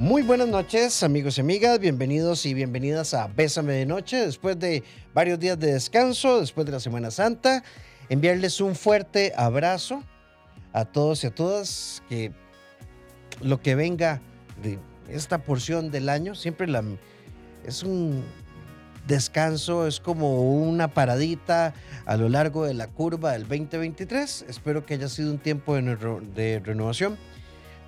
Muy 0.00 0.22
buenas 0.22 0.48
noches, 0.48 1.02
amigos 1.02 1.36
y 1.36 1.42
amigas. 1.42 1.78
Bienvenidos 1.78 2.46
y 2.46 2.54
bienvenidas 2.54 3.12
a 3.12 3.26
Bésame 3.28 3.74
de 3.74 3.84
Noche. 3.84 4.16
Después 4.24 4.58
de 4.58 4.82
varios 5.12 5.38
días 5.38 5.60
de 5.60 5.74
descanso, 5.74 6.40
después 6.40 6.64
de 6.64 6.72
la 6.72 6.80
Semana 6.80 7.10
Santa, 7.10 7.62
enviarles 8.08 8.62
un 8.62 8.74
fuerte 8.74 9.34
abrazo 9.36 10.02
a 10.72 10.86
todos 10.86 11.22
y 11.22 11.26
a 11.26 11.34
todas. 11.34 12.02
Que 12.08 12.32
lo 13.42 13.60
que 13.60 13.74
venga 13.74 14.22
de 14.62 14.78
esta 15.10 15.44
porción 15.44 15.90
del 15.90 16.08
año 16.08 16.34
siempre 16.34 16.66
la, 16.66 16.82
es 17.66 17.82
un 17.82 18.24
descanso, 19.06 19.86
es 19.86 20.00
como 20.00 20.50
una 20.62 20.94
paradita 20.94 21.74
a 22.06 22.16
lo 22.16 22.30
largo 22.30 22.64
de 22.64 22.72
la 22.72 22.86
curva 22.86 23.32
del 23.32 23.42
2023. 23.42 24.46
Espero 24.48 24.86
que 24.86 24.94
haya 24.94 25.10
sido 25.10 25.30
un 25.30 25.38
tiempo 25.38 25.74
de, 25.74 25.82
de 26.34 26.62
renovación. 26.64 27.18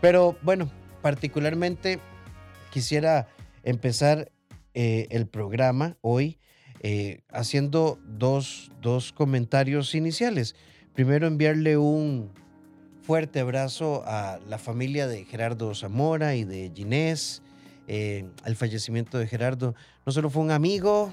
Pero 0.03 0.37
bueno, 0.43 0.71
particularmente 1.03 1.99
quisiera 2.71 3.29
empezar 3.65 4.33
eh, 4.75 5.09
el 5.11 5.27
programa 5.27 5.99
hoy 6.01 6.39
eh, 6.81 7.21
haciendo 7.31 7.99
dos, 8.07 8.71
comentarios 9.15 9.95
iniciales. 9.95 10.55
Primero, 10.95 11.27
enviarle 11.27 11.77
un 11.77 12.31
fuerte 13.03 13.41
abrazo 13.41 14.03
a 14.07 14.39
la 14.49 14.59
familia 14.59 15.07
de 15.07 15.25
Gerardo 15.25 15.75
Zamora 15.75 16.35
y 16.35 16.45
de 16.45 16.73
Ginés. 16.75 17.43
Eh, 17.89 18.25
el 18.47 18.57
fallecimiento 18.57 19.19
de 19.19 19.27
Gerardo 19.27 19.75
no 20.07 20.13
solo 20.13 20.31
fue 20.31 20.43
un 20.43 20.53
amigo, 20.53 21.13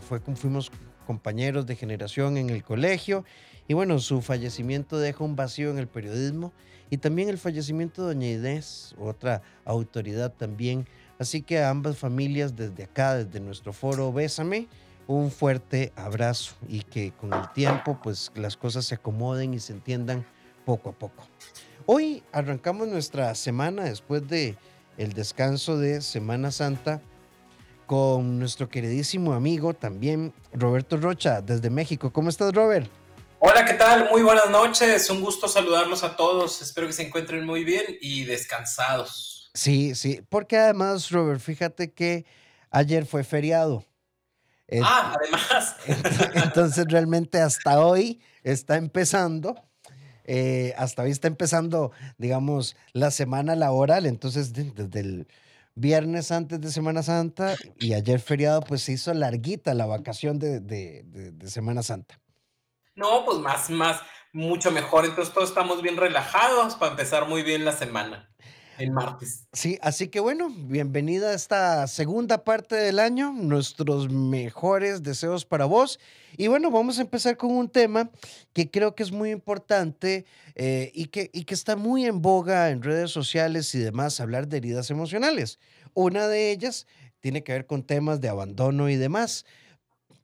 fue, 0.00 0.20
fuimos 0.20 0.70
compañeros 1.06 1.66
de 1.66 1.74
generación 1.74 2.36
en 2.36 2.50
el 2.50 2.62
colegio 2.62 3.24
y 3.68 3.74
bueno, 3.74 3.98
su 3.98 4.22
fallecimiento 4.22 4.98
deja 4.98 5.24
un 5.24 5.36
vacío 5.36 5.70
en 5.70 5.78
el 5.78 5.88
periodismo 5.88 6.52
y 6.92 6.98
también 6.98 7.30
el 7.30 7.38
fallecimiento 7.38 8.02
de 8.02 8.08
Doña 8.12 8.28
Inés, 8.28 8.94
otra 8.98 9.40
autoridad 9.64 10.30
también. 10.30 10.86
Así 11.18 11.40
que 11.40 11.58
a 11.58 11.70
ambas 11.70 11.96
familias 11.96 12.54
desde 12.54 12.84
acá, 12.84 13.14
desde 13.14 13.40
nuestro 13.40 13.72
foro 13.72 14.12
Bésame, 14.12 14.68
un 15.06 15.30
fuerte 15.30 15.90
abrazo 15.96 16.54
y 16.68 16.82
que 16.82 17.12
con 17.12 17.32
el 17.32 17.50
tiempo 17.54 17.98
pues 18.02 18.30
las 18.34 18.58
cosas 18.58 18.84
se 18.84 18.96
acomoden 18.96 19.54
y 19.54 19.58
se 19.58 19.72
entiendan 19.72 20.26
poco 20.66 20.90
a 20.90 20.92
poco. 20.92 21.24
Hoy 21.86 22.22
arrancamos 22.30 22.88
nuestra 22.88 23.34
semana 23.36 23.84
después 23.84 24.28
de 24.28 24.58
el 24.98 25.14
descanso 25.14 25.78
de 25.78 26.02
Semana 26.02 26.50
Santa 26.50 27.00
con 27.86 28.38
nuestro 28.38 28.68
queridísimo 28.68 29.32
amigo 29.32 29.72
también 29.72 30.34
Roberto 30.52 30.98
Rocha 30.98 31.40
desde 31.40 31.70
México. 31.70 32.12
¿Cómo 32.12 32.28
estás, 32.28 32.52
Robert? 32.52 32.90
Hola, 33.44 33.64
¿qué 33.64 33.74
tal? 33.74 34.08
Muy 34.08 34.22
buenas 34.22 34.48
noches. 34.50 35.10
Un 35.10 35.20
gusto 35.20 35.48
saludarlos 35.48 36.04
a 36.04 36.14
todos. 36.14 36.62
Espero 36.62 36.86
que 36.86 36.92
se 36.92 37.02
encuentren 37.02 37.44
muy 37.44 37.64
bien 37.64 37.82
y 38.00 38.22
descansados. 38.22 39.50
Sí, 39.52 39.96
sí, 39.96 40.20
porque 40.28 40.56
además, 40.58 41.10
Robert, 41.10 41.40
fíjate 41.40 41.92
que 41.92 42.24
ayer 42.70 43.04
fue 43.04 43.24
feriado. 43.24 43.84
Ah, 44.80 45.16
además. 45.18 45.74
Entonces, 46.44 46.86
realmente 46.88 47.40
hasta 47.40 47.84
hoy 47.84 48.22
está 48.44 48.76
empezando. 48.76 49.56
Eh, 50.22 50.72
hasta 50.76 51.02
hoy 51.02 51.10
está 51.10 51.26
empezando, 51.26 51.90
digamos, 52.18 52.76
la 52.92 53.10
semana 53.10 53.56
laboral. 53.56 54.06
Entonces, 54.06 54.52
desde 54.52 55.00
el 55.00 55.26
viernes 55.74 56.30
antes 56.30 56.60
de 56.60 56.70
Semana 56.70 57.02
Santa 57.02 57.56
y 57.80 57.94
ayer 57.94 58.20
feriado, 58.20 58.60
pues 58.60 58.82
se 58.82 58.92
hizo 58.92 59.12
larguita 59.12 59.74
la 59.74 59.86
vacación 59.86 60.38
de 60.38 61.34
Semana 61.48 61.82
Santa. 61.82 62.21
No, 62.94 63.24
pues 63.24 63.38
más, 63.38 63.70
más, 63.70 64.00
mucho 64.32 64.70
mejor. 64.70 65.04
Entonces 65.04 65.32
todos 65.32 65.48
estamos 65.48 65.82
bien 65.82 65.96
relajados 65.96 66.74
para 66.76 66.92
empezar 66.92 67.28
muy 67.28 67.42
bien 67.42 67.64
la 67.64 67.72
semana, 67.72 68.30
el 68.78 68.90
martes. 68.90 69.46
Sí, 69.52 69.78
así 69.80 70.08
que 70.08 70.20
bueno, 70.20 70.50
bienvenida 70.50 71.30
a 71.30 71.34
esta 71.34 71.86
segunda 71.86 72.44
parte 72.44 72.76
del 72.76 72.98
año, 72.98 73.32
nuestros 73.32 74.10
mejores 74.10 75.02
deseos 75.02 75.46
para 75.46 75.64
vos. 75.64 76.00
Y 76.36 76.48
bueno, 76.48 76.70
vamos 76.70 76.98
a 76.98 77.02
empezar 77.02 77.36
con 77.36 77.52
un 77.52 77.70
tema 77.70 78.10
que 78.52 78.70
creo 78.70 78.94
que 78.94 79.02
es 79.02 79.12
muy 79.12 79.30
importante 79.30 80.26
eh, 80.54 80.90
y, 80.94 81.06
que, 81.06 81.30
y 81.32 81.44
que 81.44 81.54
está 81.54 81.76
muy 81.76 82.04
en 82.04 82.20
boga 82.20 82.70
en 82.70 82.82
redes 82.82 83.10
sociales 83.10 83.74
y 83.74 83.78
demás, 83.78 84.20
hablar 84.20 84.48
de 84.48 84.58
heridas 84.58 84.90
emocionales. 84.90 85.58
Una 85.94 86.28
de 86.28 86.50
ellas 86.50 86.86
tiene 87.20 87.42
que 87.42 87.52
ver 87.52 87.66
con 87.66 87.84
temas 87.84 88.20
de 88.20 88.28
abandono 88.28 88.90
y 88.90 88.96
demás. 88.96 89.46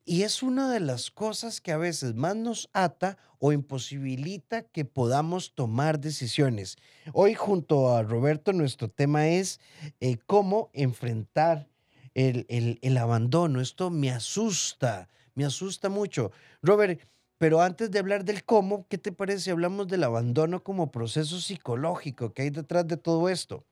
Y 0.08 0.22
es 0.22 0.42
una 0.42 0.72
de 0.72 0.80
las 0.80 1.10
cosas 1.10 1.60
que 1.60 1.70
a 1.70 1.76
veces 1.76 2.14
más 2.14 2.34
nos 2.34 2.70
ata 2.72 3.18
o 3.38 3.52
imposibilita 3.52 4.62
que 4.62 4.86
podamos 4.86 5.54
tomar 5.54 6.00
decisiones. 6.00 6.78
Hoy 7.12 7.34
junto 7.34 7.94
a 7.94 8.02
Roberto 8.02 8.54
nuestro 8.54 8.88
tema 8.88 9.28
es 9.28 9.60
eh, 10.00 10.16
cómo 10.24 10.70
enfrentar 10.72 11.68
el, 12.14 12.46
el, 12.80 12.96
abandono. 12.96 13.60
Esto 13.60 13.90
me 13.90 14.10
asusta, 14.10 15.10
me 15.34 15.44
asusta 15.44 15.90
mucho. 15.90 16.32
Robert, 16.62 17.02
pero 17.36 17.60
antes 17.60 17.90
de 17.90 17.98
hablar 17.98 18.24
del 18.24 18.44
cómo, 18.44 18.86
¿qué 18.88 18.96
te 18.96 19.12
parece 19.12 19.40
si 19.40 19.50
hablamos 19.50 19.88
del 19.88 20.04
abandono 20.04 20.64
como 20.64 20.90
proceso 20.90 21.38
psicológico 21.38 22.32
que 22.32 22.40
hay 22.40 22.50
detrás 22.50 22.88
de 22.88 22.96
todo 22.96 23.28
esto? 23.28 23.66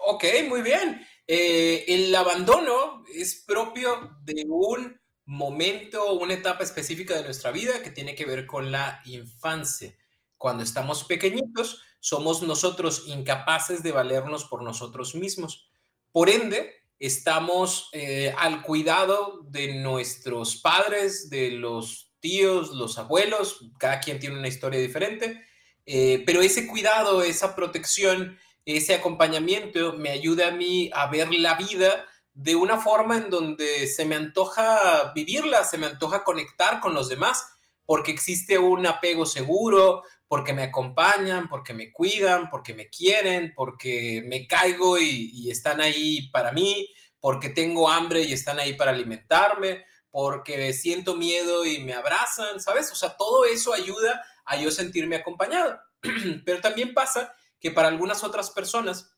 Ok, 0.00 0.22
muy 0.50 0.60
bien. 0.60 1.00
Eh, 1.26 1.86
el 1.88 2.14
abandono 2.14 3.04
es 3.14 3.42
propio 3.46 4.18
de 4.22 4.44
un 4.46 5.00
momento 5.26 6.04
o 6.04 6.14
una 6.14 6.34
etapa 6.34 6.62
específica 6.64 7.14
de 7.14 7.24
nuestra 7.24 7.50
vida 7.50 7.82
que 7.82 7.90
tiene 7.90 8.14
que 8.14 8.24
ver 8.24 8.46
con 8.46 8.72
la 8.72 9.02
infancia. 9.04 9.94
Cuando 10.38 10.62
estamos 10.62 11.04
pequeñitos, 11.04 11.82
somos 12.00 12.42
nosotros 12.42 13.04
incapaces 13.06 13.82
de 13.82 13.92
valernos 13.92 14.44
por 14.44 14.62
nosotros 14.62 15.14
mismos. 15.14 15.68
Por 16.12 16.30
ende, 16.30 16.72
estamos 16.98 17.90
eh, 17.92 18.32
al 18.38 18.62
cuidado 18.62 19.42
de 19.48 19.74
nuestros 19.74 20.56
padres, 20.56 21.28
de 21.28 21.50
los 21.50 22.12
tíos, 22.20 22.70
los 22.70 22.96
abuelos, 22.98 23.68
cada 23.78 24.00
quien 24.00 24.20
tiene 24.20 24.38
una 24.38 24.48
historia 24.48 24.80
diferente, 24.80 25.44
eh, 25.84 26.22
pero 26.24 26.40
ese 26.40 26.66
cuidado, 26.66 27.22
esa 27.22 27.54
protección, 27.54 28.38
ese 28.64 28.94
acompañamiento 28.94 29.92
me 29.94 30.10
ayuda 30.10 30.48
a 30.48 30.52
mí 30.52 30.90
a 30.92 31.08
ver 31.08 31.32
la 31.34 31.54
vida 31.54 32.06
de 32.36 32.54
una 32.54 32.78
forma 32.78 33.16
en 33.16 33.30
donde 33.30 33.86
se 33.86 34.04
me 34.04 34.14
antoja 34.14 35.10
vivirla, 35.14 35.64
se 35.64 35.78
me 35.78 35.86
antoja 35.86 36.22
conectar 36.22 36.80
con 36.80 36.92
los 36.92 37.08
demás, 37.08 37.48
porque 37.86 38.10
existe 38.12 38.58
un 38.58 38.86
apego 38.86 39.24
seguro, 39.24 40.02
porque 40.28 40.52
me 40.52 40.64
acompañan, 40.64 41.48
porque 41.48 41.72
me 41.72 41.90
cuidan, 41.90 42.50
porque 42.50 42.74
me 42.74 42.90
quieren, 42.90 43.54
porque 43.56 44.22
me 44.26 44.46
caigo 44.46 44.98
y, 44.98 45.50
están 45.50 45.80
ahí 45.80 46.28
para 46.28 46.52
mí, 46.52 46.92
porque 47.20 47.48
tengo 47.48 47.88
hambre 47.88 48.20
y 48.20 48.34
están 48.34 48.58
ahí 48.58 48.74
para 48.74 48.90
alimentarme, 48.90 49.86
porque 50.10 50.74
siento 50.74 51.16
miedo 51.16 51.64
y 51.64 51.78
me 51.78 51.94
abrazan, 51.94 52.60
¿sabes? 52.60 52.92
O 52.92 52.96
sea, 52.96 53.16
todo 53.16 53.46
eso 53.46 53.72
ayuda 53.72 54.22
a 54.44 54.56
yo 54.56 54.70
sentirme 54.70 55.16
acompañado. 55.16 55.80
Pero 56.44 56.60
también 56.60 56.92
pasa 56.92 57.34
que 57.58 57.70
para 57.70 57.88
algunas 57.88 58.24
otras 58.24 58.50
personas 58.50 59.10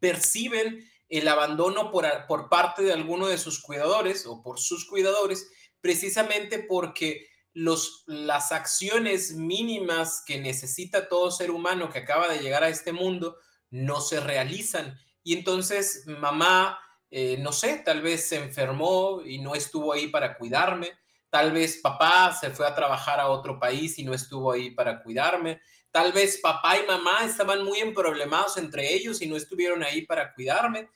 perciben 0.00 0.90
el 1.12 1.28
abandono 1.28 1.90
por, 1.90 2.06
por 2.26 2.48
parte 2.48 2.82
de 2.82 2.92
alguno 2.94 3.26
de 3.26 3.36
sus 3.36 3.60
cuidadores 3.60 4.24
o 4.26 4.42
por 4.42 4.58
sus 4.58 4.86
cuidadores, 4.86 5.50
precisamente 5.82 6.58
porque 6.58 7.26
los, 7.52 8.04
las 8.06 8.50
acciones 8.50 9.34
mínimas 9.34 10.22
que 10.26 10.40
necesita 10.40 11.10
todo 11.10 11.30
ser 11.30 11.50
humano 11.50 11.90
que 11.90 11.98
acaba 11.98 12.28
de 12.28 12.38
llegar 12.38 12.64
a 12.64 12.70
este 12.70 12.92
mundo 12.92 13.36
no 13.68 14.00
se 14.00 14.20
realizan. 14.20 14.98
Y 15.22 15.34
entonces 15.34 16.04
mamá, 16.06 16.78
eh, 17.10 17.36
no 17.38 17.52
sé, 17.52 17.82
tal 17.84 18.00
vez 18.00 18.26
se 18.26 18.36
enfermó 18.36 19.20
y 19.22 19.36
no 19.36 19.54
estuvo 19.54 19.92
ahí 19.92 20.08
para 20.08 20.38
cuidarme. 20.38 20.92
Tal 21.28 21.52
vez 21.52 21.78
papá 21.82 22.34
se 22.40 22.48
fue 22.52 22.66
a 22.66 22.74
trabajar 22.74 23.20
a 23.20 23.28
otro 23.28 23.60
país 23.60 23.98
y 23.98 24.04
no 24.04 24.14
estuvo 24.14 24.50
ahí 24.50 24.70
para 24.70 25.02
cuidarme. 25.02 25.60
Tal 25.90 26.10
vez 26.12 26.40
papá 26.40 26.78
y 26.78 26.86
mamá 26.86 27.26
estaban 27.26 27.62
muy 27.64 27.80
emproblemados 27.80 28.56
entre 28.56 28.94
ellos 28.94 29.20
y 29.20 29.26
no 29.26 29.36
estuvieron 29.36 29.82
ahí 29.84 30.06
para 30.06 30.32
cuidarme. 30.32 30.88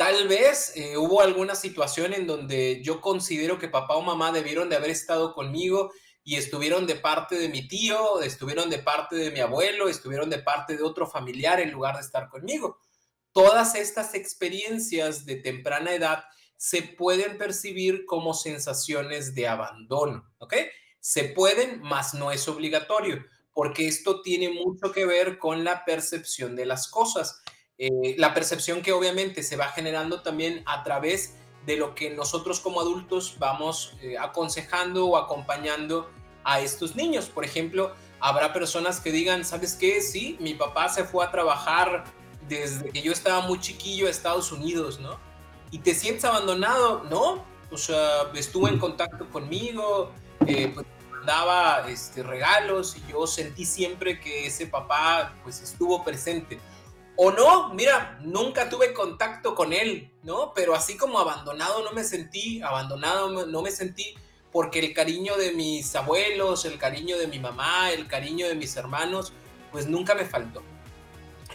Tal 0.00 0.28
vez 0.28 0.72
eh, 0.76 0.96
hubo 0.96 1.20
alguna 1.20 1.54
situación 1.54 2.14
en 2.14 2.26
donde 2.26 2.80
yo 2.82 3.02
considero 3.02 3.58
que 3.58 3.68
papá 3.68 3.96
o 3.96 4.00
mamá 4.00 4.32
debieron 4.32 4.70
de 4.70 4.76
haber 4.76 4.88
estado 4.88 5.34
conmigo 5.34 5.92
y 6.24 6.36
estuvieron 6.36 6.86
de 6.86 6.94
parte 6.94 7.34
de 7.34 7.50
mi 7.50 7.68
tío, 7.68 8.22
estuvieron 8.22 8.70
de 8.70 8.78
parte 8.78 9.16
de 9.16 9.30
mi 9.30 9.40
abuelo, 9.40 9.90
estuvieron 9.90 10.30
de 10.30 10.38
parte 10.38 10.74
de 10.74 10.82
otro 10.82 11.06
familiar 11.06 11.60
en 11.60 11.70
lugar 11.70 11.96
de 11.96 12.00
estar 12.00 12.30
conmigo. 12.30 12.78
Todas 13.32 13.74
estas 13.74 14.14
experiencias 14.14 15.26
de 15.26 15.36
temprana 15.36 15.92
edad 15.92 16.24
se 16.56 16.80
pueden 16.80 17.36
percibir 17.36 18.06
como 18.06 18.32
sensaciones 18.32 19.34
de 19.34 19.48
abandono, 19.48 20.32
¿ok? 20.38 20.54
Se 20.98 21.24
pueden, 21.24 21.82
mas 21.82 22.14
no 22.14 22.32
es 22.32 22.48
obligatorio, 22.48 23.22
porque 23.52 23.86
esto 23.86 24.22
tiene 24.22 24.48
mucho 24.48 24.92
que 24.92 25.04
ver 25.04 25.36
con 25.36 25.62
la 25.62 25.84
percepción 25.84 26.56
de 26.56 26.64
las 26.64 26.88
cosas. 26.88 27.39
Eh, 27.82 28.14
la 28.18 28.34
percepción 28.34 28.82
que 28.82 28.92
obviamente 28.92 29.42
se 29.42 29.56
va 29.56 29.68
generando 29.68 30.20
también 30.20 30.62
a 30.66 30.82
través 30.82 31.36
de 31.64 31.78
lo 31.78 31.94
que 31.94 32.10
nosotros 32.10 32.60
como 32.60 32.78
adultos 32.82 33.36
vamos 33.38 33.96
eh, 34.02 34.18
aconsejando 34.18 35.06
o 35.06 35.16
acompañando 35.16 36.10
a 36.44 36.60
estos 36.60 36.94
niños. 36.94 37.30
Por 37.30 37.42
ejemplo, 37.42 37.94
habrá 38.20 38.52
personas 38.52 39.00
que 39.00 39.10
digan, 39.10 39.46
¿sabes 39.46 39.72
qué? 39.72 40.02
Sí, 40.02 40.36
mi 40.40 40.52
papá 40.52 40.90
se 40.90 41.04
fue 41.04 41.24
a 41.24 41.30
trabajar 41.30 42.04
desde 42.50 42.90
que 42.90 43.00
yo 43.00 43.12
estaba 43.12 43.46
muy 43.46 43.58
chiquillo 43.60 44.08
a 44.08 44.10
Estados 44.10 44.52
Unidos, 44.52 45.00
¿no? 45.00 45.18
Y 45.70 45.78
te 45.78 45.94
sientes 45.94 46.26
abandonado, 46.26 47.04
¿no? 47.04 47.42
O 47.70 47.78
sea, 47.78 48.30
estuvo 48.34 48.68
en 48.68 48.78
contacto 48.78 49.26
conmigo, 49.30 50.12
eh, 50.46 50.70
pues, 50.74 50.86
daba 51.24 51.88
este, 51.88 52.22
regalos 52.22 52.94
y 52.98 53.10
yo 53.10 53.26
sentí 53.26 53.64
siempre 53.64 54.20
que 54.20 54.46
ese 54.46 54.66
papá 54.66 55.32
pues 55.44 55.62
estuvo 55.62 56.04
presente. 56.04 56.60
O 57.16 57.30
no, 57.30 57.74
mira, 57.74 58.18
nunca 58.22 58.68
tuve 58.68 58.94
contacto 58.94 59.54
con 59.54 59.72
él, 59.72 60.10
¿no? 60.22 60.52
Pero 60.54 60.74
así 60.74 60.96
como 60.96 61.18
abandonado 61.18 61.84
no 61.84 61.92
me 61.92 62.04
sentí, 62.04 62.62
abandonado 62.62 63.46
no 63.46 63.62
me 63.62 63.70
sentí 63.70 64.14
porque 64.52 64.80
el 64.80 64.94
cariño 64.94 65.36
de 65.36 65.52
mis 65.52 65.94
abuelos, 65.94 66.64
el 66.64 66.78
cariño 66.78 67.18
de 67.18 67.26
mi 67.26 67.38
mamá, 67.38 67.90
el 67.92 68.08
cariño 68.08 68.48
de 68.48 68.54
mis 68.54 68.74
hermanos, 68.76 69.32
pues 69.70 69.86
nunca 69.86 70.14
me 70.14 70.24
faltó. 70.24 70.62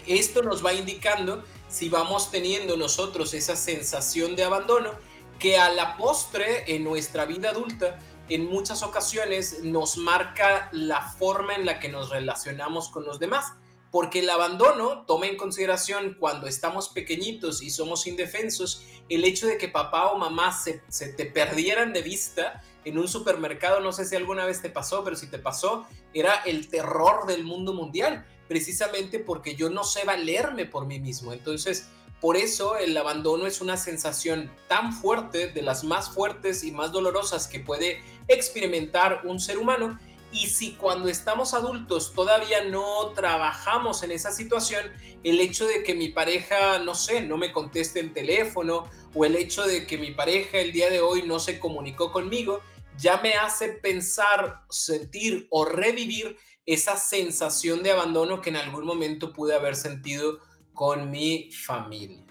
Esto 0.08 0.44
nos 0.44 0.66
va 0.66 0.74
indicando 0.74 1.44
si 1.68 1.90
vamos 1.90 2.32
teniendo 2.32 2.78
nosotros 2.78 3.34
esa 3.34 3.56
sensación 3.56 4.36
de 4.36 4.44
abandono 4.44 4.92
que 5.40 5.58
a 5.58 5.70
la 5.70 5.98
postre 5.98 6.74
en 6.74 6.84
nuestra 6.84 7.26
vida 7.26 7.50
adulta 7.50 8.00
en 8.30 8.46
muchas 8.46 8.82
ocasiones 8.82 9.64
nos 9.64 9.98
marca 9.98 10.70
la 10.72 11.02
forma 11.02 11.56
en 11.56 11.66
la 11.66 11.80
que 11.80 11.90
nos 11.90 12.10
relacionamos 12.10 12.90
con 12.90 13.04
los 13.06 13.20
demás. 13.20 13.54
Porque 13.96 14.20
el 14.20 14.30
abandono 14.30 15.06
toma 15.08 15.28
en 15.28 15.38
consideración 15.38 16.18
cuando 16.20 16.48
estamos 16.48 16.90
pequeñitos 16.90 17.62
y 17.62 17.70
somos 17.70 18.08
indefensos, 18.08 18.84
el 19.08 19.24
hecho 19.24 19.48
de 19.48 19.58
que 19.58 19.70
papá 19.70 20.08
o 20.08 20.18
mamá 20.18 20.52
se, 20.52 20.82
se 20.90 21.14
te 21.14 21.26
perdieran 21.26 21.94
de 21.94 22.02
vista 22.02 22.62
en 22.84 22.98
un 22.98 23.08
supermercado, 23.08 23.80
no 23.80 23.94
sé 23.94 24.04
si 24.04 24.18
alguna 24.18 24.46
vez 24.46 24.62
te 24.62 24.70
pasó, 24.70 25.02
pero 25.06 25.16
si 25.16 25.28
te 25.28 25.40
pasó, 25.40 25.88
era 26.14 26.34
el 26.46 26.68
terror 26.68 27.26
del 27.26 27.46
mundo 27.46 27.74
mundial, 27.74 28.26
precisamente 28.50 29.18
porque 29.18 29.56
yo 29.56 29.70
no 29.70 29.86
sé 29.86 30.04
valerme 30.04 30.66
por 30.66 30.86
mí 30.86 31.00
mismo. 31.00 31.32
Entonces, 31.32 31.88
por 32.20 32.36
eso 32.36 32.76
el 32.76 32.98
abandono 32.98 33.48
es 33.48 33.62
una 33.62 33.78
sensación 33.78 34.52
tan 34.68 34.92
fuerte, 34.92 35.54
de 35.54 35.62
las 35.62 35.86
más 35.86 36.10
fuertes 36.10 36.66
y 36.66 36.74
más 36.74 36.92
dolorosas 36.92 37.48
que 37.48 37.62
puede 37.62 38.04
experimentar 38.28 39.22
un 39.24 39.40
ser 39.40 39.58
humano. 39.58 39.98
Y 40.36 40.48
si 40.48 40.74
cuando 40.74 41.08
estamos 41.08 41.54
adultos 41.54 42.12
todavía 42.14 42.66
no 42.66 43.14
trabajamos 43.16 44.04
en 44.04 44.12
esa 44.12 44.32
situación, 44.32 44.92
el 45.24 45.40
hecho 45.40 45.66
de 45.66 45.82
que 45.82 45.96
mi 45.96 46.10
pareja, 46.10 46.78
no 46.80 46.94
sé, 46.94 47.22
no 47.22 47.38
me 47.38 47.54
conteste 47.54 48.02
el 48.02 48.12
teléfono 48.12 48.90
o 49.14 49.24
el 49.24 49.38
hecho 49.38 49.66
de 49.66 49.88
que 49.88 49.98
mi 49.98 50.12
pareja 50.12 50.60
el 50.60 50.74
día 50.74 50.90
de 50.90 51.00
hoy 51.00 51.24
no 51.24 51.40
se 51.40 51.58
comunicó 51.58 52.12
conmigo, 52.12 52.60
ya 52.98 53.22
me 53.22 53.36
hace 53.36 53.70
pensar, 53.70 54.64
sentir 54.70 55.48
o 55.52 55.64
revivir 55.64 56.36
esa 56.66 56.98
sensación 56.98 57.82
de 57.82 57.92
abandono 57.92 58.42
que 58.42 58.50
en 58.50 58.58
algún 58.58 58.86
momento 58.86 59.32
pude 59.32 59.56
haber 59.56 59.78
sentido 59.78 60.40
con 60.74 61.12
mi 61.12 61.50
familia. 61.54 62.26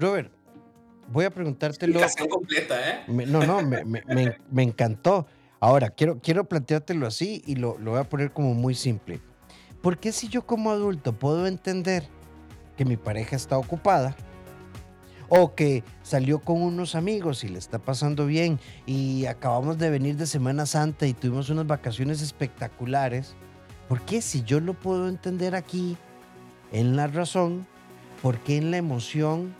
Robert, 0.00 0.32
voy 1.12 1.26
a 1.26 1.30
preguntártelo. 1.30 1.92
Explicación 1.92 2.28
completa, 2.28 2.90
¿eh? 2.90 3.04
no, 3.06 3.46
no, 3.46 3.62
me, 3.62 4.62
encantó. 4.64 5.28
Ahora, 5.64 5.88
quiero, 5.88 6.20
quiero 6.20 6.44
planteártelo 6.44 7.06
así 7.06 7.42
y 7.46 7.54
lo, 7.54 7.78
lo 7.78 7.92
voy 7.92 8.00
a 8.00 8.04
poner 8.04 8.34
como 8.34 8.52
muy 8.52 8.74
simple. 8.74 9.22
¿Por 9.80 9.96
qué 9.96 10.12
si 10.12 10.28
yo 10.28 10.44
como 10.44 10.70
adulto 10.70 11.18
puedo 11.18 11.46
entender 11.46 12.06
que 12.76 12.84
mi 12.84 12.98
pareja 12.98 13.34
está 13.34 13.56
ocupada 13.56 14.14
o 15.30 15.54
que 15.54 15.82
salió 16.02 16.40
con 16.40 16.60
unos 16.60 16.94
amigos 16.94 17.44
y 17.44 17.48
le 17.48 17.58
está 17.58 17.78
pasando 17.78 18.26
bien 18.26 18.60
y 18.84 19.24
acabamos 19.24 19.78
de 19.78 19.88
venir 19.88 20.18
de 20.18 20.26
Semana 20.26 20.66
Santa 20.66 21.06
y 21.06 21.14
tuvimos 21.14 21.48
unas 21.48 21.66
vacaciones 21.66 22.20
espectaculares, 22.20 23.34
¿por 23.88 24.02
qué 24.02 24.20
si 24.20 24.42
yo 24.42 24.60
lo 24.60 24.74
puedo 24.74 25.08
entender 25.08 25.54
aquí 25.54 25.96
en 26.72 26.94
la 26.94 27.06
razón, 27.06 27.66
¿por 28.20 28.38
qué 28.40 28.58
en 28.58 28.70
la 28.70 28.76
emoción 28.76 29.54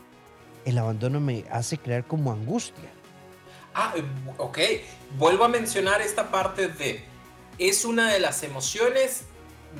el 0.66 0.76
abandono 0.76 1.18
me 1.18 1.46
hace 1.50 1.78
crear 1.78 2.06
como 2.06 2.30
angustia? 2.30 2.90
Ah, 3.74 3.94
ok. 4.38 4.58
Vuelvo 5.18 5.44
a 5.44 5.48
mencionar 5.48 6.00
esta 6.00 6.30
parte 6.30 6.68
de, 6.68 7.04
es 7.58 7.84
una 7.84 8.12
de 8.12 8.20
las 8.20 8.42
emociones 8.42 9.24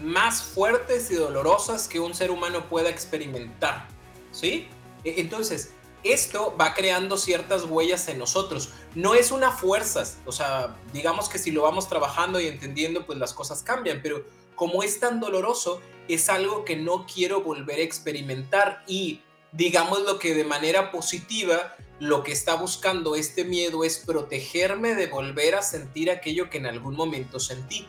más 0.02 0.42
fuertes 0.42 1.10
y 1.10 1.14
dolorosas 1.14 1.86
que 1.86 2.00
un 2.00 2.14
ser 2.14 2.30
humano 2.30 2.68
pueda 2.68 2.90
experimentar. 2.90 3.86
¿Sí? 4.32 4.68
E, 5.04 5.20
entonces, 5.20 5.72
esto 6.02 6.54
va 6.60 6.74
creando 6.74 7.16
ciertas 7.16 7.64
huellas 7.64 8.08
en 8.08 8.18
nosotros. 8.18 8.70
No 8.94 9.14
es 9.14 9.30
una 9.30 9.52
fuerza, 9.52 10.04
o 10.26 10.32
sea, 10.32 10.76
digamos 10.92 11.28
que 11.28 11.38
si 11.38 11.50
lo 11.50 11.62
vamos 11.62 11.88
trabajando 11.88 12.40
y 12.40 12.46
entendiendo, 12.46 13.06
pues 13.06 13.18
las 13.18 13.32
cosas 13.32 13.62
cambian, 13.62 14.00
pero 14.02 14.24
como 14.54 14.82
es 14.82 15.00
tan 15.00 15.18
doloroso, 15.18 15.80
es 16.08 16.28
algo 16.28 16.64
que 16.64 16.76
no 16.76 17.06
quiero 17.06 17.42
volver 17.42 17.78
a 17.78 17.82
experimentar 17.82 18.84
y 18.86 19.20
digamos 19.52 20.02
lo 20.02 20.18
que 20.18 20.34
de 20.34 20.44
manera 20.44 20.90
positiva 20.90 21.76
lo 22.04 22.22
que 22.22 22.32
está 22.32 22.54
buscando 22.56 23.16
este 23.16 23.44
miedo 23.44 23.82
es 23.82 23.96
protegerme 23.98 24.94
de 24.94 25.06
volver 25.06 25.54
a 25.54 25.62
sentir 25.62 26.10
aquello 26.10 26.50
que 26.50 26.58
en 26.58 26.66
algún 26.66 26.94
momento 26.96 27.40
sentí. 27.40 27.88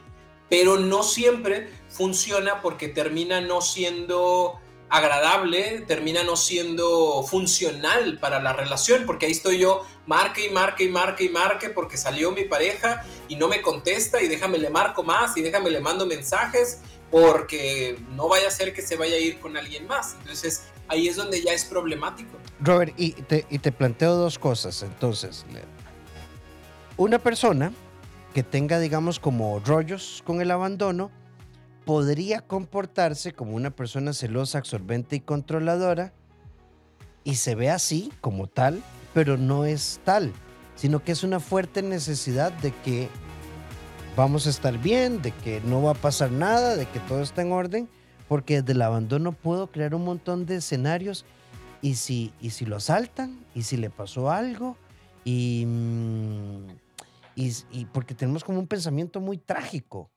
Pero 0.49 0.77
no 0.77 1.03
siempre 1.03 1.69
funciona 1.89 2.61
porque 2.61 2.87
termina 2.87 3.41
no 3.41 3.59
siendo 3.59 4.57
agradable, 4.87 5.83
termina 5.85 6.23
no 6.23 6.37
siendo 6.37 7.23
funcional 7.23 8.17
para 8.19 8.41
la 8.41 8.53
relación, 8.53 9.05
porque 9.05 9.25
ahí 9.25 9.33
estoy 9.33 9.57
yo, 9.57 9.85
marque 10.05 10.45
y 10.45 10.49
marque 10.49 10.85
y 10.85 10.89
marque 10.89 11.25
y 11.25 11.29
marque 11.29 11.69
porque 11.69 11.97
salió 11.97 12.31
mi 12.31 12.45
pareja 12.45 13.05
y 13.27 13.35
no 13.35 13.49
me 13.49 13.61
contesta 13.61 14.21
y 14.21 14.29
déjame 14.29 14.59
le 14.59 14.69
marco 14.69 15.03
más 15.03 15.35
y 15.35 15.41
déjame 15.41 15.71
le 15.71 15.81
mando 15.81 16.05
mensajes 16.05 16.79
porque 17.11 17.99
no 18.11 18.29
vaya 18.29 18.47
a 18.47 18.51
ser 18.51 18.73
que 18.73 18.81
se 18.81 18.95
vaya 18.95 19.15
a 19.15 19.19
ir 19.19 19.39
con 19.39 19.57
alguien 19.57 19.87
más. 19.87 20.15
Entonces 20.21 20.63
ahí 20.87 21.07
es 21.07 21.15
donde 21.15 21.41
ya 21.41 21.53
es 21.53 21.65
problemático. 21.65 22.37
Robert, 22.59 22.93
y 22.97 23.11
te, 23.11 23.71
planteo 23.71 24.15
dos 24.15 24.39
cosas. 24.39 24.83
Entonces, 24.83 25.45
una 26.97 27.19
persona 27.19 27.71
que 28.33 28.43
tenga, 28.43 28.79
digamos, 28.79 29.19
como 29.19 29.59
rollos 29.59 30.21
con 30.25 30.41
el 30.41 30.51
abandono, 30.51 31.11
podría 31.85 32.41
comportarse 32.41 33.33
como 33.33 33.55
una 33.55 33.69
persona 33.69 34.13
celosa, 34.13 34.57
absorbente 34.57 35.17
y 35.17 35.19
controladora, 35.19 36.13
y 37.23 37.35
se 37.35 37.55
ve 37.55 37.69
así 37.69 38.11
como 38.21 38.47
tal, 38.47 38.81
pero 39.13 39.37
no 39.37 39.65
es 39.65 39.99
tal, 40.03 40.31
sino 40.75 41.03
que 41.03 41.11
es 41.11 41.23
una 41.23 41.39
fuerte 41.39 41.81
necesidad 41.81 42.51
de 42.51 42.71
que 42.83 43.09
vamos 44.15 44.47
a 44.47 44.49
estar 44.49 44.77
bien, 44.77 45.21
de 45.21 45.31
que 45.31 45.61
no 45.61 45.81
va 45.81 45.91
a 45.91 45.95
pasar 45.95 46.31
nada, 46.31 46.75
de 46.75 46.85
que 46.85 46.99
todo 47.01 47.21
está 47.21 47.41
en 47.41 47.51
orden, 47.51 47.89
porque 48.27 48.61
desde 48.61 48.73
el 48.73 48.81
abandono 48.81 49.31
puedo 49.31 49.67
crear 49.67 49.95
un 49.95 50.03
montón 50.03 50.45
de 50.45 50.57
escenarios 50.57 51.25
y 51.81 51.95
si, 51.95 52.33
y 52.41 52.49
si 52.51 52.65
lo 52.65 52.77
asaltan, 52.77 53.45
y 53.53 53.63
si 53.63 53.77
le 53.77 53.89
pasó 53.89 54.31
algo, 54.31 54.77
y, 55.23 55.65
mm, 55.65 56.67
y, 57.35 57.85
porque 57.93 58.15
tenemos 58.15 58.43
como 58.43 58.59
un 58.59 58.67
pensamiento 58.67 59.19
muy 59.19 59.37
trágico. 59.37 60.09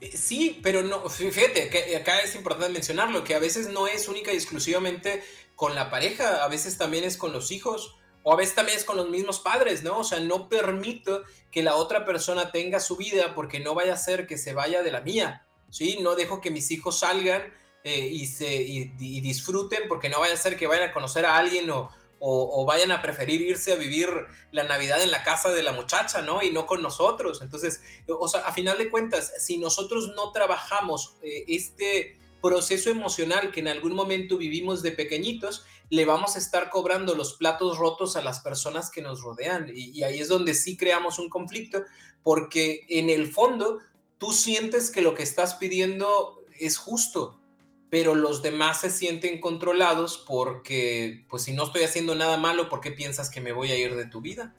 Eh, 0.00 0.16
sí, 0.16 0.58
pero 0.62 0.82
no, 0.82 1.08
fíjate, 1.08 1.68
que 1.68 1.96
acá 1.96 2.20
es 2.20 2.34
importante 2.34 2.72
mencionarlo, 2.72 3.22
que 3.24 3.34
a 3.34 3.38
veces 3.38 3.68
no 3.68 3.86
es 3.86 4.08
única 4.08 4.32
y 4.32 4.36
exclusivamente 4.36 5.22
con 5.54 5.74
la 5.74 5.90
pareja, 5.90 6.44
a 6.44 6.48
veces 6.48 6.78
también 6.78 7.04
es 7.04 7.16
con 7.16 7.32
los 7.32 7.52
hijos, 7.52 7.96
o 8.22 8.32
a 8.32 8.36
veces 8.36 8.54
también 8.54 8.78
es 8.78 8.84
con 8.84 8.96
los 8.96 9.08
mismos 9.08 9.40
padres, 9.40 9.82
¿no? 9.82 9.98
O 9.98 10.04
sea, 10.04 10.20
no 10.20 10.48
permito 10.48 11.22
que 11.50 11.62
la 11.62 11.74
otra 11.76 12.04
persona 12.04 12.50
tenga 12.52 12.80
su 12.80 12.96
vida 12.96 13.34
porque 13.34 13.60
no 13.60 13.74
vaya 13.74 13.94
a 13.94 13.98
ser 13.98 14.26
que 14.26 14.38
se 14.38 14.52
vaya 14.52 14.82
de 14.82 14.90
la 14.90 15.00
mía, 15.00 15.46
¿sí? 15.70 15.98
No 16.00 16.14
dejo 16.14 16.40
que 16.40 16.50
mis 16.50 16.70
hijos 16.70 16.98
salgan 16.98 17.42
eh, 17.82 17.98
y, 17.98 18.26
se, 18.26 18.54
y 18.54 19.20
disfruten 19.20 19.84
porque 19.88 20.08
no 20.08 20.20
vaya 20.20 20.34
a 20.34 20.36
ser 20.36 20.56
que 20.56 20.66
vayan 20.66 20.90
a 20.90 20.92
conocer 20.92 21.24
a 21.24 21.38
alguien 21.38 21.70
o, 21.70 21.90
o, 22.22 22.66
vayan 22.66 22.92
a 22.92 23.00
preferir 23.00 23.40
irse 23.40 23.72
a 23.72 23.76
vivir 23.76 24.08
la 24.52 24.64
Navidad 24.64 25.02
en 25.02 25.10
la 25.10 25.24
casa 25.24 25.50
de 25.50 25.62
la 25.62 25.72
muchacha, 25.72 26.20
¿no? 26.20 26.42
Y 26.42 26.50
no 26.50 26.66
con 26.66 26.82
nosotros. 26.82 27.40
Entonces, 27.40 27.82
o 28.06 28.28
sea, 28.28 28.40
a 28.40 28.52
final 28.52 28.76
de 28.76 28.90
cuentas, 28.90 29.32
si 29.38 29.56
nosotros 29.56 30.12
no 30.14 30.30
trabajamos 30.30 31.16
eh, 31.22 31.44
este 31.48 32.18
proceso 32.42 32.90
emocional 32.90 33.50
que 33.50 33.60
en 33.60 33.68
algún 33.68 33.94
momento 33.94 34.36
vivimos 34.36 34.82
de 34.82 34.92
pequeñitos, 34.92 35.64
le 35.88 36.04
vamos 36.04 36.36
a 36.36 36.38
estar 36.38 36.68
cobrando 36.70 37.14
los 37.14 37.34
platos 37.34 37.78
rotos 37.78 38.16
a 38.16 38.22
las 38.22 38.40
personas 38.40 38.90
que 38.90 39.00
nos 39.00 39.22
rodean. 39.22 39.70
Y, 39.74 39.90
y 39.90 40.02
ahí 40.02 40.20
es 40.20 40.28
donde 40.28 40.52
sí 40.52 40.76
creamos 40.76 41.18
un 41.18 41.30
conflicto, 41.30 41.84
porque 42.22 42.84
en 42.90 43.08
el 43.08 43.32
fondo 43.32 43.78
tú 44.20 44.32
sientes 44.32 44.90
que 44.90 45.00
lo 45.00 45.14
que 45.14 45.22
estás 45.22 45.54
pidiendo 45.54 46.44
es 46.60 46.76
justo, 46.76 47.40
pero 47.88 48.14
los 48.14 48.42
demás 48.42 48.82
se 48.82 48.90
sienten 48.90 49.40
controlados 49.40 50.22
porque, 50.28 51.24
pues 51.30 51.44
si 51.44 51.54
no 51.54 51.64
estoy 51.64 51.84
haciendo 51.84 52.14
nada 52.14 52.36
malo, 52.36 52.68
¿por 52.68 52.82
qué 52.82 52.92
piensas 52.92 53.30
que 53.30 53.40
me 53.40 53.52
voy 53.52 53.72
a 53.72 53.78
ir 53.78 53.96
de 53.96 54.04
tu 54.04 54.20
vida? 54.20 54.54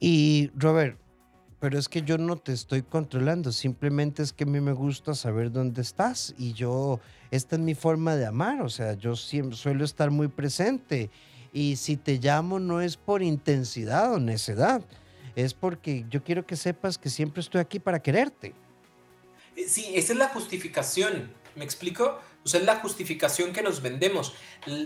Y 0.00 0.50
Robert, 0.56 0.98
pero 1.60 1.78
es 1.78 1.88
que 1.88 2.02
yo 2.02 2.18
no 2.18 2.36
te 2.36 2.52
estoy 2.52 2.82
controlando, 2.82 3.52
simplemente 3.52 4.24
es 4.24 4.32
que 4.32 4.42
a 4.42 4.48
mí 4.48 4.60
me 4.60 4.72
gusta 4.72 5.14
saber 5.14 5.52
dónde 5.52 5.80
estás 5.80 6.34
y 6.36 6.52
yo, 6.52 6.98
esta 7.30 7.54
es 7.54 7.62
mi 7.62 7.76
forma 7.76 8.16
de 8.16 8.26
amar, 8.26 8.60
o 8.62 8.68
sea, 8.68 8.94
yo 8.94 9.14
siempre 9.14 9.56
suelo 9.56 9.84
estar 9.84 10.10
muy 10.10 10.26
presente 10.26 11.10
y 11.52 11.76
si 11.76 11.96
te 11.96 12.18
llamo 12.18 12.58
no 12.58 12.80
es 12.80 12.96
por 12.96 13.22
intensidad 13.22 14.12
o 14.12 14.18
necedad, 14.18 14.82
es 15.36 15.54
porque 15.54 16.04
yo 16.08 16.22
quiero 16.22 16.46
que 16.46 16.56
sepas 16.56 16.98
que 16.98 17.10
siempre 17.10 17.40
estoy 17.40 17.60
aquí 17.60 17.78
para 17.78 18.00
quererte. 18.00 18.54
Sí, 19.66 19.92
esa 19.94 20.12
es 20.12 20.18
la 20.18 20.28
justificación 20.28 21.34
¿Me 21.58 21.64
explico? 21.64 22.20
O 22.44 22.48
sea, 22.48 22.60
es 22.60 22.66
la 22.66 22.76
justificación 22.76 23.52
que 23.52 23.62
nos 23.62 23.82
vendemos. 23.82 24.32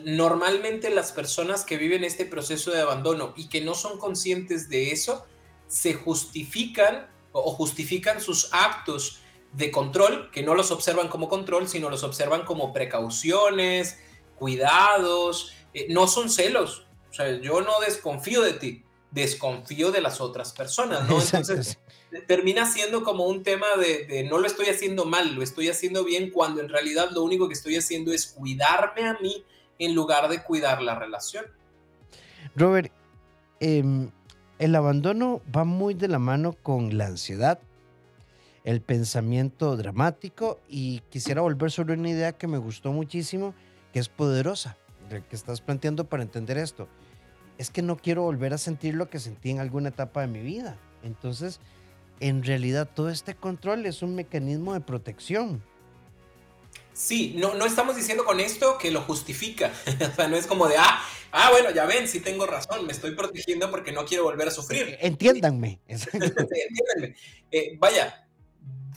Normalmente 0.05 0.89
las 0.89 1.13
personas 1.13 1.65
que 1.65 1.77
viven 1.77 2.03
este 2.03 2.25
proceso 2.25 2.71
de 2.71 2.81
abandono 2.81 3.35
y 3.37 3.49
que 3.49 3.61
no 3.61 3.75
son 3.75 3.99
conscientes 3.99 4.71
de 4.71 4.91
eso, 4.91 5.27
se 5.69 5.93
justifican 5.93 7.11
o 7.33 7.53
justifican 7.53 8.23
sus 8.23 8.49
actos 8.53 9.21
de 9.53 9.71
control, 9.71 10.31
que 10.31 10.43
no 10.43 10.55
los 10.55 10.71
observan 10.71 11.09
como 11.09 11.29
control, 11.29 11.69
sino 11.69 11.91
los 11.91 12.05
observan 12.05 12.47
como 12.47 12.73
precauciones, 12.73 13.99
cuidados, 14.37 15.53
eh, 15.75 15.87
no 15.91 16.07
son 16.07 16.31
celos. 16.31 16.87
O 17.11 17.15
sea, 17.15 17.39
yo 17.39 17.61
no 17.61 17.81
desconfío 17.81 18.41
de 18.41 18.55
ti, 18.55 18.83
desconfío 19.13 19.93
de 19.93 20.01
las 20.01 20.21
otras 20.21 20.53
personas, 20.53 21.09
¿no? 21.09 21.21
Entonces, 21.21 21.79
termina 22.27 22.67
siendo 22.67 23.05
como 23.05 23.27
un 23.27 23.43
tema 23.43 23.67
de, 23.79 24.27
no 24.29 24.39
lo 24.39 24.47
estoy 24.47 24.67
haciendo 24.67 25.05
mal, 25.05 25.35
lo 25.35 25.43
estoy 25.43 25.69
haciendo 25.69 26.05
bien, 26.05 26.31
cuando 26.31 26.61
en 26.61 26.69
realidad 26.69 27.11
lo 27.13 27.23
único 27.23 27.47
que 27.47 27.55
estoy 27.55 27.77
haciendo 27.77 28.13
es 28.13 28.27
cuidarme 28.27 29.07
a 29.07 29.19
mí 29.21 29.45
en 29.79 29.95
lugar 29.95 30.29
de 30.29 30.43
cuidar 30.43 30.83
la 30.83 30.99
relación. 30.99 31.45
Robert, 32.57 32.93
em, 33.61 34.11
el 34.59 34.75
abandono 34.75 35.41
va 35.55 35.65
muy 35.65 35.95
de 35.95 36.09
la 36.09 36.19
mano 36.19 36.55
con 36.63 36.97
la 36.97 37.07
ansiedad, 37.07 37.61
el 38.65 38.81
pensamiento 38.81 39.77
dramático 39.77 40.61
y 40.69 41.01
quisiera 41.11 41.43
volver 41.43 41.71
sobre 41.71 41.95
una 41.95 42.11
idea 42.11 42.33
que 42.33 42.47
me 42.47 42.59
gustó 42.59 42.93
muchísimo, 42.93 43.55
que 43.93 43.99
es 43.99 44.09
poderosa, 44.09 44.77
que 45.09 45.37
estás 45.37 45.61
planteando 45.61 46.05
para 46.05 46.23
entender 46.23 46.59
esto. 46.59 46.89
Es 47.59 47.71
que 47.71 47.83
no 47.83 47.97
quiero 47.97 48.23
volver 48.23 48.55
a 48.55 48.59
sentir 48.59 48.95
lo 48.95 49.09
que 49.09 49.19
sentí 49.19 49.51
en 49.51 49.61
alguna 49.61 49.91
etapa 49.91 50.21
de 50.23 50.27
mi 50.27 50.41
vida. 50.41 50.79
Entonces, 51.03 51.61
en 52.21 52.43
realidad 52.45 52.89
todo 52.93 53.11
este 53.11 53.35
control 53.35 53.87
es 53.87 54.03
un 54.03 54.15
mecanismo 54.15 54.75
de 54.75 54.81
protección. 54.81 55.63
Sí, 56.93 57.35
no, 57.37 57.55
no 57.55 57.65
estamos 57.65 57.97
diciendo 57.97 58.25
con 58.25 58.39
esto 58.41 58.79
que 58.79 58.91
lo 58.91 59.01
justifica. 59.03 59.73
o 60.13 60.15
sea, 60.15 60.29
no 60.29 60.37
es 60.37 60.47
como 60.47 60.69
de, 60.69 60.77
ah, 60.77 61.03
ah, 61.33 61.51
bueno, 61.51 61.71
ya 61.71 61.87
ven, 61.87 62.07
sí 62.07 62.21
tengo 62.21 62.47
razón, 62.47 62.87
me 62.87 62.93
estoy 62.93 63.13
protegiendo 63.15 63.71
porque 63.71 63.93
no 63.93 64.05
quiero 64.05 64.25
volver 64.25 64.49
a 64.49 64.51
sufrir. 64.51 64.97
Entiéndanme. 65.01 65.81
Entiéndanme. 65.87 67.17
Eh, 67.51 67.77
vaya, 67.79 68.29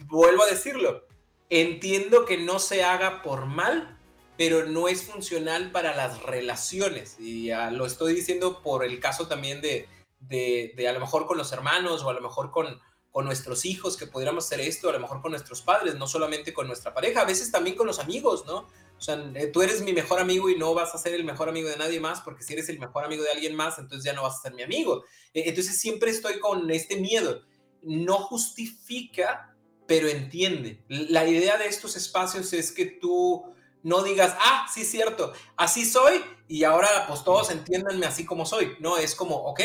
vuelvo 0.07 0.43
a 0.43 0.47
decirlo. 0.47 1.07
Entiendo 1.49 2.25
que 2.25 2.37
no 2.37 2.59
se 2.59 2.83
haga 2.83 3.21
por 3.21 3.45
mal, 3.45 3.94
pero 4.37 4.65
no 4.65 4.87
es 4.87 5.03
funcional 5.03 5.71
para 5.71 5.95
las 5.95 6.21
relaciones. 6.23 7.17
Y 7.19 7.49
lo 7.71 7.85
estoy 7.85 8.13
diciendo 8.13 8.61
por 8.61 8.83
el 8.83 8.99
caso 8.99 9.27
también 9.27 9.61
de, 9.61 9.87
de, 10.19 10.87
a 10.87 10.93
lo 10.93 10.99
mejor 10.99 11.25
con 11.25 11.37
los 11.37 11.51
hermanos 11.51 12.03
o 12.03 12.09
a 12.09 12.13
lo 12.13 12.21
mejor 12.21 12.51
con, 12.51 12.79
con 13.11 13.25
nuestros 13.25 13.65
hijos, 13.65 13.95
que 13.95 14.07
pudiéramos 14.07 14.45
hacer 14.45 14.59
esto, 14.59 14.89
a 14.89 14.93
lo 14.93 14.99
mejor 14.99 15.21
con 15.21 15.31
nuestros 15.31 15.61
padres, 15.61 15.95
no 15.95 16.07
solamente 16.07 16.53
con 16.53 16.67
nuestra 16.67 16.93
pareja, 16.93 17.21
a 17.21 17.25
veces 17.25 17.51
también 17.51 17.75
con 17.75 17.87
los 17.87 17.99
amigos, 17.99 18.45
¿no? 18.45 18.67
O 18.97 19.01
sea, 19.01 19.15
eh, 19.35 19.47
tú 19.47 19.61
eres 19.61 19.81
mi 19.81 19.93
mejor 19.93 20.19
amigo 20.19 20.49
y 20.49 20.57
no 20.57 20.73
vas 20.73 20.95
a 20.95 20.97
ser 20.97 21.13
el 21.13 21.23
mejor 21.23 21.49
amigo 21.49 21.69
de 21.69 21.77
nadie 21.77 21.99
más, 21.99 22.21
porque 22.21 22.43
si 22.43 22.53
eres 22.53 22.69
el 22.69 22.79
mejor 22.79 23.03
amigo 23.03 23.23
de 23.23 23.31
alguien 23.31 23.55
más, 23.55 23.77
entonces 23.77 24.05
ya 24.05 24.13
no 24.13 24.23
vas 24.23 24.39
a 24.39 24.41
ser 24.41 24.53
mi 24.53 24.63
amigo. 24.63 25.03
Eh, 25.33 25.43
entonces 25.47 25.79
siempre 25.79 26.11
estoy 26.11 26.39
con 26.39 26.69
este 26.71 26.97
miedo. 26.97 27.41
No 27.81 28.17
justifica, 28.17 29.55
pero 29.85 30.07
entiende. 30.07 30.83
La 30.87 31.27
idea 31.27 31.57
de 31.57 31.67
estos 31.67 31.95
espacios 31.95 32.53
es 32.53 32.71
que 32.71 32.85
tú 32.85 33.54
no 33.85 34.01
digas, 34.01 34.35
ah, 34.39 34.65
sí, 34.73 34.83
cierto, 34.83 35.31
así 35.55 35.85
soy 35.85 36.19
y 36.47 36.63
ahora 36.63 37.05
pues 37.07 37.23
todos 37.23 37.51
entiéndanme 37.51 38.07
así 38.07 38.25
como 38.25 38.43
soy. 38.43 38.75
No, 38.79 38.97
es 38.97 39.13
como, 39.13 39.35
ok, 39.35 39.61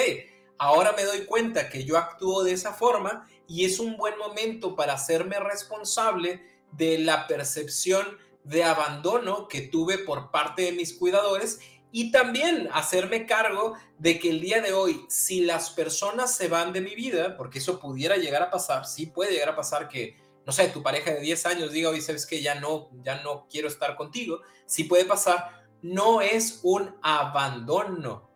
ahora 0.58 0.92
me 0.92 1.04
doy 1.04 1.24
cuenta 1.24 1.70
que 1.70 1.84
yo 1.86 1.96
actúo 1.96 2.44
de 2.44 2.52
esa 2.52 2.74
forma 2.74 3.26
y 3.48 3.64
es 3.64 3.80
un 3.80 3.96
buen 3.96 4.18
momento 4.18 4.76
para 4.76 4.92
hacerme 4.92 5.40
responsable 5.40 6.46
de 6.72 6.98
la 6.98 7.26
percepción 7.28 8.18
de 8.44 8.62
abandono 8.62 9.48
que 9.48 9.62
tuve 9.62 9.96
por 9.96 10.30
parte 10.30 10.62
de 10.64 10.72
mis 10.72 10.92
cuidadores 10.92 11.60
y 11.90 12.12
también 12.12 12.68
hacerme 12.74 13.24
cargo 13.24 13.72
de 13.98 14.18
que 14.18 14.28
el 14.28 14.42
día 14.42 14.60
de 14.60 14.74
hoy, 14.74 15.06
si 15.08 15.40
las 15.40 15.70
personas 15.70 16.36
se 16.36 16.48
van 16.48 16.74
de 16.74 16.82
mi 16.82 16.94
vida, 16.94 17.38
porque 17.38 17.58
eso 17.58 17.80
pudiera 17.80 18.18
llegar 18.18 18.42
a 18.42 18.50
pasar, 18.50 18.86
sí 18.86 19.06
puede 19.06 19.32
llegar 19.32 19.48
a 19.48 19.56
pasar 19.56 19.88
que, 19.88 20.18
no 20.46 20.52
sé, 20.52 20.68
tu 20.68 20.82
pareja 20.82 21.12
de 21.12 21.20
10 21.20 21.46
años 21.46 21.72
diga, 21.72 21.90
hoy 21.90 22.00
sabes 22.00 22.26
que 22.26 22.42
ya 22.42 22.56
no, 22.56 22.90
ya 23.02 23.22
no 23.22 23.46
quiero 23.48 23.68
estar 23.68 23.96
contigo, 23.96 24.40
sí 24.66 24.84
puede 24.84 25.04
pasar, 25.04 25.66
no 25.82 26.20
es 26.20 26.60
un 26.62 26.96
abandono, 27.02 28.30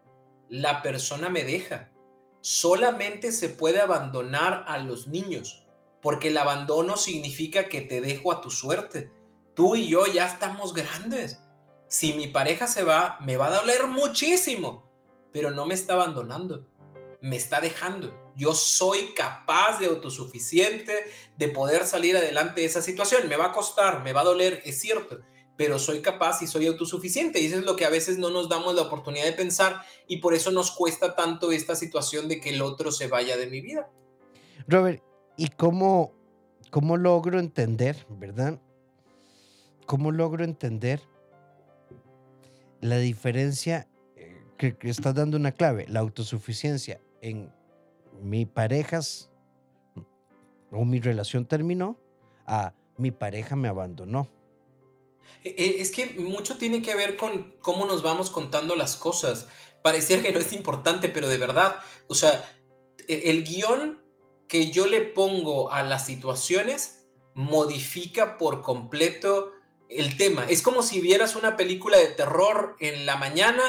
la 0.48 0.82
persona 0.82 1.28
me 1.28 1.44
deja, 1.44 1.90
solamente 2.40 3.32
se 3.32 3.48
puede 3.48 3.80
abandonar 3.80 4.64
a 4.68 4.78
los 4.78 5.08
niños, 5.08 5.66
porque 6.02 6.28
el 6.28 6.36
abandono 6.36 6.96
significa 6.96 7.68
que 7.68 7.80
te 7.80 8.00
dejo 8.00 8.30
a 8.30 8.42
tu 8.42 8.50
suerte. 8.50 9.10
Tú 9.54 9.76
y 9.76 9.88
yo 9.88 10.06
ya 10.06 10.26
estamos 10.26 10.74
grandes. 10.74 11.40
Si 11.88 12.12
mi 12.12 12.26
pareja 12.26 12.66
se 12.66 12.84
va, 12.84 13.16
me 13.20 13.38
va 13.38 13.46
a 13.46 13.60
doler 13.60 13.86
muchísimo, 13.86 14.90
pero 15.32 15.50
no 15.50 15.64
me 15.64 15.74
está 15.74 15.94
abandonando, 15.94 16.66
me 17.22 17.36
está 17.36 17.60
dejando. 17.60 18.23
Yo 18.36 18.54
soy 18.54 19.14
capaz 19.14 19.78
de 19.78 19.86
autosuficiente, 19.86 20.92
de 21.36 21.48
poder 21.48 21.86
salir 21.86 22.16
adelante 22.16 22.60
de 22.60 22.66
esa 22.66 22.82
situación. 22.82 23.28
Me 23.28 23.36
va 23.36 23.46
a 23.46 23.52
costar, 23.52 24.02
me 24.02 24.12
va 24.12 24.22
a 24.22 24.24
doler, 24.24 24.60
es 24.64 24.80
cierto, 24.80 25.20
pero 25.56 25.78
soy 25.78 26.00
capaz 26.00 26.42
y 26.42 26.46
soy 26.46 26.66
autosuficiente. 26.66 27.40
Y 27.40 27.46
eso 27.46 27.58
es 27.58 27.64
lo 27.64 27.76
que 27.76 27.84
a 27.84 27.90
veces 27.90 28.18
no 28.18 28.30
nos 28.30 28.48
damos 28.48 28.74
la 28.74 28.82
oportunidad 28.82 29.24
de 29.24 29.32
pensar 29.32 29.82
y 30.08 30.16
por 30.16 30.34
eso 30.34 30.50
nos 30.50 30.72
cuesta 30.72 31.14
tanto 31.14 31.52
esta 31.52 31.76
situación 31.76 32.28
de 32.28 32.40
que 32.40 32.50
el 32.50 32.62
otro 32.62 32.90
se 32.90 33.06
vaya 33.06 33.36
de 33.36 33.46
mi 33.46 33.60
vida. 33.60 33.88
Robert, 34.66 35.02
¿y 35.36 35.48
cómo, 35.48 36.12
cómo 36.70 36.96
logro 36.96 37.38
entender, 37.38 38.04
verdad? 38.08 38.60
¿Cómo 39.86 40.10
logro 40.10 40.44
entender 40.44 41.00
la 42.80 42.98
diferencia 42.98 43.86
eh, 44.16 44.42
que, 44.58 44.76
que 44.76 44.90
estás 44.90 45.14
dando 45.14 45.36
una 45.36 45.52
clave, 45.52 45.86
la 45.88 46.00
autosuficiencia 46.00 47.00
en 47.20 47.50
mi 48.22 48.46
parejas 48.46 49.30
o 50.70 50.84
mi 50.84 51.00
relación 51.00 51.46
terminó 51.46 51.98
a 52.46 52.74
mi 52.96 53.10
pareja 53.10 53.56
me 53.56 53.68
abandonó? 53.68 54.28
E, 55.42 55.50
e, 55.50 55.80
es 55.80 55.90
que 55.90 56.06
mucho 56.18 56.56
tiene 56.56 56.82
que 56.82 56.94
ver 56.94 57.16
con 57.16 57.54
cómo 57.60 57.86
nos 57.86 58.02
vamos 58.02 58.30
contando 58.30 58.76
las 58.76 58.96
cosas. 58.96 59.48
Parecía 59.82 60.22
que 60.22 60.32
no 60.32 60.38
es 60.38 60.52
importante, 60.52 61.08
pero 61.08 61.28
de 61.28 61.38
verdad, 61.38 61.76
o 62.08 62.14
sea, 62.14 62.44
e, 63.08 63.30
el 63.30 63.44
guion 63.44 64.02
que 64.48 64.70
yo 64.70 64.86
le 64.86 65.00
pongo 65.00 65.72
a 65.72 65.82
las 65.82 66.06
situaciones 66.06 67.06
modifica 67.34 68.38
por 68.38 68.62
completo 68.62 69.52
el 69.88 70.16
tema. 70.16 70.46
Es 70.48 70.62
como 70.62 70.82
si 70.82 71.00
vieras 71.00 71.36
una 71.36 71.56
película 71.56 71.98
de 71.98 72.06
terror 72.08 72.76
en 72.80 73.06
la 73.06 73.16
mañana 73.16 73.62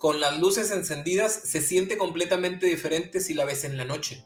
con 0.00 0.18
las 0.18 0.40
luces 0.40 0.70
encendidas, 0.70 1.42
se 1.44 1.60
siente 1.60 1.98
completamente 1.98 2.66
diferente 2.66 3.20
si 3.20 3.34
la 3.34 3.44
ves 3.44 3.64
en 3.64 3.76
la 3.76 3.84
noche. 3.84 4.24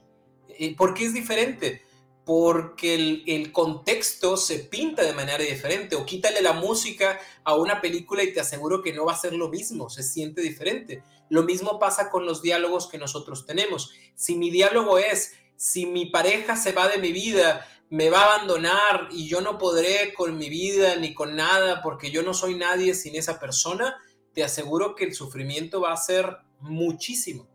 ¿Por 0.77 0.95
qué 0.95 1.07
es 1.07 1.13
diferente? 1.13 1.83
porque 2.25 3.23
el, 3.27 3.53
contexto 3.53 4.37
se 4.37 4.61
pinta 4.61 5.03
de 5.03 5.13
manera 5.13 5.45
diferente 5.45 5.95
o 5.95 6.07
quítale 6.07 6.41
la 6.41 6.55
música 6.55 7.21
a 7.45 7.55
una 7.55 7.81
película 7.83 8.23
y 8.23 8.33
te 8.33 8.41
aseguro 8.41 8.83
que 8.83 8.95
no 8.95 9.05
va 9.05 9.13
a 9.13 9.19
ser 9.19 9.35
lo 9.35 9.51
mismo, 9.51 9.91
se 9.91 10.03
siente 10.03 10.41
diferente. 10.41 11.03
Lo 11.29 11.43
mismo 11.43 11.79
pasa 11.79 12.11
con 12.11 12.25
los 12.25 12.41
diálogos 12.41 12.87
que 12.87 12.97
nosotros 12.97 13.45
tenemos. 13.45 13.93
Si 14.15 14.37
mi 14.37 14.51
diálogo 14.51 14.97
es, 14.97 15.35
si 15.57 15.85
mi 15.85 16.07
pareja 16.07 16.57
se 16.57 16.73
va 16.73 16.89
de 16.89 16.97
mi 16.97 17.13
vida, 17.13 17.67
me 17.91 18.09
va 18.09 18.21
a 18.21 18.35
abandonar 18.37 19.09
y 19.13 19.29
yo 19.29 19.43
no 19.43 19.59
podré 19.59 20.15
con 20.15 20.39
mi 20.39 20.49
vida 20.49 20.97
ni 20.97 21.13
con 21.13 21.37
nada 21.37 21.83
porque 21.83 22.11
yo 22.11 22.23
no 22.23 22.33
soy 22.33 22.55
nadie 22.55 22.95
sin 22.95 23.17
esa 23.17 23.39
persona, 23.39 23.97
te 24.35 24.45
aseguro 24.45 24.95
que 24.95 25.05
el 25.05 25.15
sufrimiento 25.15 25.81
va 25.81 25.93
a 25.93 25.97
ser 25.97 26.39
muchísimo. 26.61 27.49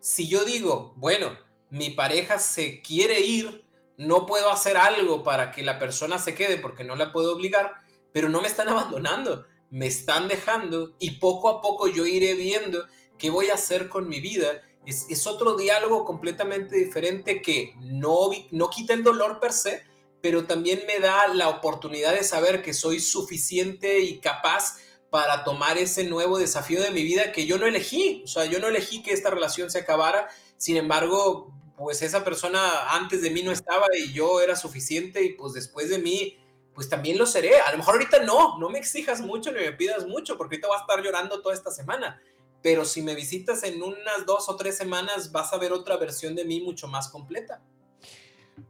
Si 0.00 0.28
yo 0.28 0.44
digo, 0.44 0.92
bueno, 0.96 1.36
mi 1.70 1.90
pareja 1.90 2.38
se 2.38 2.82
quiere 2.82 3.20
ir, 3.20 3.64
no 3.96 4.26
puedo 4.26 4.50
hacer 4.50 4.76
algo 4.76 5.22
para 5.22 5.52
que 5.52 5.62
la 5.62 5.78
persona 5.78 6.18
se 6.18 6.34
quede 6.34 6.58
porque 6.58 6.84
no 6.84 6.96
la 6.96 7.12
puedo 7.12 7.34
obligar, 7.34 7.74
pero 8.12 8.28
no 8.28 8.40
me 8.40 8.48
están 8.48 8.68
abandonando, 8.70 9.46
me 9.70 9.86
están 9.86 10.28
dejando 10.28 10.94
y 10.98 11.12
poco 11.12 11.48
a 11.48 11.60
poco 11.60 11.88
yo 11.88 12.06
iré 12.06 12.34
viendo 12.34 12.86
qué 13.18 13.30
voy 13.30 13.48
a 13.48 13.54
hacer 13.54 13.88
con 13.88 14.08
mi 14.08 14.20
vida. 14.20 14.62
Es, 14.84 15.26
otro 15.26 15.56
diálogo 15.56 16.04
completamente 16.04 16.76
diferente 16.76 17.42
que 17.42 17.74
no, 17.80 18.30
no 18.52 18.70
quita 18.70 18.94
el 18.94 19.02
dolor 19.02 19.40
per 19.40 19.52
se, 19.52 19.82
pero 20.20 20.44
también 20.44 20.82
me 20.86 21.00
da 21.00 21.26
la 21.28 21.48
oportunidad 21.48 22.14
de 22.14 22.22
saber 22.22 22.62
que 22.62 22.72
soy 22.72 23.00
suficiente 23.00 23.98
y 24.00 24.20
capaz 24.20 24.76
para 25.16 25.44
tomar 25.44 25.78
ese 25.78 26.04
nuevo 26.04 26.36
desafío 26.36 26.82
de 26.82 26.90
mi 26.90 27.02
vida 27.02 27.32
que 27.32 27.46
yo 27.46 27.56
no 27.56 27.64
elegí. 27.64 28.20
O 28.24 28.26
sea, 28.26 28.44
yo 28.44 28.60
no 28.60 28.66
elegí 28.66 29.02
que 29.02 29.14
esta 29.14 29.30
relación 29.30 29.70
se 29.70 29.78
acabara. 29.78 30.28
Sin 30.58 30.76
embargo, 30.76 31.54
pues 31.74 32.02
esa 32.02 32.22
persona 32.22 32.90
antes 32.90 33.22
de 33.22 33.30
mí 33.30 33.42
no 33.42 33.50
estaba 33.50 33.86
y 33.96 34.12
yo 34.12 34.42
era 34.42 34.56
suficiente 34.56 35.24
y 35.24 35.32
pues 35.32 35.54
después 35.54 35.88
de 35.88 36.00
mí, 36.00 36.36
pues 36.74 36.90
también 36.90 37.16
lo 37.16 37.24
seré. 37.24 37.60
A 37.60 37.72
lo 37.72 37.78
mejor 37.78 37.94
ahorita 37.94 38.24
no, 38.24 38.58
no 38.58 38.68
me 38.68 38.78
exijas 38.78 39.22
mucho 39.22 39.52
ni 39.52 39.60
me 39.60 39.72
pidas 39.72 40.06
mucho 40.06 40.36
porque 40.36 40.56
ahorita 40.56 40.68
voy 40.68 40.76
a 40.76 40.80
estar 40.80 41.02
llorando 41.02 41.40
toda 41.40 41.54
esta 41.54 41.70
semana. 41.70 42.20
Pero 42.60 42.84
si 42.84 43.00
me 43.00 43.14
visitas 43.14 43.62
en 43.62 43.82
unas 43.82 44.26
dos 44.26 44.50
o 44.50 44.56
tres 44.56 44.76
semanas, 44.76 45.32
vas 45.32 45.50
a 45.50 45.56
ver 45.56 45.72
otra 45.72 45.96
versión 45.96 46.34
de 46.34 46.44
mí 46.44 46.60
mucho 46.60 46.88
más 46.88 47.08
completa. 47.08 47.62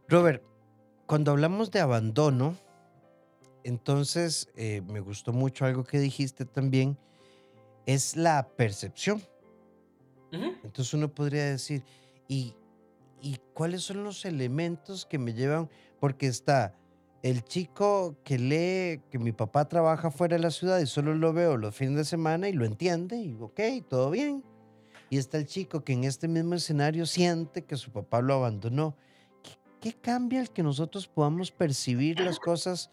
Robert, 0.06 0.44
cuando 1.06 1.32
hablamos 1.32 1.72
de 1.72 1.80
abandono, 1.80 2.56
entonces, 3.66 4.48
eh, 4.54 4.80
me 4.86 5.00
gustó 5.00 5.32
mucho 5.32 5.64
algo 5.64 5.82
que 5.82 5.98
dijiste 5.98 6.44
también, 6.44 6.96
es 7.84 8.14
la 8.16 8.48
percepción. 8.48 9.20
Entonces 10.30 10.94
uno 10.94 11.12
podría 11.12 11.46
decir, 11.46 11.82
¿y, 12.28 12.54
¿y 13.20 13.38
cuáles 13.54 13.82
son 13.82 14.04
los 14.04 14.24
elementos 14.24 15.04
que 15.04 15.18
me 15.18 15.34
llevan? 15.34 15.68
Porque 15.98 16.28
está 16.28 16.76
el 17.22 17.42
chico 17.42 18.16
que 18.22 18.38
lee 18.38 19.02
que 19.10 19.18
mi 19.18 19.32
papá 19.32 19.66
trabaja 19.66 20.12
fuera 20.12 20.36
de 20.36 20.42
la 20.42 20.52
ciudad 20.52 20.78
y 20.78 20.86
solo 20.86 21.16
lo 21.16 21.32
veo 21.32 21.56
los 21.56 21.74
fines 21.74 21.96
de 21.96 22.04
semana 22.04 22.48
y 22.48 22.52
lo 22.52 22.66
entiende 22.66 23.16
y 23.16 23.36
ok, 23.40 23.60
todo 23.88 24.10
bien. 24.10 24.44
Y 25.10 25.18
está 25.18 25.38
el 25.38 25.46
chico 25.46 25.82
que 25.82 25.92
en 25.92 26.04
este 26.04 26.28
mismo 26.28 26.54
escenario 26.54 27.04
siente 27.04 27.64
que 27.64 27.76
su 27.76 27.90
papá 27.90 28.20
lo 28.20 28.34
abandonó. 28.34 28.96
¿Qué, 29.80 29.92
cambia 29.92 30.40
el 30.40 30.50
que 30.50 30.62
nosotros 30.62 31.08
podamos 31.08 31.50
percibir 31.50 32.20
las 32.20 32.38
cosas 32.40 32.92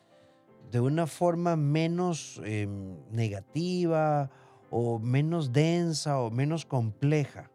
de 0.72 0.80
una 0.80 1.08
forma 1.08 1.56
menos 1.56 2.42
em, 2.44 2.98
negativa 3.12 4.32
o 4.70 5.00
menos 5.00 5.54
densa 5.54 6.20
o 6.20 6.32
menos 6.32 6.66
compleja? 6.66 7.50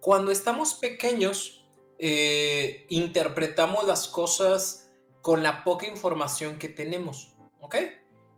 Cuando 0.00 0.30
estamos 0.30 0.74
pequeños, 0.74 1.66
eh, 1.98 2.86
interpretamos 2.88 3.86
las 3.86 4.08
cosas 4.08 4.90
con 5.22 5.42
la 5.42 5.64
poca 5.64 5.86
información 5.86 6.58
que 6.58 6.68
tenemos, 6.68 7.34
¿ok? 7.60 7.76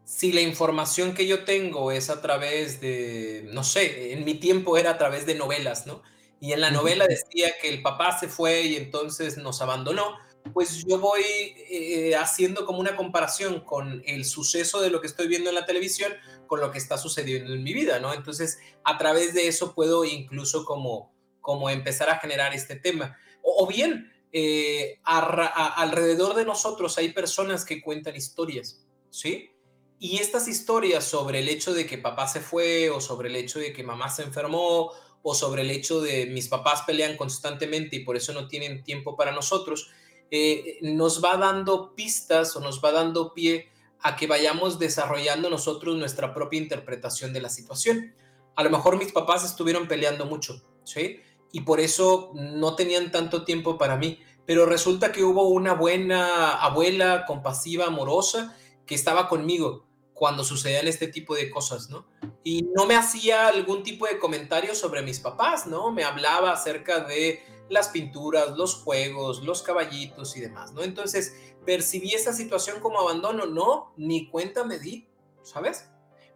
Si 0.05 0.33
la 0.33 0.41
información 0.41 1.15
que 1.15 1.27
yo 1.27 1.45
tengo 1.45 1.91
es 1.91 2.11
a 2.11 2.23
través 2.23 2.81
de, 2.81 3.49
no 3.53 3.65
sé, 3.65 4.13
en 4.13 4.25
mi 4.25 4.35
tiempo 4.35 4.77
era 4.77 4.93
a 4.93 4.99
través 4.99 5.27
de 5.27 5.35
novelas, 5.35 5.87
¿no? 5.87 6.03
Y 6.39 6.53
en 6.53 6.61
la 6.61 6.71
novela 6.71 7.07
decía 7.09 7.55
que 7.61 7.69
el 7.69 7.83
papá 7.83 8.17
se 8.19 8.29
fue 8.29 8.63
y 8.63 8.77
entonces 8.77 9.37
nos 9.37 9.63
abandonó, 9.63 10.17
pues 10.53 10.85
yo 10.87 10.99
voy 10.99 11.23
eh, 11.23 12.15
haciendo 12.17 12.67
como 12.67 12.81
una 12.81 12.97
comparación 12.97 13.61
con 13.61 14.03
el 14.07 14.25
suceso 14.25 14.81
de 14.81 14.91
lo 14.91 15.01
que 15.01 15.07
estoy 15.07 15.29
viendo 15.29 15.51
en 15.51 15.55
la 15.55 15.67
televisión 15.67 16.13
con 16.47 16.61
lo 16.61 16.71
que 16.71 16.79
está 16.79 16.99
sucediendo 16.99 17.53
en 17.53 17.63
mi 17.63 17.73
vida, 17.73 17.99
¿no? 18.01 18.15
Entonces, 18.15 18.59
a 18.85 18.99
través 18.99 19.35
de 19.35 19.49
eso 19.49 19.75
puedo 19.75 20.05
incluso 20.05 20.65
como, 20.65 21.13
como 21.41 21.71
empezar 21.71 22.09
a 22.11 22.19
generar 22.19 22.55
este 22.55 22.77
tema. 22.77 23.17
O, 23.43 23.67
bien, 23.67 24.13
eh, 24.33 25.01
alrededor 25.05 26.35
de 26.35 26.45
nosotros 26.45 26.99
hay 26.99 27.13
personas 27.13 27.65
que 27.65 27.81
cuentan 27.81 28.17
historias, 28.17 28.85
¿sí? 29.11 29.51
Y 29.99 30.19
estas 30.19 30.47
historias 30.47 31.05
sobre 31.05 31.39
el 31.39 31.49
hecho 31.49 31.73
de 31.73 31.87
que 31.87 31.99
papá 31.99 32.29
se 32.29 32.41
fue 32.41 32.91
o 32.91 33.01
sobre 33.01 33.29
el 33.29 33.37
hecho 33.37 33.59
de 33.59 33.73
que 33.73 33.83
mamá 33.83 34.11
se 34.11 34.23
enfermó 34.23 34.93
o 35.23 35.35
sobre 35.35 35.63
el 35.63 35.71
hecho 35.71 36.01
de 36.01 36.27
mis 36.27 36.49
papás 36.49 36.83
pelean 36.87 37.17
constantemente 37.17 37.97
y 37.97 38.05
por 38.05 38.17
eso 38.17 38.33
no 38.33 38.47
tienen 38.47 38.85
tiempo 38.85 39.17
para 39.17 39.33
nosotros, 39.33 39.91
eh, 40.31 40.79
nos 40.83 41.23
va 41.25 41.37
dando 41.37 41.95
pistas 41.95 42.55
o 42.57 42.61
nos 42.61 42.83
va 42.83 42.93
dando 42.93 43.33
pie 43.33 43.69
a 44.01 44.17
que 44.17 44.27
vayamos 44.27 44.79
desarrollando 44.79 45.51
nosotros 45.51 45.97
nuestra 45.97 46.35
propia 46.35 46.61
interpretación 46.61 47.33
de 47.33 47.41
la 47.41 47.49
situación. 47.49 48.15
A 48.55 48.65
lo 48.65 48.71
mejor 48.71 48.99
mis 48.99 49.13
papás 49.13 49.45
estuvieron 49.45 49.89
peleando 49.89 50.27
mucho, 50.27 50.63
¿sí? 50.85 51.21
Y 51.53 51.63
por 51.63 51.81
eso 51.81 52.33
no 52.35 52.75
tenían 52.75 53.11
tanto 53.11 53.45
tiempo 53.45 53.79
para 53.79 53.97
mí, 53.97 54.21
pero 54.45 54.67
resulta 54.67 55.13
que 55.13 55.25
hubo 55.25 55.49
una 55.49 55.75
buena 55.75 56.53
abuela 56.53 57.25
compasiva, 57.27 57.87
amorosa, 57.87 58.57
que 58.85 58.95
estaba 58.95 59.29
conmigo 59.29 59.86
cuando 60.17 60.45
sucedían 60.45 60.89
este 60.89 61.09
tipo 61.09 61.35
de 61.35 61.51
cosas, 61.51 61.91
¿no? 61.91 62.07
Y 62.43 62.63
no 62.75 62.87
me 62.87 62.97
hacía 62.97 63.49
algún 63.49 63.83
tipo 63.83 64.07
de 64.07 64.19
comentario 64.19 64.75
sobre 64.75 65.03
mis 65.03 65.21
papás, 65.21 65.67
¿no? 65.67 65.93
Me 65.93 66.05
hablaba 66.05 66.53
acerca 66.53 67.01
de 67.01 67.45
las 67.69 67.89
pinturas, 67.89 68.57
los 68.57 68.77
juegos, 68.77 69.43
los 69.43 69.63
caballitos 69.63 70.35
y 70.37 70.41
demás, 70.41 70.73
¿no? 70.73 70.83
Entonces, 70.83 71.37
percibí 71.67 72.15
esa 72.15 72.33
situación 72.33 72.81
como 72.81 72.99
abandono, 72.99 73.45
no, 73.45 73.93
ni 73.99 74.31
cuenta 74.31 74.65
me 74.65 74.79
di, 74.79 75.07
¿sabes? 75.43 75.91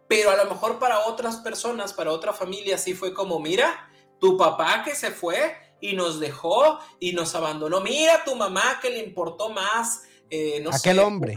Pero 0.07 0.29
a 0.29 0.35
lo 0.35 0.45
mejor 0.45 0.77
para 0.77 1.07
otras 1.07 1.37
personas, 1.37 1.91
para 1.91 2.11
otra 2.11 2.33
familia, 2.33 2.77
sí 2.77 2.93
fue 2.93 3.15
como, 3.15 3.39
mira, 3.39 3.89
tu 4.19 4.37
papá 4.37 4.83
que 4.85 4.93
se 4.93 5.09
fue 5.09 5.55
y 5.81 5.93
nos 5.95 6.19
dejó 6.19 6.77
y 6.99 7.13
nos 7.13 7.33
abandonó, 7.33 7.81
mira 7.81 8.23
tu 8.23 8.35
mamá 8.35 8.79
que 8.79 8.91
le 8.91 8.99
importó 8.99 9.49
más, 9.49 10.03
eh, 10.29 10.59
no 10.61 10.69
Aquel 10.71 10.99
hombre 10.99 11.35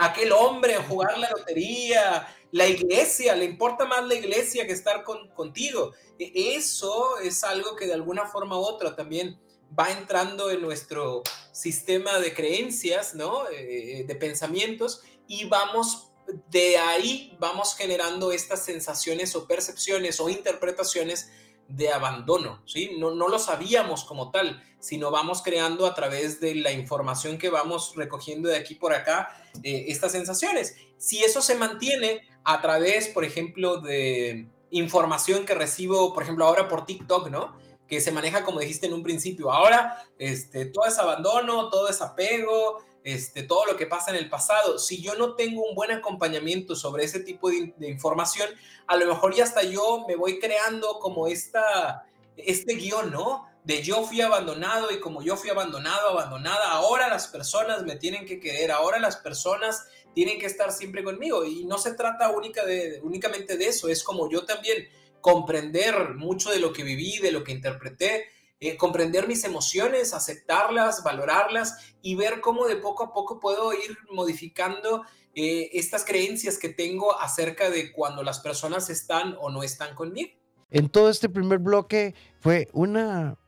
aquel 0.00 0.32
hombre 0.32 0.76
a 0.76 0.82
jugar 0.82 1.18
la 1.18 1.30
lotería, 1.30 2.26
la 2.52 2.66
iglesia, 2.66 3.36
le 3.36 3.44
importa 3.44 3.84
más 3.84 4.06
la 4.06 4.14
iglesia 4.14 4.66
que 4.66 4.72
estar 4.72 5.04
con, 5.04 5.28
contigo. 5.28 5.92
E, 6.18 6.56
eso 6.56 7.18
es 7.18 7.44
algo 7.44 7.76
que 7.76 7.86
de 7.86 7.94
alguna 7.94 8.26
forma 8.26 8.58
u 8.58 8.62
otra 8.62 8.96
también 8.96 9.38
va 9.78 9.90
entrando 9.90 10.50
en 10.50 10.62
nuestro 10.62 11.22
sistema 11.52 12.18
de 12.18 12.32
creencias, 12.32 13.14
¿no? 13.14 13.48
Eh, 13.50 14.04
de 14.06 14.14
pensamientos 14.16 15.02
y 15.28 15.44
vamos 15.44 16.06
de 16.48 16.78
ahí 16.78 17.36
vamos 17.40 17.74
generando 17.74 18.30
estas 18.30 18.64
sensaciones 18.64 19.34
o 19.34 19.48
percepciones 19.48 20.20
o 20.20 20.28
interpretaciones 20.28 21.30
de 21.68 21.90
abandono, 21.92 22.62
¿sí? 22.66 22.96
No, 22.98 23.10
no 23.14 23.28
lo 23.28 23.38
sabíamos 23.38 24.04
como 24.04 24.30
tal, 24.30 24.62
sino 24.80 25.10
vamos 25.10 25.42
creando 25.42 25.86
a 25.86 25.94
través 25.94 26.40
de 26.40 26.54
la 26.56 26.72
información 26.72 27.38
que 27.38 27.50
vamos 27.50 27.94
recogiendo 27.94 28.48
de 28.48 28.56
aquí 28.56 28.74
por 28.74 28.92
acá 28.94 29.28
eh, 29.62 29.84
estas 29.88 30.12
sensaciones. 30.12 30.74
Si 30.96 31.22
eso 31.22 31.42
se 31.42 31.54
mantiene 31.54 32.22
a 32.44 32.60
través, 32.60 33.08
por 33.08 33.24
ejemplo, 33.24 33.80
de 33.80 34.48
información 34.70 35.44
que 35.44 35.54
recibo, 35.54 36.12
por 36.14 36.22
ejemplo, 36.22 36.46
ahora 36.46 36.68
por 36.68 36.86
TikTok, 36.86 37.28
¿no? 37.28 37.56
Que 37.86 38.00
se 38.00 38.12
maneja 38.12 38.44
como 38.44 38.60
dijiste 38.60 38.86
en 38.86 38.94
un 38.94 39.02
principio. 39.02 39.52
Ahora, 39.52 40.02
este, 40.18 40.66
todo 40.66 40.86
es 40.86 40.98
abandono, 40.98 41.68
todo 41.68 41.88
es 41.88 42.00
apego, 42.00 42.78
este, 43.02 43.42
todo 43.42 43.66
lo 43.66 43.76
que 43.76 43.86
pasa 43.86 44.10
en 44.10 44.16
el 44.16 44.30
pasado. 44.30 44.78
Si 44.78 45.02
yo 45.02 45.14
no 45.16 45.34
tengo 45.34 45.62
un 45.62 45.74
buen 45.74 45.90
acompañamiento 45.90 46.76
sobre 46.76 47.04
ese 47.04 47.20
tipo 47.20 47.50
de, 47.50 47.74
de 47.76 47.88
información, 47.88 48.48
a 48.86 48.96
lo 48.96 49.06
mejor 49.06 49.34
ya 49.34 49.44
hasta 49.44 49.62
yo 49.62 50.04
me 50.06 50.16
voy 50.16 50.38
creando 50.38 50.98
como 51.00 51.26
esta, 51.26 52.06
este 52.36 52.74
guion, 52.74 53.10
¿no? 53.10 53.49
De 53.64 53.82
yo 53.82 54.02
fui 54.04 54.20
abandonado 54.20 54.90
y 54.90 55.00
como 55.00 55.22
yo 55.22 55.36
fui 55.36 55.50
abandonado, 55.50 56.10
abandonada, 56.10 56.70
ahora 56.72 57.08
las 57.08 57.28
personas 57.28 57.82
me 57.82 57.96
tienen 57.96 58.24
que 58.26 58.40
querer, 58.40 58.70
ahora 58.70 58.98
las 58.98 59.16
personas 59.16 59.86
tienen 60.14 60.38
que 60.38 60.46
estar 60.46 60.72
siempre 60.72 61.04
conmigo 61.04 61.44
y 61.44 61.64
no 61.64 61.78
se 61.78 61.94
trata 61.94 62.30
única 62.30 62.64
de, 62.64 63.00
únicamente 63.02 63.56
de 63.56 63.66
eso, 63.66 63.88
es 63.88 64.02
como 64.02 64.30
yo 64.30 64.44
también 64.44 64.88
comprender 65.20 66.14
mucho 66.14 66.50
de 66.50 66.58
lo 66.58 66.72
que 66.72 66.82
viví, 66.82 67.18
de 67.18 67.32
lo 67.32 67.44
que 67.44 67.52
interpreté, 67.52 68.26
eh, 68.58 68.76
comprender 68.76 69.28
mis 69.28 69.44
emociones, 69.44 70.12
aceptarlas, 70.14 71.02
valorarlas 71.02 71.94
y 72.02 72.14
ver 72.14 72.40
cómo 72.40 72.66
de 72.66 72.76
poco 72.76 73.04
a 73.04 73.12
poco 73.12 73.40
puedo 73.40 73.72
ir 73.72 73.96
modificando 74.10 75.04
eh, 75.34 75.70
estas 75.74 76.04
creencias 76.04 76.58
que 76.58 76.70
tengo 76.70 77.18
acerca 77.18 77.70
de 77.70 77.92
cuando 77.92 78.22
las 78.22 78.40
personas 78.40 78.90
están 78.90 79.36
o 79.40 79.50
no 79.50 79.62
están 79.62 79.94
conmigo. 79.94 80.30
En 80.70 80.88
todo 80.88 81.10
este 81.10 81.28
primer 81.28 81.58
bloque 81.58 82.14
fue 82.38 82.68
una 82.72 83.39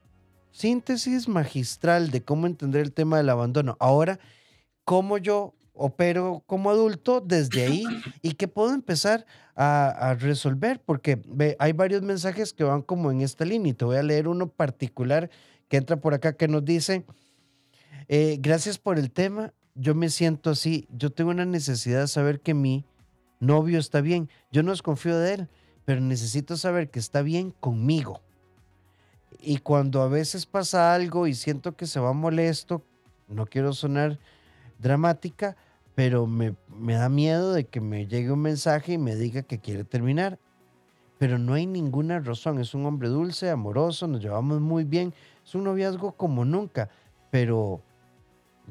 síntesis 0.53 1.29
magistral 1.29 2.11
de 2.11 2.23
cómo 2.23 2.47
entender 2.47 2.83
el 2.83 2.93
tema 2.93 3.17
del 3.17 3.31
abandono. 3.31 3.77
Ahora, 3.81 4.21
cómo 4.85 5.19
yo 5.19 5.55
opero 5.75 6.43
como 6.47 6.71
adulto 6.71 7.21
desde 7.21 7.65
ahí 7.65 7.85
y 8.21 8.35
qué 8.35 8.47
puedo 8.47 8.73
empezar 8.75 9.27
a, 9.57 10.17
resolver, 10.19 10.81
porque 10.85 11.21
hay 11.59 11.73
varios 11.73 12.03
mensajes 12.03 12.53
que 12.53 12.65
van 12.65 12.83
como 12.83 13.11
en 13.11 13.21
esta 13.21 13.45
línea 13.45 13.73
y 13.73 13.75
te 13.75 13.85
voy 13.85 13.97
a 13.97 14.03
leer 14.03 14.29
uno 14.29 14.49
particular 14.49 15.31
que 15.69 15.77
entra 15.77 15.97
por 15.97 16.15
acá 16.15 16.35
que 16.35 16.49
nos 16.49 16.65
dice, 16.65 17.05
eh, 18.09 18.39
gracias 18.41 18.79
por 18.79 18.99
el 18.99 19.11
tema, 19.11 19.53
yo 19.75 19.95
me 19.95 20.11
siento 20.11 20.51
así, 20.51 20.87
yo 20.91 21.11
tengo 21.11 21.31
una 21.31 21.45
necesidad 21.45 22.01
de 22.01 22.09
saber 22.09 22.41
que 22.41 22.55
mi 22.55 22.85
novio 23.41 23.79
está 23.79 24.01
bien, 24.01 24.29
yo 24.51 24.63
no 24.63 24.71
desconfío 24.71 25.19
de 25.19 25.35
él, 25.35 25.49
pero 25.85 26.01
necesito 26.01 26.57
saber 26.57 26.91
que 26.91 26.99
está 26.99 27.23
bien 27.23 27.51
conmigo. 27.51 28.21
Y 29.41 29.59
cuando 29.59 30.03
a 30.03 30.09
veces 30.09 30.47
pasa 30.47 30.95
algo 30.95 31.27
y 31.27 31.35
siento 31.35 31.77
que 31.77 31.87
se 31.87 32.01
va 32.01 32.13
molesto, 32.13 32.83
no 33.29 33.47
quiero 33.47 33.73
sonar 33.73 34.19
dramática, 34.79 35.57
pero 35.95 36.27
me, 36.27 36.55
da 36.69 37.09
miedo 37.09 37.53
de 37.53 37.65
que 37.65 37.81
me 37.81 38.07
llegue 38.07 38.33
un 38.33 38.41
mensaje 38.41 38.95
y 38.95 38.99
me 38.99 39.15
diga 39.17 39.43
que 39.43 39.59
quiere 39.59 39.85
terminar. 39.85 40.39
Pero 41.19 41.39
no 41.39 41.55
hay 41.55 41.67
ninguna 41.67 42.19
razón. 42.19 42.59
Es 42.59 42.75
un 42.75 42.87
hombre 42.87 43.09
dulce, 43.09 43.51
amoroso, 43.51 44.09
nos 44.09 44.23
llevamos 44.23 44.61
muy 44.61 44.85
bien. 44.85 45.15
Es 45.45 45.55
un 45.55 45.65
noviazgo 45.65 46.13
como 46.13 46.45
nunca. 46.45 46.89
Pero 47.31 47.83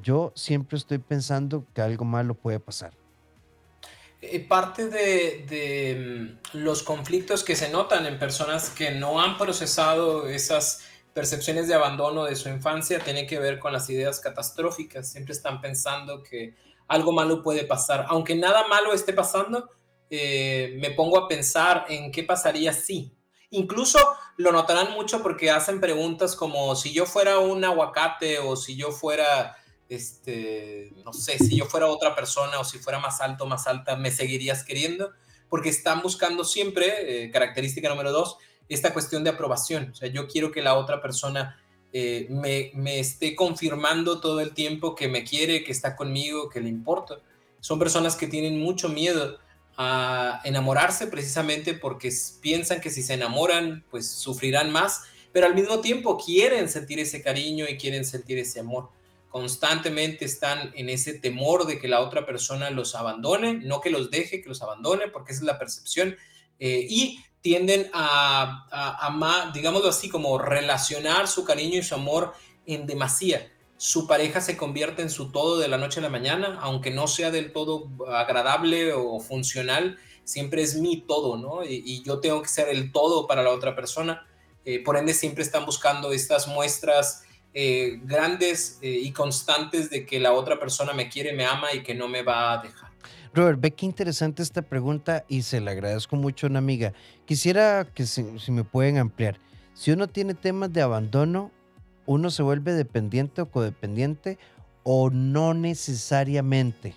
yo 0.01 0.33
siempre 0.35 0.77
estoy 0.77 0.97
pensando 0.97 1.65
que 1.73 1.81
algo 1.81 2.03
malo 2.03 2.33
puede 2.33 2.59
pasar. 2.59 3.00
Eh, 4.23 4.39
parte 4.39 4.87
de, 4.87 6.37
mm, 6.53 6.57
los 6.59 6.83
conflictos 6.83 7.43
que 7.43 7.55
se 7.55 7.69
notan 7.69 8.05
en 8.05 8.19
personas 8.19 8.69
que 8.69 8.91
no 8.91 9.19
han 9.19 9.35
procesado 9.37 10.27
esas 10.27 10.83
percepciones 11.13 11.67
de 11.67 11.73
abandono 11.73 12.25
de 12.25 12.35
su 12.35 12.47
infancia 12.47 12.99
tiene 12.99 13.25
que 13.25 13.39
ver 13.39 13.57
con 13.57 13.73
las 13.73 13.89
ideas 13.89 14.19
catastróficas. 14.19 15.11
Siempre 15.11 15.33
están 15.33 15.59
pensando 15.59 16.21
que 16.21 16.53
algo 16.87 17.11
malo 17.13 17.41
puede 17.41 17.65
pasar. 17.65 18.05
Aunque 18.09 18.35
nada 18.35 18.67
malo 18.67 18.93
esté 18.93 19.11
pasando, 19.11 19.71
eh, 20.11 20.77
me 20.79 20.91
pongo 20.91 21.17
a 21.17 21.27
pensar 21.27 21.85
en 21.89 22.11
qué 22.11 22.21
pasaría 22.23 22.73
si. 22.73 23.15
Incluso 23.49 23.97
lo 24.37 24.51
notarán 24.51 24.91
mucho 24.93 25.23
porque 25.23 25.49
hacen 25.49 25.81
preguntas 25.81 26.35
como 26.35 26.75
si 26.75 26.93
yo 26.93 27.07
fuera 27.07 27.39
un 27.39 27.65
aguacate 27.65 28.37
o 28.37 28.55
si 28.55 28.77
yo 28.77 28.91
fuera 28.91 29.57
este, 29.91 30.93
no 31.03 31.11
sé, 31.11 31.37
si 31.37 31.57
yo 31.57 31.65
fuera 31.65 31.87
otra 31.87 32.15
persona 32.15 32.61
o 32.61 32.63
si 32.63 32.79
fuera 32.79 32.99
más 32.99 33.19
alto, 33.19 33.45
más 33.45 33.67
alta, 33.67 33.97
me 33.97 34.09
seguirías 34.09 34.63
queriendo, 34.63 35.11
porque 35.49 35.67
están 35.67 36.01
buscando 36.01 36.45
siempre, 36.45 37.25
eh, 37.25 37.29
característica 37.29 37.89
número 37.89 38.13
dos, 38.13 38.37
esta 38.69 38.93
cuestión 38.93 39.25
de 39.25 39.31
aprobación. 39.31 39.89
O 39.91 39.95
sea, 39.95 40.07
yo 40.07 40.29
quiero 40.29 40.49
que 40.49 40.61
la 40.61 40.75
otra 40.75 41.01
persona 41.01 41.61
eh, 41.91 42.25
me, 42.29 42.71
me, 42.73 43.01
esté 43.01 43.35
confirmando 43.35 44.21
todo 44.21 44.39
el 44.39 44.53
tiempo 44.53 44.95
que 44.95 45.09
me 45.09 45.25
quiere, 45.25 45.61
que 45.65 45.73
está 45.73 45.97
conmigo, 45.97 46.47
que 46.47 46.61
le 46.61 46.69
importa. 46.69 47.19
Son 47.59 47.77
personas 47.77 48.15
que 48.15 48.27
tienen 48.27 48.61
mucho 48.61 48.87
miedo 48.87 49.39
a 49.75 50.39
enamorarse 50.45 51.07
precisamente 51.07 51.73
porque 51.73 52.13
piensan 52.39 52.79
que 52.79 52.89
si 52.89 53.03
se 53.03 53.15
enamoran, 53.15 53.83
pues 53.91 54.09
sufrirán 54.09 54.71
más, 54.71 55.01
pero 55.33 55.47
al 55.47 55.55
mismo 55.55 55.81
tiempo 55.81 56.17
quieren 56.17 56.69
sentir 56.69 56.99
ese 56.99 57.21
cariño 57.21 57.65
y 57.67 57.77
quieren 57.77 58.05
sentir 58.05 58.37
ese 58.37 58.61
amor. 58.61 58.89
Constantemente 59.31 60.25
están 60.25 60.73
en 60.75 60.89
ese 60.89 61.13
temor 61.13 61.65
de 61.65 61.79
que 61.79 61.87
la 61.87 62.01
otra 62.01 62.25
persona 62.25 62.69
los 62.69 62.95
abandone, 62.95 63.53
no 63.53 63.79
que 63.79 63.89
los 63.89 64.11
deje, 64.11 64.41
que 64.41 64.49
los 64.49 64.61
abandone, 64.61 65.07
porque 65.07 65.31
esa 65.31 65.41
es 65.41 65.45
la 65.45 65.57
percepción. 65.57 66.17
Eh, 66.59 66.85
y 66.89 67.23
tienden 67.39 67.89
a, 67.93 68.67
a, 68.71 69.51
digámoslo 69.53 69.87
así, 69.87 70.09
como 70.09 70.37
relacionar 70.37 71.29
su 71.29 71.45
cariño 71.45 71.79
y 71.79 71.83
su 71.83 71.95
amor 71.95 72.33
en 72.65 72.85
demasía. 72.85 73.51
Su 73.77 74.05
pareja 74.05 74.41
se 74.41 74.57
convierte 74.57 75.01
en 75.01 75.09
su 75.09 75.31
todo 75.31 75.57
de 75.57 75.69
la 75.69 75.77
noche 75.77 76.01
a 76.01 76.03
la 76.03 76.09
mañana, 76.09 76.59
aunque 76.61 76.91
no 76.91 77.07
sea 77.07 77.31
del 77.31 77.53
todo 77.53 77.89
agradable 78.09 78.93
o 78.93 79.19
funcional, 79.21 79.97
siempre 80.23 80.61
es 80.61 80.75
mi 80.75 81.01
todo, 81.01 81.37
¿no? 81.37 81.63
Y, 81.63 82.03
yo 82.03 82.19
tengo 82.19 82.41
que 82.41 82.49
ser 82.49 82.67
el 82.67 82.91
todo 82.91 83.27
para 83.27 83.43
la 83.43 83.51
otra 83.51 83.75
persona. 83.75 84.27
Eh, 84.65 84.83
por 84.83 84.97
ende, 84.97 85.13
siempre 85.13 85.41
están 85.41 85.65
buscando 85.65 86.11
estas 86.11 86.47
muestras 86.47 87.23
eh, 87.53 87.99
grandes 88.03 88.79
eh, 88.81 88.89
y 88.89 89.11
constantes 89.11 89.89
de 89.89 90.05
que 90.05 90.21
la 90.21 90.31
otra 90.31 90.57
persona 90.57 90.93
me 90.93 91.09
quiere, 91.09 91.33
me 91.33 91.45
ama 91.45 91.73
y 91.73 91.83
que 91.83 91.93
no 91.93 92.07
me 92.07 92.23
va 92.23 92.53
a 92.53 92.61
dejar. 92.61 92.89
Robert, 93.33 93.59
ve 93.59 93.71
qué 93.71 93.85
interesante 93.85 94.41
esta 94.41 94.61
pregunta 94.61 95.25
y 95.27 95.41
se 95.41 95.59
la 95.59 95.71
agradezco 95.71 96.15
mucho 96.15 96.47
a 96.47 96.49
una 96.49 96.59
amiga. 96.59 96.93
Quisiera 97.25 97.85
que 97.93 98.05
si, 98.05 98.23
me 98.23 98.63
pueden 98.63 98.97
ampliar. 98.97 99.37
Si 99.73 99.91
uno 99.91 100.07
tiene 100.07 100.33
temas 100.33 100.71
de 100.71 100.81
abandono, 100.81 101.51
¿uno 102.05 102.29
se 102.29 102.41
vuelve 102.41 102.71
dependiente 102.71 103.41
o 103.41 103.49
codependiente 103.49 104.37
o 104.83 105.09
no 105.09 105.53
necesariamente? 105.53 106.93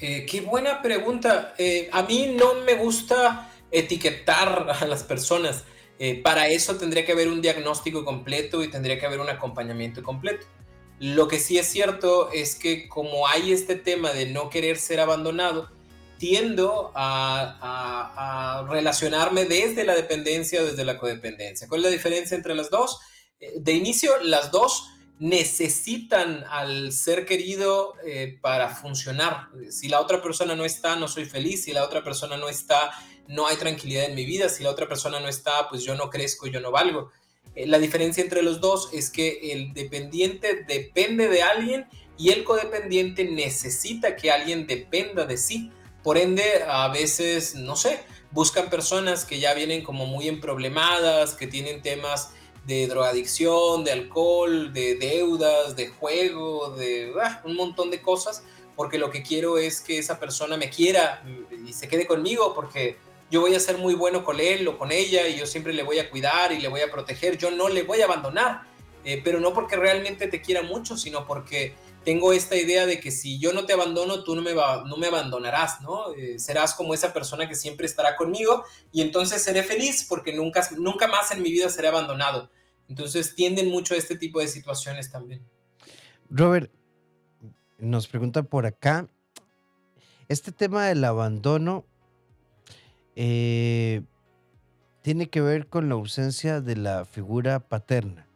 Eh, 0.00 0.26
qué 0.26 0.40
buena 0.40 0.82
pregunta. 0.82 1.54
A 1.92 2.02
mí 2.02 2.36
no 2.36 2.54
me 2.64 2.74
gusta 2.74 3.48
etiquetar 3.70 4.70
a 4.80 4.86
las 4.86 5.04
personas. 5.04 5.64
Eh, 5.98 6.20
para 6.22 6.48
eso 6.48 6.76
tendría 6.76 7.04
que 7.04 7.12
haber 7.12 7.28
un 7.28 7.42
diagnóstico 7.42 8.04
completo 8.04 8.62
y 8.62 8.70
tendría 8.70 8.98
que 8.98 9.06
haber 9.06 9.20
un 9.20 9.28
acompañamiento 9.28 10.02
completo. 10.02 10.46
Lo 11.00 11.28
que 11.28 11.38
sí 11.38 11.58
es 11.58 11.66
cierto 11.66 12.30
es 12.32 12.54
que 12.54 12.88
como 12.88 13.26
hay 13.28 13.52
este 13.52 13.76
tema 13.76 14.12
de 14.12 14.26
no 14.26 14.50
querer 14.50 14.78
ser 14.78 15.00
abandonado, 15.00 15.70
tiendo 16.18 16.92
a, 16.94 18.66
relacionarme 18.68 19.44
desde 19.44 19.84
la 19.84 19.94
dependencia 19.94 20.60
o 20.60 20.64
desde 20.64 20.84
la 20.84 20.98
codependencia. 20.98 21.68
¿Cuál 21.68 21.80
es 21.80 21.84
la 21.86 21.92
diferencia 21.92 22.36
entre 22.36 22.54
las 22.54 22.70
dos? 22.70 22.98
Eh, 23.40 23.54
de 23.56 23.72
inicio, 23.72 24.12
las 24.22 24.50
dos 24.50 24.88
necesitan 25.20 26.44
al 26.50 26.92
ser 26.92 27.24
querido 27.24 27.94
eh, 28.04 28.38
para 28.40 28.68
funcionar. 28.68 29.48
Si 29.70 29.88
la 29.88 30.00
otra 30.00 30.22
persona 30.22 30.54
no 30.54 30.64
está, 30.64 30.96
no 30.96 31.08
soy 31.08 31.24
feliz. 31.24 31.64
Si 31.64 31.72
la 31.72 31.84
otra 31.84 32.02
persona 32.04 32.36
no 32.36 32.48
está, 32.48 32.90
no 33.28 33.46
hay 33.46 33.56
tranquilidad 33.56 34.06
en 34.06 34.14
mi 34.16 34.24
vida. 34.24 34.48
Si 34.48 34.64
la 34.64 34.70
otra 34.70 34.88
persona 34.88 35.20
no 35.20 35.28
está, 35.28 35.68
pues 35.68 35.84
yo 35.84 35.94
no 35.94 36.10
crezco, 36.10 36.48
yo 36.48 36.60
no 36.60 36.72
valgo. 36.72 37.12
Eh, 37.54 37.66
la 37.66 37.78
diferencia 37.78 38.22
entre 38.22 38.42
los 38.42 38.60
dos 38.60 38.88
es 38.92 39.10
que 39.10 39.52
el 39.52 39.72
dependiente 39.74 40.64
depende 40.66 41.28
de 41.28 41.42
alguien 41.42 41.86
y 42.16 42.30
el 42.30 42.42
codependiente 42.42 43.24
necesita 43.24 44.16
que 44.16 44.32
alguien 44.32 44.66
dependa 44.66 45.24
de 45.24 45.36
sí. 45.36 45.70
Por 46.02 46.18
ende, 46.18 46.64
a 46.66 46.88
veces, 46.88 47.54
no 47.54 47.76
sé, 47.76 48.00
buscan 48.30 48.70
personas 48.70 49.24
que 49.24 49.38
ya 49.38 49.54
vienen 49.54 49.84
como 49.84 50.06
muy 50.06 50.26
emproblemadas, 50.26 51.34
que 51.34 51.46
tienen 51.46 51.82
temas 51.82 52.32
de 52.64 52.86
drogadicción, 52.86 53.84
de 53.84 53.92
alcohol, 53.92 54.72
de 54.72 54.96
deudas, 54.96 55.76
de 55.76 55.88
juego, 55.88 56.70
de 56.76 57.12
ah, 57.22 57.40
un 57.44 57.56
montón 57.56 57.90
de 57.90 58.02
cosas, 58.02 58.42
porque 58.76 58.98
lo 58.98 59.10
que 59.10 59.22
quiero 59.22 59.58
es 59.58 59.80
que 59.80 59.98
esa 59.98 60.20
persona 60.20 60.56
me 60.56 60.70
quiera 60.70 61.24
y 61.66 61.72
se 61.72 61.88
quede 61.88 62.06
conmigo, 62.06 62.54
porque 62.54 62.96
yo 63.30 63.40
voy 63.40 63.54
a 63.54 63.60
ser 63.60 63.78
muy 63.78 63.94
bueno 63.94 64.24
con 64.24 64.40
él 64.40 64.66
o 64.68 64.78
con 64.78 64.90
ella 64.90 65.28
y 65.28 65.36
yo 65.38 65.46
siempre 65.46 65.72
le 65.72 65.82
voy 65.82 65.98
a 65.98 66.10
cuidar 66.10 66.52
y 66.52 66.60
le 66.60 66.68
voy 66.68 66.80
a 66.80 66.90
proteger, 66.90 67.36
yo 67.36 67.50
no 67.50 67.68
le 67.68 67.82
voy 67.82 68.00
a 68.00 68.06
abandonar, 68.06 68.62
eh, 69.04 69.20
pero 69.22 69.40
no 69.40 69.52
porque 69.52 69.76
realmente 69.76 70.28
te 70.28 70.40
quiera 70.40 70.62
mucho, 70.62 70.96
sino 70.96 71.26
porque 71.26 71.74
tengo 72.04 72.32
esta 72.32 72.56
idea 72.56 72.86
de 72.86 73.00
que 73.00 73.10
si 73.10 73.38
yo 73.38 73.52
no 73.52 73.66
te 73.66 73.74
abandono, 73.74 74.24
tú 74.24 74.34
no 74.34 74.40
me, 74.40 74.54
va, 74.54 74.84
no 74.86 74.96
me 74.96 75.08
abandonarás, 75.08 75.82
¿no? 75.82 76.14
Eh, 76.14 76.38
serás 76.38 76.72
como 76.72 76.94
esa 76.94 77.12
persona 77.12 77.48
que 77.48 77.54
siempre 77.54 77.86
estará 77.86 78.16
conmigo 78.16 78.64
y 78.92 79.02
entonces 79.02 79.42
seré 79.42 79.62
feliz 79.62 80.06
porque 80.08 80.32
nunca, 80.32 80.66
nunca 80.78 81.06
más 81.06 81.30
en 81.32 81.42
mi 81.42 81.50
vida 81.50 81.68
seré 81.68 81.88
abandonado. 81.88 82.50
Entonces 82.88 83.34
tienden 83.34 83.68
mucho 83.68 83.94
a 83.94 83.98
este 83.98 84.16
tipo 84.16 84.40
de 84.40 84.48
situaciones 84.48 85.10
también. 85.10 85.44
Robert, 86.30 86.70
nos 87.78 88.08
pregunta 88.08 88.42
por 88.42 88.64
acá, 88.64 89.06
este 90.28 90.52
tema 90.52 90.86
del 90.86 91.04
abandono 91.04 91.84
eh, 93.20 94.02
tiene 95.02 95.28
que 95.28 95.40
ver 95.40 95.66
con 95.66 95.88
la 95.88 95.96
ausencia 95.96 96.60
de 96.60 96.76
la 96.76 97.04
figura 97.04 97.58
paterna. 97.58 98.28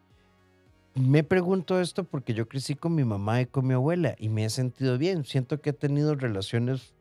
Me 0.97 1.23
pregunto 1.23 1.81
esto 1.81 2.03
porque 2.03 2.35
yo 2.35 2.49
crecí 2.49 2.75
con 2.75 2.97
mi 2.97 3.05
mamá 3.05 3.41
y 3.41 3.47
con 3.47 3.65
mi 3.65 3.75
abuela 3.75 4.17
y 4.19 4.29
me 4.29 4.45
he 4.45 4.51
sentido 4.51 4.99
bien. 4.99 5.25
Siento 5.25 5.61
que 5.61 5.71
he 5.71 5.73
tenido 5.73 6.17
relaciones 6.17 6.95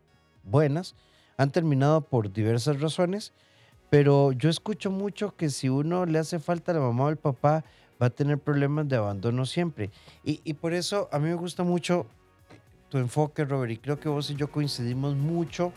buenas. 0.44 0.94
Han 1.38 1.50
terminado 1.50 2.02
por 2.02 2.32
diversas 2.32 2.82
razones, 2.82 3.34
pero 3.90 4.32
yo 4.32 4.52
escucho 4.52 4.92
mucho 4.92 5.36
que 5.36 5.50
si 5.50 5.68
uno 5.68 6.06
le 6.06 6.20
hace 6.20 6.38
falta 6.38 6.72
a 6.72 6.76
la 6.76 6.82
mamá 6.82 7.06
o 7.06 7.08
al 7.08 7.18
papá, 7.18 7.64
va 8.00 8.08
a 8.08 8.12
tener 8.12 8.38
problemas 8.38 8.88
de 8.88 8.98
abandono 8.98 9.48
siempre. 9.48 9.90
Y, 10.24 10.54
por 10.54 10.74
eso 10.74 11.10
a 11.12 11.18
mí 11.18 11.30
me 11.30 11.36
gusta 11.36 11.64
mucho 11.64 12.06
tu 12.90 13.00
enfoque, 13.00 13.44
Robert, 13.44 13.72
y 13.72 13.78
creo 13.78 14.00
que 14.00 14.08
vos 14.08 14.30
y 14.30 14.36
yo 14.36 14.52
coincidimos 14.52 15.16
mucho 15.16 15.74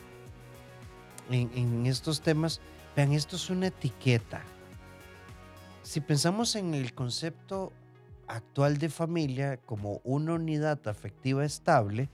en, 1.30 1.86
estos 1.86 2.20
temas, 2.20 2.60
vean, 2.96 3.12
esto 3.12 3.36
es 3.36 3.50
una 3.50 3.68
etiqueta. 3.68 4.42
Si 5.82 6.00
pensamos 6.00 6.56
en 6.56 6.74
el 6.74 6.94
concepto 6.94 7.72
actual 8.26 8.78
de 8.78 8.88
familia 8.88 9.58
como 9.58 10.00
una 10.04 10.34
unidad 10.34 10.86
afectiva 10.88 11.44
estable, 11.44 12.08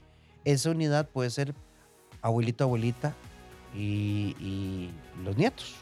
esa 0.44 0.70
unidad 0.70 1.08
puede 1.08 1.30
ser 1.30 1.54
abuelito, 2.22 2.64
abuelita 2.64 3.14
y, 3.74 4.90
los 5.24 5.36
nietos. 5.36 5.76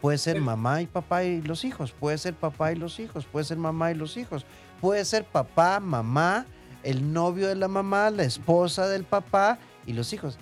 Puede 0.00 0.18
ser 0.18 0.40
mamá 0.40 0.82
y 0.82 0.86
papá 0.86 1.22
y 1.22 1.42
los 1.42 1.64
hijos, 1.64 1.92
puede 1.92 2.18
ser 2.18 2.34
papá 2.34 2.72
y 2.72 2.76
los 2.76 2.98
hijos, 2.98 3.24
puede 3.24 3.44
ser 3.44 3.56
mamá 3.56 3.92
y 3.92 3.94
los 3.94 4.16
hijos, 4.16 4.44
puede 4.80 5.04
ser 5.04 5.24
papá, 5.24 5.78
mamá, 5.78 6.44
el 6.82 7.12
novio 7.12 7.46
de 7.46 7.54
la 7.54 7.68
mamá, 7.68 8.10
la 8.10 8.24
esposa 8.24 8.88
del 8.88 9.04
papá 9.04 9.58
y 9.86 9.92
los 9.92 10.12
hijos. 10.12 10.38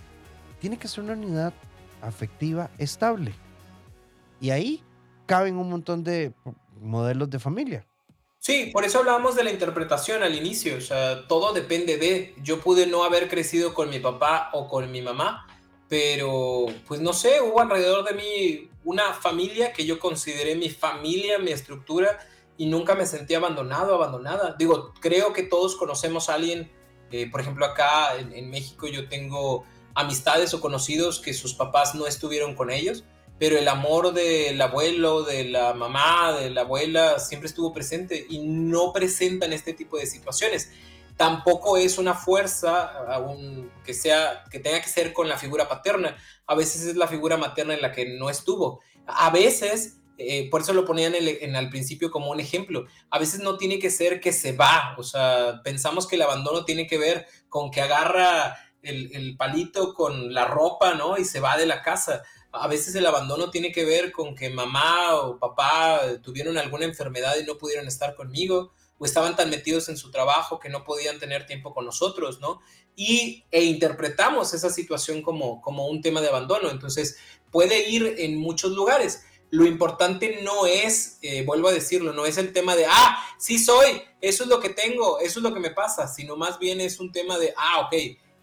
Tiene 0.61 0.79
que 0.79 0.89
ser 0.89 1.05
una 1.05 1.13
unidad 1.13 1.53
afectiva 2.03 2.71
estable. 2.79 3.35
Y 4.41 4.51
ahí 4.51 4.83
caben 5.27 5.57
un 5.57 5.71
montón 5.71 6.03
de 6.03 6.33
modelos 6.81 7.31
de 7.31 7.39
familia. 7.39 7.87
Sí, 8.39 8.71
por 8.73 8.85
eso 8.85 9.01
hablábamos 9.01 9.37
de 9.37 9.45
la 9.45 9.51
interpretación 9.51 10.23
al 10.23 10.35
inicio, 10.35 10.79
o 10.79 10.81
sea, 10.81 11.29
todo 11.29 11.53
depende 11.53 11.99
de, 11.99 12.35
yo 12.43 12.61
pude 12.61 12.87
no 12.87 13.05
haber 13.05 13.29
crecido 13.29 13.75
con 13.75 13.91
mi 13.91 13.99
papá 13.99 14.49
o 14.55 14.67
con 14.67 14.91
mi 14.91 15.03
mamá, 15.03 15.47
pero 15.91 16.65
pues 16.89 17.03
no 17.03 17.13
sé, 17.13 17.43
hubo 17.43 17.61
alrededor 17.61 18.03
de 18.05 18.15
mí 18.15 18.71
una 18.83 19.13
familia 19.13 19.75
que 19.75 19.85
yo 19.85 19.99
consideré 19.99 20.57
mi 20.57 20.71
familia, 20.71 21.39
mi 21.39 21.51
estructura, 21.51 22.19
y 22.57 22.65
nunca 22.65 22.95
me 22.95 23.05
sentí 23.05 23.35
abandonado, 23.35 23.95
abandonada. 23.95 24.57
Digo, 24.59 24.95
creo 25.01 25.35
que 25.35 25.43
todos 25.43 25.77
conocemos 25.77 26.31
a 26.31 26.35
alguien, 26.35 26.71
eh, 27.11 27.31
por 27.31 27.43
ejemplo, 27.43 27.67
acá 27.67 28.17
en 28.17 28.51
México 28.51 28.87
yo 28.87 29.07
tengo 29.09 29.67
amistades 30.01 30.55
o 30.55 30.61
conocidos 30.61 31.21
que 31.21 31.35
sus 31.35 31.55
papás 31.55 31.95
no 31.95 32.07
estuvieron 32.07 32.55
con 32.55 32.71
ellos, 32.71 33.05
pero 33.39 33.57
el 33.57 33.69
amor 33.69 34.13
del 34.13 34.61
abuelo, 34.61 35.23
de 35.23 35.45
la 35.45 35.73
mamá, 35.73 36.33
de 36.39 36.51
la 36.51 36.63
abuela 36.63 37.19
siempre 37.19 37.49
estuvo 37.49 37.73
presente 37.73 38.27
y 38.29 38.41
no 38.41 38.93
presentan 38.93 39.53
este 39.53 39.73
tipo 39.73 39.97
de 39.97 40.07
situaciones. 40.07 40.71
Tampoco 41.17 41.77
es 41.77 41.99
una 41.99 42.15
fuerza 42.15 42.93
que, 43.85 43.95
sea, 43.95 44.45
que 44.51 44.59
tenga 44.59 44.81
que 44.81 44.89
ser 44.89 45.13
con 45.13 45.29
la 45.29 45.39
figura 45.39 45.69
paterna. 45.69 46.17
A 46.47 46.55
veces 46.55 46.85
es 46.85 46.97
la 46.97 47.09
figura 47.09 47.37
materna 47.37 47.75
en 47.75 47.83
la 47.83 47.93
que 47.93 48.19
no 48.19 48.29
estuvo. 48.29 48.81
A 49.07 49.31
veces 49.31 50.01
eh, 50.23 50.51
por 50.51 50.61
eso 50.61 50.75
lo 50.75 50.85
ponían 50.85 51.15
en, 51.15 51.27
en, 51.41 51.57
al 51.57 51.71
principio 51.71 52.11
como 52.11 52.31
un 52.31 52.41
ejemplo. 52.41 52.85
A 53.09 53.19
veces 53.19 53.41
no 53.41 53.57
tiene 53.57 53.79
que 53.79 53.89
ser 53.89 54.21
que 54.21 54.33
se 54.33 54.53
va, 54.53 54.95
o 54.99 55.03
sea, 55.03 55.63
pensamos 55.65 56.07
que 56.07 56.17
el 56.17 56.23
abandono 56.23 56.67
tiene 56.67 56.87
que 56.87 56.99
ver 56.99 57.27
con 57.49 57.71
que 57.71 57.81
agarra 57.81 58.59
el, 58.83 59.37
palito 59.37 59.95
con 59.95 60.33
la 60.33 60.47
ropa, 60.47 60.95
¿no? 60.95 61.19
Y 61.19 61.25
se 61.25 61.41
va 61.41 61.57
de 61.57 61.67
la 61.67 61.83
casa. 61.83 62.23
A 62.53 62.67
veces 62.67 62.95
el 62.95 63.07
abandono 63.07 63.51
tiene 63.51 63.73
que 63.73 63.85
ver 63.85 64.13
con 64.13 64.35
que 64.35 64.51
mamá 64.51 65.15
o 65.17 65.39
papá 65.39 66.01
tuvieron 66.23 66.59
alguna 66.59 66.85
enfermedad 66.85 67.37
y 67.41 67.45
no 67.45 67.59
pudieron 67.59 67.87
estar 67.87 68.15
conmigo. 68.15 68.73
o 68.99 69.07
estaban 69.07 69.35
tan 69.35 69.49
metidos 69.49 69.89
en 69.89 69.97
su 69.97 70.11
trabajo 70.11 70.59
que 70.59 70.69
no 70.69 70.85
podían 70.85 71.19
tener 71.19 71.47
tiempo 71.47 71.73
con 71.73 71.87
nosotros, 71.87 72.39
¿no? 72.41 72.61
Y 72.97 73.47
e 73.51 73.65
interpretamos 73.65 74.53
esa 74.53 74.69
situación 74.69 75.23
como, 75.23 75.63
como 75.63 75.87
un 75.87 76.03
tema 76.03 76.21
de 76.21 76.29
abandono. 76.29 76.69
Entonces, 76.71 77.17
puede 77.51 77.89
ir 77.89 78.17
en 78.19 78.37
muchos 78.37 78.73
lugares. 78.73 79.25
Lo 79.51 79.67
importante 79.67 80.41
no 80.43 80.67
es, 80.67 81.19
eh, 81.23 81.45
vuelvo 81.45 81.69
a 81.69 81.73
decirlo, 81.73 82.13
no 82.13 82.25
es 82.25 82.39
el 82.39 82.53
tema 82.53 82.77
de, 82.77 82.87
ah, 82.87 83.19
sí 83.37 83.59
soy, 83.59 84.01
eso 84.21 84.45
es 84.45 84.49
lo 84.49 84.61
que 84.61 84.69
tengo, 84.69 85.19
eso 85.19 85.41
es 85.41 85.43
lo 85.43 85.53
que 85.53 85.61
me 85.61 85.71
pasa, 85.71 86.07
sino 86.07 86.37
más 86.37 86.59
bien 86.61 86.81
es 86.81 87.01
un 87.01 87.11
tema 87.11 87.37
de, 87.37 87.53
ah, 87.57 87.81
ok, 87.81 87.95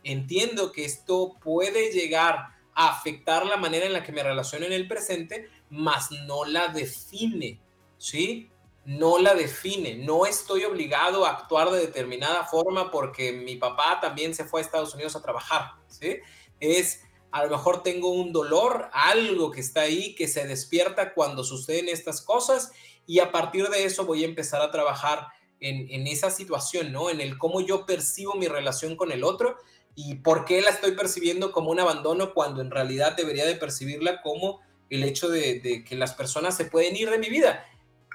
entiendo 0.03 0.71
que 0.71 0.85
esto 0.85 1.35
puede 1.41 1.91
llegar 1.91 2.49
a 2.73 2.89
afectar 2.89 3.45
la 3.45 3.57
manera 3.57 3.85
en 3.85 3.93
la 3.93 4.03
que 4.03 4.11
me 4.11 4.23
relaciono 4.23 4.65
en 4.65 4.73
el 4.73 4.87
presente, 4.87 5.49
mas 5.69 6.11
no 6.11 6.45
la 6.45 6.67
define, 6.69 7.59
¿sí? 7.97 8.49
No 8.85 9.17
la 9.17 9.33
define. 9.33 9.95
No 9.95 10.25
estoy 10.25 10.63
obligado 10.63 11.25
a 11.25 11.31
actuar 11.31 11.71
de 11.71 11.79
determinada 11.79 12.45
forma 12.45 12.91
porque 12.91 13.31
mi 13.31 13.55
papá 13.55 13.99
también 13.99 14.33
se 14.33 14.45
fue 14.45 14.61
a 14.61 14.63
Estados 14.63 14.93
Unidos 14.93 15.15
a 15.15 15.21
trabajar, 15.21 15.71
¿sí? 15.87 16.17
Es 16.59 17.01
a 17.31 17.43
lo 17.43 17.51
mejor 17.51 17.83
tengo 17.83 18.09
un 18.09 18.31
dolor, 18.31 18.89
algo 18.93 19.51
que 19.51 19.59
está 19.59 19.81
ahí, 19.81 20.15
que 20.15 20.27
se 20.27 20.47
despierta 20.47 21.13
cuando 21.13 21.43
suceden 21.43 21.89
estas 21.89 22.21
cosas 22.21 22.71
y 23.05 23.19
a 23.19 23.31
partir 23.31 23.67
de 23.69 23.85
eso 23.85 24.05
voy 24.05 24.23
a 24.23 24.27
empezar 24.27 24.61
a 24.61 24.71
trabajar 24.71 25.27
en, 25.59 26.05
esa 26.07 26.29
situación, 26.29 26.91
¿no? 26.91 27.09
En 27.09 27.19
el 27.19 27.37
cómo 27.37 27.61
yo 27.61 27.85
percibo 27.85 28.35
mi 28.35 28.47
relación 28.47 28.95
con 28.95 29.11
el 29.11 29.23
otro 29.23 29.57
y 29.99 30.13
por 30.13 30.45
qué 30.45 30.61
la 30.61 30.69
estoy 30.69 30.91
percibiendo 30.91 31.51
como 31.51 31.71
un 31.71 31.79
abandono 31.79 32.35
cuando 32.35 32.61
en 32.61 32.69
realidad 32.69 33.17
debería 33.17 33.47
de 33.47 33.55
percibirla 33.55 34.21
como 34.21 34.61
el 34.91 35.03
hecho 35.03 35.27
de, 35.27 35.83
que 35.83 35.95
las 35.95 36.13
personas 36.13 36.55
se 36.55 36.65
pueden 36.65 36.95
ir 36.95 37.09
de 37.09 37.17
mi 37.17 37.29
vida. 37.29 37.65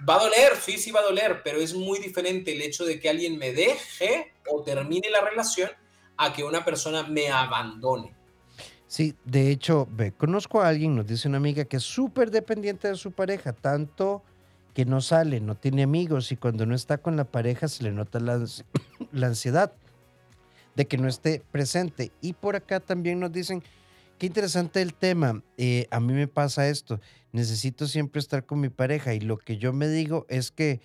Va 0.08 0.14
a 0.14 0.22
doler, 0.22 0.52
sí, 0.60 0.78
sí 0.78 0.92
va 0.92 1.00
a 1.00 1.02
doler, 1.02 1.42
pero 1.42 1.58
es 1.58 1.74
muy 1.74 1.98
diferente 1.98 2.52
el 2.52 2.62
hecho 2.62 2.84
de 2.84 3.00
que 3.00 3.10
alguien 3.10 3.36
me 3.36 3.52
deje 3.52 4.32
o 4.48 4.62
termine 4.62 5.10
la 5.10 5.28
relación 5.28 5.70
a 6.18 6.32
que 6.32 6.44
una 6.44 6.64
persona 6.64 7.02
me 7.02 7.30
abandone. 7.30 8.14
Sí, 8.86 9.16
de 9.24 9.50
hecho, 9.50 9.88
ve, 9.90 10.12
conozco 10.12 10.60
a 10.60 10.68
alguien, 10.68 10.94
nos 10.94 11.08
dice 11.08 11.26
una 11.26 11.38
amiga, 11.38 11.64
que 11.64 11.78
es 11.78 11.82
súper 11.82 12.30
dependiente 12.30 12.86
de 12.86 12.94
su 12.94 13.10
pareja, 13.10 13.52
tanto 13.52 14.22
que 14.72 14.84
no 14.84 15.00
sale, 15.00 15.40
no 15.40 15.56
tiene 15.56 15.82
amigos 15.82 16.30
y 16.30 16.36
cuando 16.36 16.64
no 16.64 16.76
está 16.76 16.98
con 16.98 17.16
la 17.16 17.24
pareja 17.24 17.66
se 17.66 17.82
le 17.82 17.90
nota 17.90 18.20
la, 18.20 18.46
ansiedad 19.26 19.72
de 20.74 20.86
que 20.86 20.98
no 20.98 21.08
esté 21.08 21.42
presente. 21.50 22.12
Y 22.20 22.32
por 22.32 22.56
acá 22.56 22.80
también 22.80 23.20
nos 23.20 23.32
dicen, 23.32 23.62
qué 24.18 24.26
interesante 24.26 24.82
el 24.82 24.94
tema, 24.94 25.42
eh, 25.56 25.86
a 25.90 26.00
mí 26.00 26.12
me 26.12 26.28
pasa 26.28 26.68
esto, 26.68 27.00
necesito 27.32 27.86
siempre 27.86 28.20
estar 28.20 28.46
con 28.46 28.60
mi 28.60 28.68
pareja 28.68 29.14
y 29.14 29.20
lo 29.20 29.38
que 29.38 29.58
yo 29.58 29.72
me 29.72 29.88
digo 29.88 30.26
es 30.28 30.50
que 30.50 30.80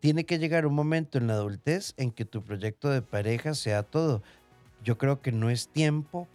tiene 0.00 0.24
que 0.24 0.38
llegar 0.38 0.66
un 0.66 0.74
momento 0.74 1.18
en 1.18 1.28
la 1.28 1.34
adultez 1.34 1.94
en 1.96 2.10
que 2.10 2.24
tu 2.24 2.42
proyecto 2.42 2.90
de 2.90 3.02
pareja 3.02 3.54
sea 3.54 3.84
todo. 3.84 4.22
Yo 4.82 4.98
creo 4.98 5.20
que 5.22 5.30
no 5.30 5.48
es 5.48 5.68
tiempo 5.68 6.26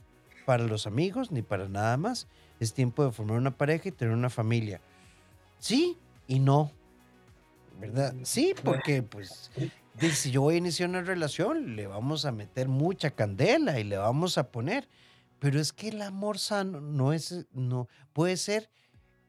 para 0.46 0.64
los 0.64 0.88
amigos 0.88 1.32
ni 1.32 1.42
para 1.42 1.68
nada 1.68 1.98
más. 1.98 2.28
Es 2.62 2.74
tiempo 2.74 3.04
de 3.04 3.12
formar 3.12 3.38
una 3.38 3.58
pareja 3.58 3.90
y 3.90 3.92
tener 3.92 4.14
una 4.14 4.30
familia. 4.30 4.80
Sí 5.60 5.98
y 6.28 6.40
no. 6.40 6.72
¿Verdad? 7.80 8.16
Sí, 8.24 8.56
porque 8.64 9.04
pues 9.04 9.52
si 10.14 10.32
yo 10.32 10.42
voy 10.42 10.56
a 10.56 10.58
iniciar 10.58 10.90
una 10.90 11.02
relación, 11.02 11.76
le 11.76 11.88
vamos 11.88 12.26
a 12.26 12.32
meter 12.32 12.68
mucha 12.68 13.12
candela 13.12 13.80
y 13.80 13.84
le 13.84 13.98
vamos 13.98 14.38
a 14.38 14.52
poner. 14.52 14.88
Pero 15.40 15.60
es 15.60 15.72
que 15.72 15.90
el 15.90 16.02
amor 16.02 16.40
sano 16.40 16.82
no 16.82 17.14
es, 17.14 17.46
no, 17.52 17.88
puede 18.14 18.38
ser 18.38 18.70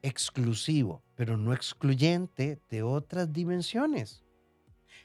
exclusivo, 0.02 1.02
pero 1.14 1.36
no 1.36 1.52
excluyente 1.52 2.60
de 2.70 2.82
otras 2.82 3.32
dimensiones. 3.32 4.22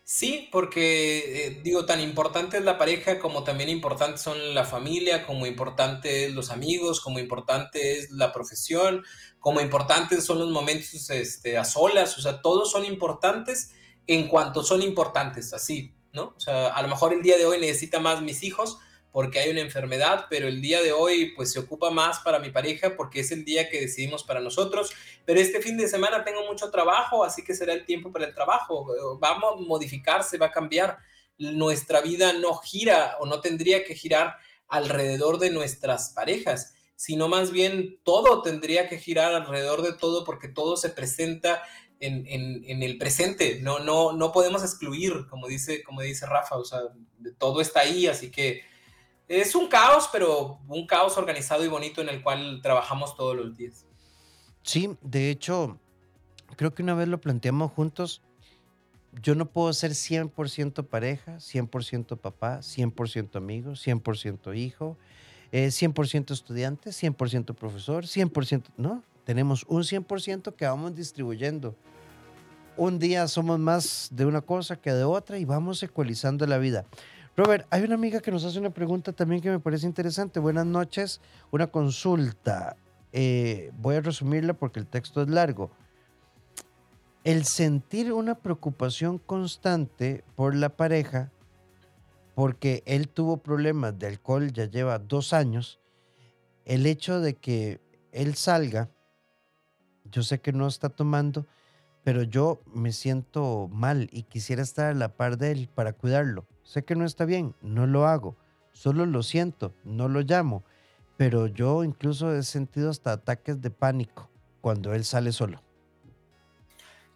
Sí, 0.06 0.50
porque 0.52 1.48
eh, 1.48 1.62
digo, 1.64 1.86
tan 1.86 2.02
importante 2.02 2.58
es 2.58 2.64
la 2.64 2.78
pareja 2.78 3.20
como 3.20 3.46
también 3.46 3.70
importantes 3.70 4.22
son 4.22 4.54
la 4.54 4.66
familia, 4.66 5.26
como 5.26 5.46
importante 5.46 6.26
es 6.26 6.34
los 6.34 6.52
amigos, 6.52 7.00
como 7.00 7.20
importante 7.20 7.98
es 7.98 8.12
la 8.12 8.34
profesión, 8.34 9.04
como 9.40 9.62
importantes 9.62 10.26
son 10.26 10.40
los 10.40 10.50
momentos 10.50 11.10
este, 11.10 11.58
a 11.58 11.64
solas, 11.64 12.18
o 12.18 12.22
sea, 12.22 12.42
todos 12.42 12.70
son 12.72 12.84
importantes 12.84 13.72
en 14.08 14.28
cuanto 14.28 14.64
son 14.64 14.82
importantes, 14.82 15.54
así, 15.54 15.94
¿no? 16.12 16.34
O 16.36 16.40
sea, 16.40 16.68
a 16.68 16.82
lo 16.82 16.88
mejor 16.88 17.14
el 17.14 17.22
día 17.22 17.38
de 17.38 17.46
hoy 17.46 17.60
necesita 17.60 18.00
más 18.00 18.22
mis 18.22 18.44
hijos, 18.44 18.80
porque 19.14 19.40
hay 19.40 19.52
una 19.52 19.62
enfermedad, 19.62 20.26
pero 20.28 20.48
el 20.48 20.60
día 20.60 20.82
de 20.82 20.92
hoy 20.92 21.34
pues 21.36 21.52
se 21.52 21.60
ocupa 21.60 21.92
más 21.92 22.20
para 22.20 22.40
mi 22.40 22.50
pareja 22.50 22.96
porque 22.98 23.20
es 23.20 23.32
el 23.32 23.46
día 23.46 23.70
que 23.70 23.80
decidimos 23.80 24.24
para 24.24 24.40
nosotros, 24.40 24.92
pero 25.24 25.40
este 25.40 25.62
fin 25.62 25.78
de 25.78 25.88
semana 25.88 26.24
tengo 26.24 26.44
mucho 26.48 26.72
trabajo, 26.72 27.24
así 27.24 27.44
que 27.44 27.54
será 27.54 27.74
el 27.74 27.86
tiempo 27.86 28.12
para 28.12 28.26
el 28.26 28.34
trabajo, 28.34 28.88
va 29.24 29.30
a 29.30 29.56
modificarse, 29.56 30.40
va 30.40 30.48
a 30.48 30.52
cambiar, 30.52 30.98
nuestra 31.38 32.02
vida 32.02 32.34
no 32.34 32.56
gira 32.58 33.18
o 33.20 33.26
no 33.26 33.40
tendría 33.40 33.84
que 33.84 33.96
girar 33.96 34.38
alrededor 34.68 35.38
de 35.38 35.52
nuestras 35.52 36.10
parejas, 36.10 36.74
sino 36.96 37.28
más 37.28 37.52
bien 37.52 38.00
todo 38.04 38.42
tendría 38.42 38.88
que 38.88 38.98
girar 38.98 39.34
alrededor 39.34 39.82
de 39.82 39.94
todo 39.94 40.24
porque 40.24 40.48
todo 40.48 40.78
se 40.78 40.90
presenta 40.90 41.62
en, 42.06 42.64
en, 42.66 42.84
el 42.84 42.98
presente, 42.98 43.60
no, 43.62 43.80
no, 43.80 44.14
no 44.14 44.32
podemos 44.32 44.64
excluir, 44.64 45.28
como 45.30 45.48
dice, 45.48 45.84
como 45.84 46.02
dice 46.02 46.26
Rafa, 46.26 46.58
o 46.58 46.66
sea, 46.66 46.80
todo 47.38 47.62
está 47.62 47.82
ahí, 47.82 48.08
así 48.08 48.30
que 48.30 48.62
es 49.28 49.56
un 49.56 49.68
caos, 49.68 50.10
pero 50.12 50.60
un 50.68 50.86
caos 50.86 51.18
organizado 51.18 51.64
y 51.64 51.68
bonito 51.68 52.02
en 52.02 52.10
el 52.10 52.22
cual 52.22 52.60
trabajamos 52.62 53.16
todos 53.16 53.36
los 53.36 53.56
días. 53.56 53.86
Sí, 54.64 54.96
de 55.02 55.30
hecho, 55.30 55.80
creo 56.56 56.74
que 56.74 56.84
una 56.84 56.94
vez 56.94 57.08
lo 57.08 57.20
planteamos 57.20 57.72
juntos. 57.72 58.22
Yo 59.22 59.36
no 59.36 59.46
puedo 59.46 59.72
ser 59.74 59.92
100% 59.92 60.88
pareja, 60.88 61.38
100% 61.38 62.18
papá, 62.18 62.60
100% 62.60 63.36
amigo, 63.36 63.72
100% 63.72 64.58
hijo, 64.58 64.98
100% 65.52 66.32
eh, 66.32 66.34
estudiante, 66.34 66.90
100% 66.90 67.54
profesor, 67.54 68.06
100%, 68.06 68.64
no, 68.78 69.04
tenemos 69.24 69.66
un 69.68 69.84
100% 69.84 70.56
que 70.56 70.66
vamos 70.66 70.96
distribuyendo. 70.96 71.76
Un 72.76 72.98
día 72.98 73.28
somos 73.28 73.60
más 73.60 74.10
de 74.12 74.26
una 74.26 74.42
cosa 74.42 74.78
que 74.78 74.92
de 74.92 75.04
otra 75.04 75.38
y 75.38 75.46
vamos 75.46 75.84
ecualizando 75.84 76.48
la 76.48 76.58
vida. 76.58 76.86
Robert, 77.38 77.68
hay 77.70 77.84
una 77.84 77.94
amiga 77.94 78.20
que 78.20 78.32
nos 78.32 78.44
hace 78.46 78.58
una 78.60 78.72
pregunta 78.72 79.14
también 79.14 79.42
que 79.42 79.52
me 79.52 79.60
parece 79.60 79.86
interesante. 79.86 80.40
Buenas 80.40 80.66
noches, 80.66 81.22
una 81.52 81.68
consulta. 81.68 82.76
Eh, 83.12 83.72
voy 83.78 83.98
a 83.98 84.02
resumirla 84.02 84.56
porque 84.56 84.80
el 84.80 84.88
texto 84.88 85.22
es 85.22 85.30
largo. 85.30 85.70
El 87.24 87.46
sentir 87.46 88.12
una 88.12 88.36
preocupación 88.36 89.20
constante 89.20 90.24
por 90.36 90.56
la 90.56 90.70
pareja, 90.70 91.32
porque 92.34 92.82
él 92.88 93.08
tuvo 93.08 93.38
problemas 93.38 93.98
de 94.00 94.08
alcohol, 94.08 94.52
ya 94.52 94.66
lleva 94.66 94.98
dos 94.98 95.32
años, 95.32 95.80
el 96.66 96.88
hecho 96.88 97.20
de 97.20 97.36
que 97.36 97.80
él 98.12 98.34
salga, 98.34 98.90
yo 100.12 100.24
sé 100.24 100.40
que 100.40 100.52
no 100.52 100.68
está 100.68 100.90
tomando, 100.90 101.46
pero 102.04 102.24
yo 102.24 102.62
me 102.74 102.92
siento 102.92 103.70
mal 103.72 104.10
y 104.12 104.24
quisiera 104.24 104.62
estar 104.62 104.88
a 104.88 104.94
la 104.94 105.16
par 105.16 105.38
de 105.38 105.52
él 105.52 105.70
para 105.74 105.94
cuidarlo. 105.94 106.46
Sé 106.64 106.84
que 106.84 106.96
no 106.96 107.06
está 107.06 107.26
bien, 107.26 107.56
no 107.62 107.88
lo 107.88 108.08
hago, 108.08 108.36
solo 108.74 109.06
lo 109.06 109.24
siento, 109.24 109.74
no 109.84 110.10
lo 110.10 110.22
llamo, 110.22 110.64
pero 111.18 111.48
yo 111.48 111.84
incluso 111.84 112.36
he 112.36 112.44
sentido 112.44 112.90
hasta 112.90 113.14
ataques 113.14 113.62
de 113.62 113.70
pánico 113.70 114.30
cuando 114.62 114.94
él 114.94 115.06
sale 115.06 115.32
solo. 115.32 115.62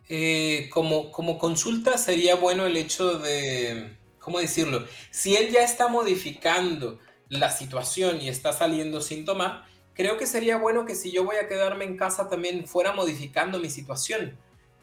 Eh, 0.10 0.70
como, 0.74 1.12
como 1.12 1.38
consulta 1.38 1.98
sería 1.98 2.36
bueno 2.36 2.66
el 2.66 2.78
hecho 2.78 3.20
de, 3.20 3.98
¿cómo 4.20 4.40
decirlo? 4.40 4.86
Si 5.12 5.36
él 5.36 5.52
ya 5.52 5.64
está 5.64 5.90
modificando 5.90 7.00
la 7.28 7.52
situación 7.52 8.22
y 8.22 8.30
está 8.30 8.54
saliendo 8.54 9.02
sin 9.02 9.26
tomar, 9.26 9.66
creo 9.94 10.18
que 10.18 10.26
sería 10.26 10.58
bueno 10.58 10.86
que 10.86 10.96
si 10.96 11.12
yo 11.12 11.26
voy 11.26 11.36
a 11.36 11.50
quedarme 11.50 11.84
en 11.84 11.98
casa 11.98 12.30
también 12.30 12.66
fuera 12.68 12.94
modificando 12.94 13.60
mi 13.60 13.70
situación 13.70 14.38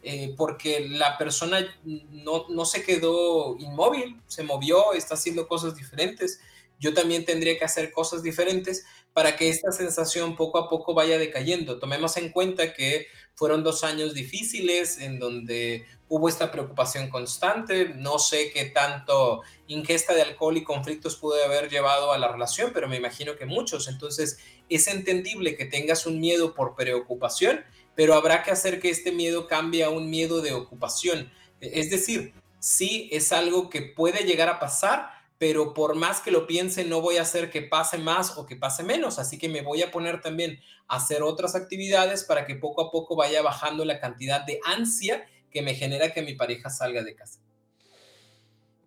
eh, 0.04 0.34
porque 0.36 0.86
la 0.88 1.16
persona 1.16 1.66
no, 1.82 2.46
no, 2.50 2.64
se 2.66 2.82
quedó 2.82 3.56
inmóvil, 3.58 4.20
se 4.26 4.42
movió, 4.42 4.92
está 4.92 5.14
haciendo 5.14 5.48
cosas 5.48 5.76
diferentes. 5.76 6.40
Yo 6.78 6.92
también 6.92 7.24
tendría 7.24 7.58
que 7.58 7.64
hacer 7.64 7.90
cosas 7.90 8.22
diferentes 8.22 8.84
para 9.14 9.36
que 9.36 9.48
esta 9.48 9.72
sensación 9.72 10.36
poco 10.36 10.58
a 10.58 10.68
poco 10.68 10.92
vaya 10.92 11.16
decayendo. 11.16 11.78
Tomemos 11.78 12.18
en 12.18 12.30
cuenta 12.30 12.74
que 12.74 13.06
fueron 13.34 13.64
dos 13.64 13.82
años 13.82 14.12
difíciles 14.12 14.98
en 14.98 15.18
donde 15.18 15.86
hubo 16.08 16.28
esta 16.28 16.52
preocupación 16.52 17.08
constante. 17.08 17.94
No 17.94 18.18
sé 18.18 18.50
qué 18.52 18.66
tanto 18.66 19.40
ingesta 19.68 20.14
de 20.14 20.22
alcohol 20.22 20.58
y 20.58 20.64
conflictos 20.64 21.16
pudo 21.16 21.42
haber 21.42 21.70
llevado 21.70 22.12
a 22.12 22.18
la 22.18 22.28
relación, 22.28 22.72
pero 22.74 22.88
me 22.88 22.96
imagino 22.96 23.36
que 23.36 23.46
muchos. 23.46 23.88
Entonces, 23.88 24.38
es 24.68 24.86
entendible 24.88 25.56
que 25.56 25.64
tengas 25.64 26.06
un 26.06 26.20
miedo 26.20 26.54
por 26.54 26.74
preocupación 26.74 27.64
pero 27.94 28.14
habrá 28.14 28.42
que 28.42 28.50
hacer 28.50 28.80
que 28.80 28.90
este 28.90 29.12
miedo 29.12 29.46
cambie 29.46 29.84
a 29.84 29.90
un 29.90 30.10
miedo 30.10 30.40
de 30.40 30.52
ocupación. 30.52 31.30
Es 31.60 31.90
decir, 31.90 32.34
sí 32.58 33.08
es 33.12 33.32
algo 33.32 33.70
que 33.70 33.82
puede 33.82 34.24
llegar 34.24 34.48
a 34.48 34.58
pasar, 34.58 35.10
pero 35.38 35.74
por 35.74 35.94
más 35.94 36.20
que 36.20 36.30
lo 36.30 36.46
piense, 36.46 36.84
no 36.84 37.00
voy 37.00 37.18
a 37.18 37.22
hacer 37.22 37.50
que 37.50 37.62
pase 37.62 37.98
más 37.98 38.38
o 38.38 38.46
que 38.46 38.56
pase 38.56 38.82
menos, 38.82 39.18
así 39.18 39.38
que 39.38 39.48
me 39.48 39.62
voy 39.62 39.82
a 39.82 39.90
poner 39.90 40.20
también 40.20 40.60
a 40.88 40.96
hacer 40.96 41.22
otras 41.22 41.54
actividades 41.54 42.24
para 42.24 42.46
que 42.46 42.54
poco 42.54 42.82
a 42.82 42.90
poco 42.90 43.16
vaya 43.16 43.42
bajando 43.42 43.84
la 43.84 44.00
cantidad 44.00 44.44
de 44.44 44.60
ansia 44.64 45.26
que 45.50 45.62
me 45.62 45.74
genera 45.74 46.12
que 46.12 46.22
mi 46.22 46.34
pareja 46.34 46.70
salga 46.70 47.02
de 47.02 47.14
casa. 47.14 47.40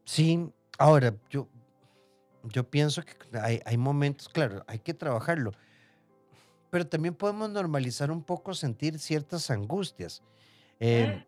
Sí, 0.06 0.50
ahora 0.78 1.16
yo, 1.30 1.48
yo 2.44 2.70
pienso 2.70 3.04
que 3.04 3.14
hay, 3.38 3.62
hay 3.66 3.78
momentos, 3.78 4.30
claro, 4.30 4.64
hay 4.68 4.80
que 4.80 4.94
trabajarlo, 4.94 5.52
pero 6.70 6.88
también 6.88 7.16
podemos 7.16 7.50
normalizar 7.50 8.12
un 8.12 8.24
poco 8.24 8.54
sentir 8.54 9.00
ciertas 9.00 9.50
angustias. 9.50 10.22
Em, 10.80 11.24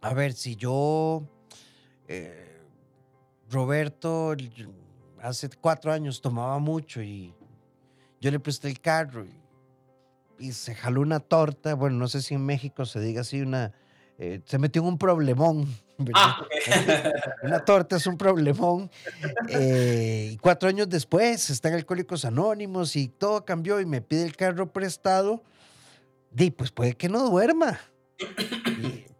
a 0.00 0.14
ver, 0.14 0.32
si 0.32 0.56
yo, 0.56 1.22
eh, 2.08 2.60
Roberto, 3.50 4.34
hace 5.20 5.50
cuatro 5.60 5.92
años 5.92 6.20
tomaba 6.20 6.58
mucho 6.58 7.02
y 7.02 7.34
yo 8.20 8.30
le 8.30 8.40
presté 8.40 8.68
el 8.68 8.80
carro 8.80 9.26
y, 10.38 10.52
se 10.52 10.74
jaló 10.74 11.02
una 11.02 11.20
torta, 11.20 11.74
bueno, 11.74 11.98
no 11.98 12.08
sé 12.08 12.22
si 12.22 12.32
en 12.32 12.46
México 12.46 12.86
se 12.86 12.98
diga 12.98 13.20
así, 13.20 13.42
una, 13.42 13.74
eh, 14.16 14.40
se 14.46 14.58
metió 14.58 14.80
en 14.80 14.88
un 14.88 14.98
problemón. 14.98 15.66
Ah, 16.14 16.46
una 17.42 17.64
torta 17.64 17.96
es 17.96 18.06
un 18.06 18.16
problemón. 18.16 18.90
Eh, 19.48 20.30
y 20.32 20.36
cuatro 20.38 20.68
años 20.68 20.88
después 20.88 21.50
están 21.50 21.74
Alcohólicos 21.74 22.24
Anónimos 22.24 22.96
y 22.96 23.08
todo 23.08 23.44
cambió 23.44 23.80
y 23.80 23.86
me 23.86 24.00
pide 24.00 24.24
el 24.24 24.36
carro 24.36 24.72
prestado. 24.72 25.42
Y 26.36 26.50
pues 26.50 26.70
puede 26.70 26.94
que 26.94 27.08
no 27.08 27.28
duerma. 27.28 27.78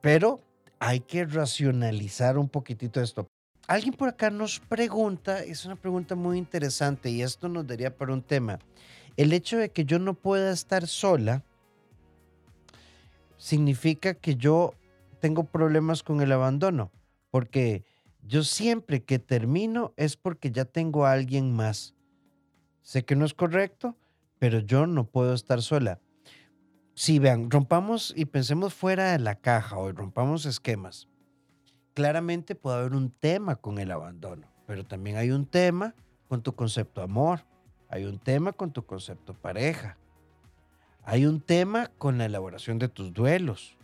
pero 0.00 0.40
hay 0.78 1.00
que 1.00 1.24
racionalizar 1.24 2.38
un 2.38 2.48
poquitito 2.48 3.00
esto. 3.00 3.28
Alguien 3.66 3.94
por 3.94 4.08
acá 4.08 4.30
nos 4.30 4.58
pregunta, 4.58 5.44
es 5.44 5.64
una 5.64 5.76
pregunta 5.76 6.14
muy 6.14 6.38
interesante 6.38 7.10
y 7.10 7.22
esto 7.22 7.48
nos 7.48 7.66
daría 7.66 7.94
para 7.94 8.12
un 8.12 8.22
tema. 8.22 8.58
El 9.16 9.32
hecho 9.32 9.58
de 9.58 9.70
que 9.70 9.84
yo 9.84 9.98
no 9.98 10.14
pueda 10.14 10.50
estar 10.52 10.86
sola 10.86 11.44
significa 13.36 14.14
que 14.14 14.36
yo 14.36 14.74
tengo 15.20 15.44
problemas 15.44 16.02
con 16.02 16.20
el 16.20 16.32
abandono, 16.32 16.90
porque 17.30 17.84
yo 18.22 18.42
siempre 18.42 19.04
que 19.04 19.18
termino 19.18 19.92
es 19.96 20.16
porque 20.16 20.50
ya 20.50 20.64
tengo 20.64 21.06
a 21.06 21.12
alguien 21.12 21.54
más. 21.54 21.94
Sé 22.82 23.04
que 23.04 23.16
no 23.16 23.24
es 23.24 23.34
correcto, 23.34 23.96
pero 24.38 24.58
yo 24.58 24.86
no 24.86 25.04
puedo 25.04 25.34
estar 25.34 25.62
sola. 25.62 26.00
Si 26.94 27.18
vean, 27.18 27.50
rompamos 27.50 28.12
y 28.16 28.24
pensemos 28.24 28.74
fuera 28.74 29.12
de 29.12 29.18
la 29.18 29.36
caja 29.36 29.78
o 29.78 29.92
rompamos 29.92 30.44
esquemas 30.44 31.10
claramente 31.94 32.54
puede 32.54 32.78
haber 32.78 32.94
un 32.94 33.10
tema 33.10 33.56
con 33.56 33.78
el 33.78 33.90
abandono, 33.90 34.46
pero 34.66 34.86
también 34.86 35.16
hay 35.16 35.30
un 35.30 35.46
tema 35.46 35.94
con 36.28 36.42
tu 36.42 36.54
concepto 36.54 37.02
amor, 37.02 37.44
hay 37.88 38.04
un 38.04 38.18
tema 38.18 38.52
con 38.52 38.72
tu 38.72 38.86
concepto 38.86 39.34
pareja, 39.34 39.98
hay 41.02 41.26
un 41.26 41.40
tema 41.40 41.90
con 41.98 42.18
la 42.18 42.26
elaboración 42.26 42.78
de 42.78 42.88
tus 42.88 43.12
duelos, 43.12 43.76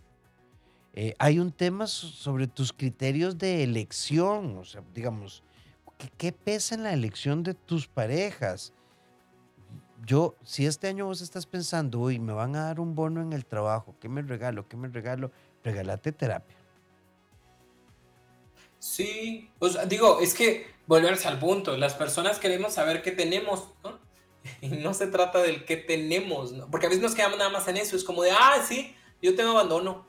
eh, 0.99 1.15
hay 1.19 1.39
un 1.39 1.53
tema 1.53 1.87
sobre 1.87 2.47
tus 2.47 2.73
criterios 2.73 3.37
de 3.37 3.63
elección, 3.63 4.57
o 4.57 4.65
sea, 4.65 4.83
digamos, 4.95 5.43
¿qué, 5.99 6.11
¿qué, 6.17 6.33
pesa 6.33 6.75
en 6.75 6.85
la 6.85 6.95
elección 6.95 7.43
de 7.43 7.53
tus 7.53 7.87
parejas? 7.87 8.73
Yo, 10.07 10.37
si 10.43 10.65
este 10.65 10.89
año 10.89 11.05
vos 11.05 11.21
estás 11.21 11.45
pensando, 11.45 12.01
uy, 12.01 12.19
me 12.19 12.33
van 12.33 12.57
a 12.57 12.65
dar 12.65 12.81
un 12.81 12.95
bono 12.95 13.21
en 13.21 13.35
el 13.35 13.45
trabajo, 13.45 13.95
¿qué 14.01 14.09
me 14.09 14.23
regalo? 14.23 14.67
¿Qué 14.69 14.79
me 14.79 14.89
regalo? 14.89 15.31
Regálate 15.63 16.13
terapia. 16.13 16.57
Sí, 18.79 19.51
pues 19.59 19.77
digo, 19.91 20.21
es 20.21 20.33
que 20.33 20.67
volverse 20.87 21.29
al 21.29 21.39
punto, 21.39 21.77
las 21.77 21.93
personas 21.93 22.39
queremos 22.39 22.73
saber 22.73 23.03
qué 23.03 23.11
tenemos, 23.11 23.69
¿no? 23.85 23.99
Y 24.63 24.69
no 24.69 24.95
se 24.95 25.09
trata 25.09 25.43
del 25.43 25.67
qué 25.67 25.77
tenemos, 25.77 26.53
¿no? 26.53 26.71
Porque 26.71 26.87
a 26.87 26.89
veces 26.89 27.03
nos 27.03 27.15
quedamos 27.15 27.37
nada 27.37 27.51
más 27.51 27.69
en 27.69 27.77
eso, 27.77 27.97
es 27.97 28.05
como 28.05 28.23
de, 28.23 28.31
ah, 28.31 28.65
sí, 28.67 28.95
yo 29.21 29.35
tengo 29.35 29.51
abandono. 29.51 30.06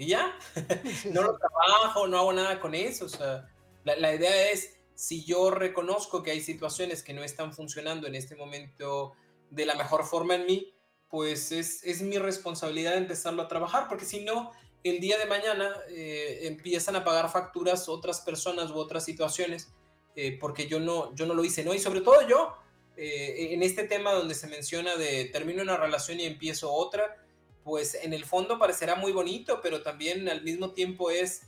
Y 0.00 0.06
ya, 0.06 0.34
no 1.12 1.20
lo 1.20 1.36
trabajo, 1.36 2.06
no 2.06 2.18
hago 2.18 2.32
nada 2.32 2.58
con 2.58 2.74
eso. 2.74 3.04
O 3.04 3.08
sea, 3.10 3.46
la, 3.84 3.96
la 3.96 4.14
idea 4.14 4.50
es, 4.50 4.78
si 4.94 5.26
yo 5.26 5.50
reconozco 5.50 6.22
que 6.22 6.30
hay 6.30 6.40
situaciones 6.40 7.02
que 7.02 7.12
no 7.12 7.22
están 7.22 7.52
funcionando 7.52 8.06
en 8.06 8.14
este 8.14 8.34
momento 8.34 9.12
de 9.50 9.66
la 9.66 9.74
mejor 9.74 10.06
forma 10.06 10.36
en 10.36 10.46
mí, 10.46 10.72
pues 11.10 11.52
es, 11.52 11.84
es 11.84 12.00
mi 12.00 12.16
responsabilidad 12.16 12.96
empezarlo 12.96 13.42
a 13.42 13.48
trabajar, 13.48 13.88
porque 13.88 14.06
si 14.06 14.24
no, 14.24 14.52
el 14.84 15.00
día 15.00 15.18
de 15.18 15.26
mañana 15.26 15.70
eh, 15.90 16.40
empiezan 16.44 16.96
a 16.96 17.04
pagar 17.04 17.30
facturas 17.30 17.86
otras 17.86 18.22
personas 18.22 18.70
u 18.70 18.76
otras 18.76 19.04
situaciones 19.04 19.70
eh, 20.16 20.38
porque 20.40 20.66
yo 20.66 20.80
no, 20.80 21.14
yo 21.14 21.26
no 21.26 21.34
lo 21.34 21.44
hice, 21.44 21.62
¿no? 21.62 21.74
Y 21.74 21.78
sobre 21.78 22.00
todo 22.00 22.26
yo, 22.26 22.56
eh, 22.96 23.50
en 23.52 23.62
este 23.62 23.84
tema 23.84 24.12
donde 24.12 24.34
se 24.34 24.46
menciona 24.46 24.96
de 24.96 25.26
termino 25.26 25.62
una 25.62 25.76
relación 25.76 26.20
y 26.20 26.24
empiezo 26.24 26.72
otra, 26.72 27.16
pues 27.64 27.94
en 27.94 28.12
el 28.12 28.24
fondo 28.24 28.58
parecerá 28.58 28.96
muy 28.96 29.12
bonito, 29.12 29.60
pero 29.62 29.82
también 29.82 30.28
al 30.28 30.42
mismo 30.42 30.70
tiempo 30.70 31.10
es, 31.10 31.42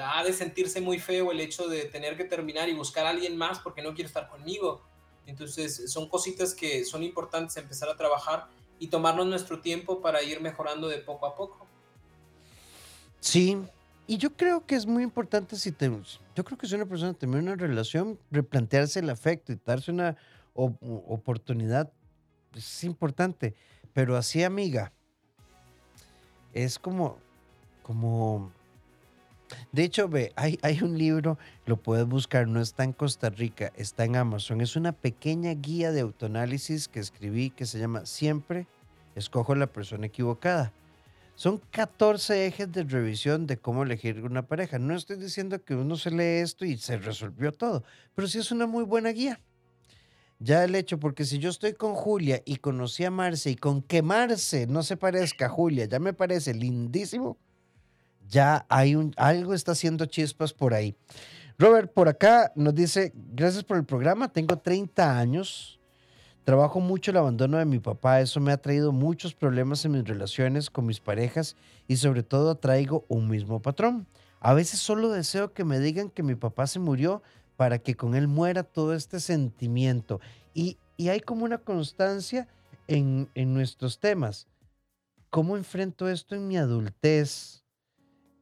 ha 0.00 0.22
de 0.24 0.32
sentirse 0.32 0.80
muy 0.80 0.98
feo 0.98 1.32
el 1.32 1.40
hecho 1.40 1.68
de 1.68 1.84
tener 1.84 2.16
que 2.16 2.24
terminar 2.24 2.68
y 2.68 2.74
buscar 2.74 3.06
a 3.06 3.10
alguien 3.10 3.36
más 3.36 3.58
porque 3.60 3.82
no 3.82 3.94
quiere 3.94 4.08
estar 4.08 4.28
conmigo. 4.28 4.82
Entonces 5.26 5.90
son 5.90 6.08
cositas 6.08 6.54
que 6.54 6.84
son 6.84 7.02
importantes 7.02 7.56
empezar 7.56 7.88
a 7.88 7.96
trabajar 7.96 8.48
y 8.78 8.88
tomarnos 8.88 9.26
nuestro 9.26 9.60
tiempo 9.60 10.00
para 10.00 10.22
ir 10.22 10.40
mejorando 10.40 10.88
de 10.88 10.98
poco 10.98 11.26
a 11.26 11.36
poco. 11.36 11.66
Sí, 13.20 13.58
y 14.06 14.16
yo 14.16 14.34
creo 14.34 14.66
que 14.66 14.74
es 14.74 14.86
muy 14.86 15.02
importante 15.02 15.56
si 15.56 15.72
te, 15.72 15.90
yo 16.34 16.44
creo 16.44 16.58
que 16.58 16.66
si 16.66 16.74
una 16.74 16.86
persona 16.86 17.12
termina 17.12 17.40
una 17.40 17.54
relación, 17.54 18.18
replantearse 18.30 19.00
el 19.00 19.10
afecto 19.10 19.52
y 19.52 19.58
darse 19.64 19.90
una 19.92 20.16
oportunidad 20.54 21.92
es 22.56 22.84
importante, 22.84 23.54
pero 23.92 24.16
así 24.16 24.42
amiga, 24.42 24.92
es 26.52 26.78
como, 26.78 27.18
como, 27.82 28.52
de 29.72 29.84
hecho, 29.84 30.08
ve, 30.08 30.32
hay, 30.36 30.58
hay 30.62 30.82
un 30.82 30.98
libro, 30.98 31.38
lo 31.66 31.76
puedes 31.76 32.06
buscar, 32.06 32.48
no 32.48 32.60
está 32.60 32.84
en 32.84 32.92
Costa 32.92 33.30
Rica, 33.30 33.72
está 33.76 34.04
en 34.04 34.16
Amazon, 34.16 34.60
es 34.60 34.76
una 34.76 34.92
pequeña 34.92 35.52
guía 35.52 35.92
de 35.92 36.00
autoanálisis 36.00 36.88
que 36.88 37.00
escribí 37.00 37.50
que 37.50 37.66
se 37.66 37.78
llama 37.78 38.06
Siempre 38.06 38.66
escojo 39.14 39.54
la 39.54 39.66
persona 39.66 40.06
equivocada. 40.06 40.72
Son 41.34 41.58
14 41.70 42.46
ejes 42.46 42.70
de 42.70 42.84
revisión 42.84 43.46
de 43.46 43.56
cómo 43.56 43.82
elegir 43.82 44.22
una 44.24 44.46
pareja. 44.46 44.78
No 44.78 44.94
estoy 44.94 45.16
diciendo 45.16 45.62
que 45.64 45.74
uno 45.74 45.96
se 45.96 46.10
lee 46.10 46.42
esto 46.42 46.66
y 46.66 46.76
se 46.76 46.98
resolvió 46.98 47.52
todo, 47.52 47.82
pero 48.14 48.28
sí 48.28 48.38
es 48.38 48.52
una 48.52 48.66
muy 48.66 48.84
buena 48.84 49.10
guía. 49.10 49.40
Ya 50.40 50.64
el 50.64 50.74
hecho, 50.74 50.98
porque 50.98 51.24
si 51.24 51.38
yo 51.38 51.50
estoy 51.50 51.74
con 51.74 51.94
Julia 51.94 52.42
y 52.44 52.56
conocí 52.56 53.04
a 53.04 53.10
Marce 53.10 53.50
y 53.50 53.56
con 53.56 53.82
que 53.82 54.02
Marce 54.02 54.66
no 54.66 54.82
se 54.82 54.96
parezca 54.96 55.46
a 55.46 55.50
Julia, 55.50 55.84
ya 55.84 55.98
me 55.98 56.12
parece 56.12 56.54
lindísimo, 56.54 57.36
ya 58.28 58.66
hay 58.68 58.96
un, 58.96 59.12
algo 59.16 59.54
está 59.54 59.72
haciendo 59.72 60.06
chispas 60.06 60.52
por 60.52 60.74
ahí. 60.74 60.96
Robert, 61.58 61.92
por 61.92 62.08
acá 62.08 62.52
nos 62.56 62.74
dice, 62.74 63.12
gracias 63.14 63.64
por 63.64 63.76
el 63.76 63.84
programa, 63.84 64.32
tengo 64.32 64.56
30 64.56 65.18
años, 65.18 65.80
Trabajo 66.44 66.80
mucho 66.80 67.10
el 67.10 67.18
abandono 67.18 67.58
de 67.58 67.66
mi 67.66 67.78
papá, 67.78 68.20
eso 68.20 68.40
me 68.40 68.50
ha 68.50 68.56
traído 68.56 68.92
muchos 68.92 69.34
problemas 69.34 69.84
en 69.84 69.92
mis 69.92 70.04
relaciones 70.04 70.70
con 70.70 70.86
mis 70.86 70.98
parejas 70.98 71.54
y 71.86 71.98
sobre 71.98 72.22
todo 72.22 72.56
traigo 72.56 73.04
un 73.08 73.28
mismo 73.28 73.60
patrón. 73.60 74.06
A 74.40 74.54
veces 74.54 74.80
solo 74.80 75.10
deseo 75.10 75.52
que 75.52 75.64
me 75.64 75.78
digan 75.78 76.08
que 76.08 76.22
mi 76.22 76.34
papá 76.34 76.66
se 76.66 76.78
murió 76.78 77.22
para 77.60 77.78
que 77.78 77.94
con 77.94 78.14
él 78.14 78.26
muera 78.26 78.62
todo 78.62 78.94
este 78.94 79.20
sentimiento. 79.20 80.18
Y, 80.54 80.78
hay 81.10 81.20
como 81.20 81.44
una 81.44 81.58
constancia 81.58 82.48
en, 82.88 83.28
nuestros 83.34 84.00
temas. 84.00 84.48
¿Cómo 85.28 85.58
enfrento 85.58 86.08
esto 86.08 86.34
en 86.34 86.48
mi 86.48 86.56
adultez? 86.56 87.62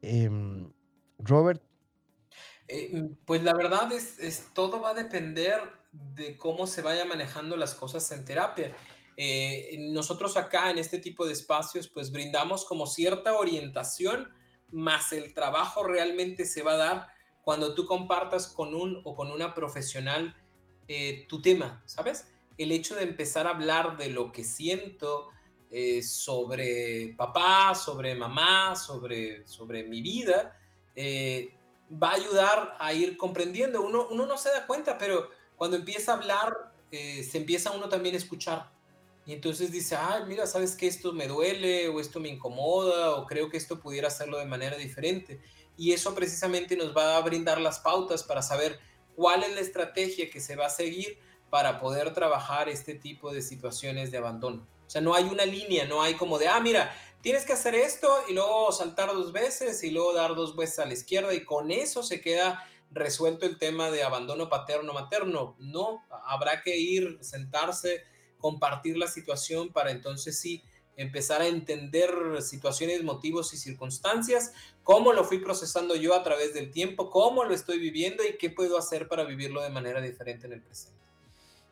Em, 0.01 0.71
Robert. 1.17 1.61
Eh, 2.69 3.09
pues 3.25 3.43
la 3.43 3.53
verdad 3.53 3.91
es, 3.91 4.19
es, 4.19 4.53
todo 4.53 4.79
va 4.79 4.91
a 4.91 4.93
depender 4.93 5.63
de 5.91 6.37
cómo 6.37 6.65
se 6.65 6.81
vaya 6.81 7.03
manejando 7.03 7.57
las 7.57 7.75
cosas 7.75 8.09
en 8.13 8.23
terapia. 8.23 8.73
Eh, 9.17 9.75
nosotros 9.91 10.37
acá 10.37 10.71
en 10.71 10.77
este 10.77 10.97
tipo 10.97 11.27
de 11.27 11.33
espacios 11.33 11.89
pues 11.89 12.09
brindamos 12.09 12.63
como 12.63 12.87
cierta 12.87 13.35
orientación, 13.35 14.29
más 14.71 15.11
el 15.11 15.33
trabajo 15.33 15.83
realmente 15.83 16.45
se 16.45 16.63
va 16.63 16.75
a 16.75 16.77
dar 16.77 17.18
cuando 17.43 17.73
tú 17.73 17.85
compartas 17.85 18.47
con 18.47 18.75
un 18.75 19.01
o 19.03 19.15
con 19.15 19.31
una 19.31 19.53
profesional 19.53 20.35
eh, 20.87 21.25
tu 21.27 21.41
tema, 21.41 21.81
¿sabes? 21.85 22.27
El 22.57 22.71
hecho 22.71 22.95
de 22.95 23.03
empezar 23.03 23.47
a 23.47 23.51
hablar 23.51 23.97
de 23.97 24.09
lo 24.09 24.31
que 24.31 24.43
siento 24.43 25.29
eh, 25.71 26.01
sobre 26.03 27.13
papá, 27.17 27.75
sobre 27.75 28.15
mamá, 28.15 28.75
sobre, 28.75 29.47
sobre 29.47 29.83
mi 29.83 30.01
vida, 30.01 30.55
va 31.91 32.11
a 32.11 32.15
ayudar 32.15 32.77
a 32.79 32.93
ir 32.93 33.17
comprendiendo. 33.17 33.81
Uno, 33.81 34.07
uno 34.09 34.25
no 34.25 34.37
se 34.37 34.49
da 34.49 34.67
cuenta, 34.67 34.97
pero 34.97 35.29
cuando 35.55 35.77
empieza 35.77 36.13
a 36.13 36.15
hablar, 36.15 36.73
eh, 36.91 37.23
se 37.23 37.37
empieza 37.37 37.71
uno 37.71 37.89
también 37.89 38.15
a 38.15 38.17
escuchar. 38.17 38.71
Y 39.25 39.33
entonces 39.33 39.71
dice, 39.71 39.95
ay, 39.95 40.23
mira, 40.27 40.47
sabes 40.47 40.75
que 40.75 40.87
esto 40.87 41.13
me 41.13 41.27
duele 41.27 41.87
o 41.89 41.99
esto 41.99 42.19
me 42.19 42.29
incomoda 42.29 43.15
o 43.15 43.27
creo 43.27 43.49
que 43.49 43.57
esto 43.57 43.79
pudiera 43.79 44.07
hacerlo 44.07 44.39
de 44.39 44.45
manera 44.45 44.75
diferente. 44.77 45.39
Y 45.79 45.93
eso 45.93 46.13
precisamente 46.13 46.75
nos 46.75 46.95
va 46.95 47.15
a 47.15 47.21
brindar 47.21 47.61
las 47.61 47.79
pautas 47.79 48.21
para 48.21 48.41
saber 48.41 48.77
cuál 49.15 49.43
es 49.43 49.55
la 49.55 49.61
estrategia 49.61 50.29
que 50.29 50.41
se 50.41 50.57
va 50.57 50.65
a 50.65 50.69
seguir 50.69 51.17
para 51.49 51.79
poder 51.79 52.13
trabajar 52.13 52.67
este 52.67 52.95
tipo 52.95 53.31
de 53.31 53.41
situaciones 53.41 54.11
de 54.11 54.17
abandono. 54.17 54.67
O 54.85 54.89
sea, 54.89 54.99
no 54.99 55.15
hay 55.15 55.23
una 55.23 55.45
línea, 55.45 55.85
no 55.85 56.01
hay 56.01 56.15
como 56.15 56.37
de, 56.37 56.49
ah, 56.49 56.59
mira, 56.59 56.93
tienes 57.21 57.45
que 57.45 57.53
hacer 57.53 57.75
esto 57.75 58.13
y 58.27 58.33
luego 58.33 58.73
saltar 58.73 59.07
dos 59.13 59.31
veces 59.31 59.81
y 59.85 59.91
luego 59.91 60.13
dar 60.13 60.35
dos 60.35 60.53
veces 60.57 60.79
a 60.79 60.85
la 60.85 60.91
izquierda 60.91 61.33
y 61.33 61.45
con 61.45 61.71
eso 61.71 62.03
se 62.03 62.19
queda 62.19 62.61
resuelto 62.91 63.45
el 63.45 63.57
tema 63.57 63.89
de 63.89 64.03
abandono 64.03 64.49
paterno-materno. 64.49 65.55
No, 65.59 66.03
habrá 66.25 66.61
que 66.61 66.75
ir, 66.77 67.19
sentarse, 67.21 68.03
compartir 68.37 68.97
la 68.97 69.07
situación 69.07 69.71
para 69.71 69.91
entonces 69.91 70.37
sí 70.37 70.61
empezar 70.99 71.41
a 71.41 71.47
entender 71.47 72.11
situaciones, 72.41 73.03
motivos 73.03 73.53
y 73.53 73.57
circunstancias, 73.57 74.51
cómo 74.83 75.13
lo 75.13 75.23
fui 75.23 75.39
procesando 75.39 75.95
yo 75.95 76.13
a 76.13 76.23
través 76.23 76.53
del 76.53 76.71
tiempo, 76.71 77.09
cómo 77.09 77.45
lo 77.45 77.53
estoy 77.53 77.79
viviendo 77.79 78.21
y 78.23 78.37
qué 78.37 78.49
puedo 78.49 78.77
hacer 78.77 79.07
para 79.07 79.23
vivirlo 79.23 79.61
de 79.61 79.69
manera 79.69 80.01
diferente 80.01 80.47
en 80.47 80.53
el 80.53 80.61
presente. 80.61 80.99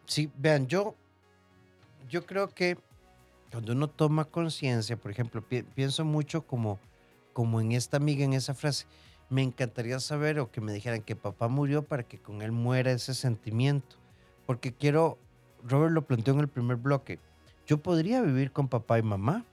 Sí, 0.05 0.32
vean, 0.38 0.67
yo, 0.67 0.95
yo 2.09 2.25
creo 2.25 2.47
que 2.47 2.78
cuando 3.51 3.73
uno 3.73 3.89
toma 3.89 4.23
conciencia, 4.23 4.95
por 4.95 5.11
ejemplo, 5.11 5.43
pienso 5.75 6.05
mucho 6.05 6.47
como, 6.47 6.80
como 7.34 7.59
en 7.59 7.73
esta 7.73 7.97
amiga, 7.97 8.23
en 8.23 8.32
esa 8.32 8.53
frase, 8.53 8.86
me 9.30 9.43
encantaría 9.43 9.99
saber 9.99 10.39
o 10.39 10.51
que 10.51 10.61
me 10.61 10.71
dijeran 10.71 11.01
que 11.01 11.17
papá 11.17 11.49
murió 11.49 11.84
para 11.84 12.03
que 12.03 12.17
con 12.17 12.41
él 12.41 12.53
muera 12.53 12.93
ese 12.93 13.13
sentimiento. 13.13 13.97
Porque 14.45 14.71
quiero, 14.71 15.17
Robert 15.63 15.91
lo 15.91 16.07
planteó 16.07 16.34
en 16.34 16.39
el 16.39 16.47
primer 16.47 16.78
bloque, 16.78 17.19
yo 17.68 17.78
podría 17.78 18.22
vivir 18.22 18.51
con 18.51 18.70
papá 18.70 18.97
y 18.97 19.03
mamá, 19.03 19.45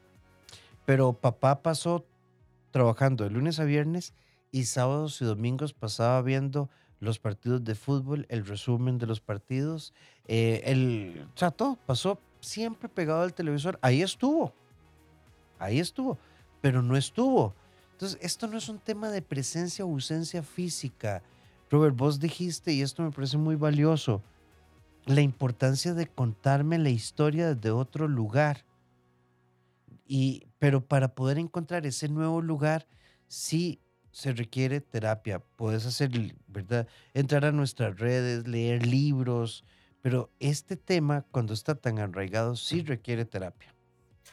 pero 0.86 1.12
papá 1.12 1.62
pasó 1.62 2.06
trabajando 2.70 3.24
de 3.24 3.30
lunes 3.30 3.60
a 3.60 3.64
viernes 3.64 4.14
y 4.52 4.64
sábados 4.64 5.20
y 5.20 5.24
domingos 5.24 5.74
pasaba 5.74 6.22
viendo 6.22 6.70
los 7.00 7.18
partidos 7.18 7.64
de 7.64 7.74
fútbol, 7.74 8.24
el 8.28 8.46
resumen 8.46 8.98
de 8.98 9.06
los 9.06 9.20
partidos, 9.20 9.92
eh, 10.26 10.62
el, 10.64 11.26
o 11.40 11.50
todo 11.50 11.76
pasó 11.86 12.18
siempre 12.40 12.88
pegado 12.88 13.22
al 13.22 13.34
televisor. 13.34 13.78
Ahí 13.82 14.00
estuvo, 14.00 14.52
ahí 15.58 15.80
estuvo, 15.80 16.16
pero 16.60 16.82
no 16.82 16.96
estuvo. 16.96 17.52
Entonces, 17.92 18.18
esto 18.22 18.46
no 18.46 18.56
es 18.56 18.68
un 18.68 18.78
tema 18.78 19.10
de 19.10 19.22
presencia 19.22 19.84
o 19.84 19.90
ausencia 19.90 20.42
física. 20.42 21.22
Robert, 21.70 21.96
vos 21.96 22.20
dijiste, 22.20 22.72
y 22.72 22.82
esto 22.82 23.02
me 23.02 23.10
parece 23.10 23.36
muy 23.36 23.56
valioso, 23.56 24.22
la 25.06 25.20
importancia 25.20 25.94
de 25.94 26.06
contarme 26.06 26.78
la 26.78 26.90
historia 26.90 27.54
desde 27.54 27.70
otro 27.70 28.08
lugar. 28.08 28.64
Y, 30.06 30.46
pero 30.58 30.84
para 30.84 31.14
poder 31.14 31.38
encontrar 31.38 31.86
ese 31.86 32.08
nuevo 32.08 32.42
lugar, 32.42 32.86
sí 33.28 33.80
se 34.12 34.32
requiere 34.32 34.80
terapia. 34.80 35.40
Puedes 35.40 35.86
hacer, 35.86 36.10
¿verdad? 36.46 36.86
Entrar 37.14 37.44
a 37.44 37.52
nuestras 37.52 37.98
redes, 37.98 38.46
leer 38.46 38.86
libros, 38.86 39.64
pero 40.00 40.30
este 40.38 40.76
tema, 40.76 41.24
cuando 41.30 41.54
está 41.54 41.74
tan 41.74 41.98
arraigado, 41.98 42.56
sí 42.56 42.82
requiere 42.82 43.24
terapia. 43.24 43.74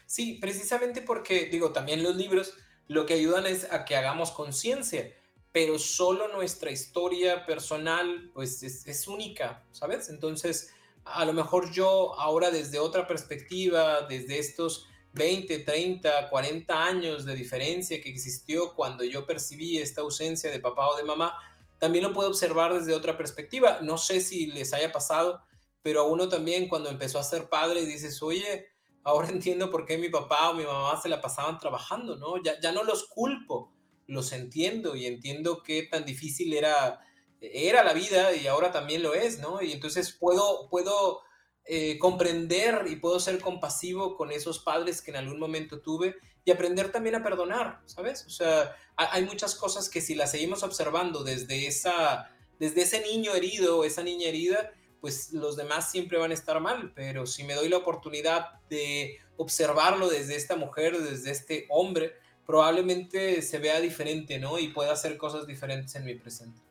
Sí, 0.06 0.38
precisamente 0.42 1.02
porque, 1.02 1.48
digo, 1.50 1.72
también 1.72 2.04
los 2.04 2.16
libros 2.16 2.54
lo 2.88 3.06
que 3.06 3.14
ayudan 3.14 3.46
es 3.46 3.72
a 3.72 3.86
que 3.86 3.96
hagamos 3.96 4.32
conciencia, 4.32 5.10
pero 5.52 5.78
solo 5.78 6.28
nuestra 6.30 6.72
historia 6.72 7.46
personal 7.46 8.32
pues 8.34 8.64
es, 8.64 9.08
única, 9.08 9.64
¿sabes? 9.72 10.10
Entonces, 10.10 10.74
a 11.04 11.26
lo 11.26 11.34
mejor 11.34 11.72
yo 11.72 12.18
ahora 12.20 12.52
desde 12.52 12.80
otra 12.80 13.06
perspectiva, 13.06 14.02
desde 14.08 14.40
estos 14.40 14.88
20, 15.14 15.60
30, 15.60 16.30
40 16.30 16.84
años 16.84 17.26
de 17.26 17.36
diferencia 17.36 18.02
que 18.02 18.10
existió 18.10 18.74
cuando 18.74 19.04
yo 19.04 19.26
percibí 19.26 19.78
esta 19.78 20.02
ausencia 20.02 20.50
de 20.50 20.60
papá 20.60 20.88
o 20.88 20.96
de 20.96 21.04
mamá, 21.04 21.38
también 21.80 22.06
lo 22.06 22.14
puedo 22.14 22.30
observar 22.30 22.74
desde 22.74 22.94
otra 22.94 23.18
perspectiva. 23.18 23.80
No 23.82 23.98
sé 23.98 24.22
si 24.22 24.46
les 24.48 24.74
haya 24.74 24.92
pasado, 24.92 25.42
pero 25.82 26.02
a 26.02 26.08
uno 26.08 26.30
también 26.30 26.70
cuando 26.70 26.90
empezó 26.90 27.20
a 27.20 27.24
ser 27.24 27.50
padre 27.50 27.86
dices, 27.86 28.22
oye, 28.24 28.68
ahora 29.04 29.28
entiendo 29.32 29.70
por 29.70 29.86
qué 29.86 29.98
mi 29.98 30.08
papá 30.08 30.52
o 30.52 30.54
mi 30.54 30.64
mamá 30.64 31.00
se 31.02 31.10
la 31.10 31.20
pasaban 31.20 31.60
trabajando, 31.60 32.16
¿no? 32.16 32.42
Ya, 32.42 32.58
ya 32.62 32.72
no 32.72 32.84
los 32.84 33.08
culpo, 33.10 33.74
los 34.12 34.34
entiendo 34.34 34.96
y 34.96 35.06
entiendo 35.06 35.64
qué 35.64 35.84
tan 35.84 36.06
difícil 36.06 36.54
era, 36.54 37.00
era 37.40 37.84
la 37.84 37.94
vida 37.94 38.36
y 38.36 38.46
ahora 38.48 38.72
también 38.72 39.02
lo 39.02 39.14
es, 39.14 39.40
¿no? 39.40 39.62
Y 39.62 39.72
entonces 39.72 40.12
puedo, 40.12 40.70
puedo 40.70 41.22
eh, 41.66 41.98
comprender 41.98 42.86
y 42.90 42.98
puedo 42.98 43.20
ser 43.20 43.40
compasivo 43.40 44.18
con 44.18 44.32
esos 44.32 44.60
padres 44.60 45.02
que 45.02 45.12
en 45.12 45.18
algún 45.18 45.40
momento 45.40 45.80
tuve 45.80 46.16
y 46.44 46.52
aprender 46.52 46.92
también 46.92 47.16
a 47.16 47.24
perdonar, 47.24 47.82
¿sabes? 47.86 48.26
O 48.26 48.30
sea, 48.30 48.76
hay 48.98 49.24
muchas 49.24 49.56
cosas 49.56 49.90
que 49.90 50.02
si 50.02 50.14
las 50.14 50.32
seguimos 50.32 50.64
observando 50.64 51.24
desde, 51.24 51.68
esa, 51.68 52.30
desde 52.60 52.82
ese 52.82 53.02
niño 53.02 53.34
herido, 53.34 53.86
esa 53.86 54.04
niña 54.04 54.28
herida, 54.28 54.74
pues 55.00 55.32
los 55.32 55.56
demás 55.56 55.90
siempre 55.90 56.18
van 56.18 56.32
a 56.32 56.36
estar 56.36 56.60
mal, 56.60 56.92
pero 56.94 57.26
si 57.26 57.44
me 57.44 57.54
doy 57.54 57.70
la 57.70 57.78
oportunidad 57.78 58.60
de 58.70 59.20
observarlo 59.38 60.10
desde 60.10 60.36
esta 60.36 60.56
mujer, 60.56 61.00
desde 61.00 61.32
este 61.32 61.66
hombre, 61.70 62.16
probablemente 62.46 63.42
se 63.42 63.60
vea 63.60 63.80
diferente, 63.80 64.40
¿no? 64.40 64.60
Y 64.60 64.70
pueda 64.70 64.94
hacer 64.94 65.18
cosas 65.18 65.48
diferentes 65.48 65.96
en 65.96 66.06
mi 66.06 66.16
presente. 66.16 66.62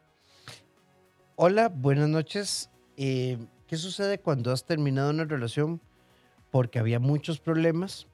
Hola, 1.37 1.69
buenas 1.69 2.09
noches. 2.09 2.71
Eh, 2.97 3.39
¿Qué 3.67 3.77
sucede 3.77 4.19
cuando 4.19 4.53
has 4.53 4.65
terminado 4.67 5.11
una 5.11 5.25
relación 5.25 5.81
porque 6.51 6.79
había 6.79 6.99
muchos 6.99 7.39
problemas, 7.39 8.09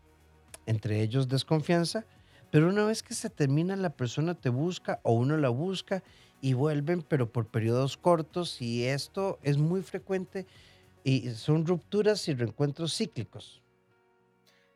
entre 0.66 1.02
ellos 1.02 1.28
desconfianza, 1.28 2.04
pero 2.50 2.68
una 2.68 2.84
vez 2.84 3.02
que 3.02 3.14
se 3.14 3.30
termina 3.30 3.76
la 3.76 3.90
persona 3.90 4.34
te 4.34 4.48
busca 4.48 5.00
o 5.02 5.12
uno 5.12 5.36
la 5.36 5.48
busca 5.48 6.02
y 6.40 6.52
vuelven, 6.52 7.02
pero 7.02 7.32
por 7.32 7.46
periodos 7.48 7.96
cortos 7.96 8.60
y 8.60 8.84
esto 8.84 9.38
es 9.42 9.58
muy 9.58 9.82
frecuente 9.82 10.46
y 11.02 11.30
son 11.30 11.66
rupturas 11.66 12.28
y 12.28 12.34
reencuentros 12.34 12.96
cíclicos. 12.96 13.62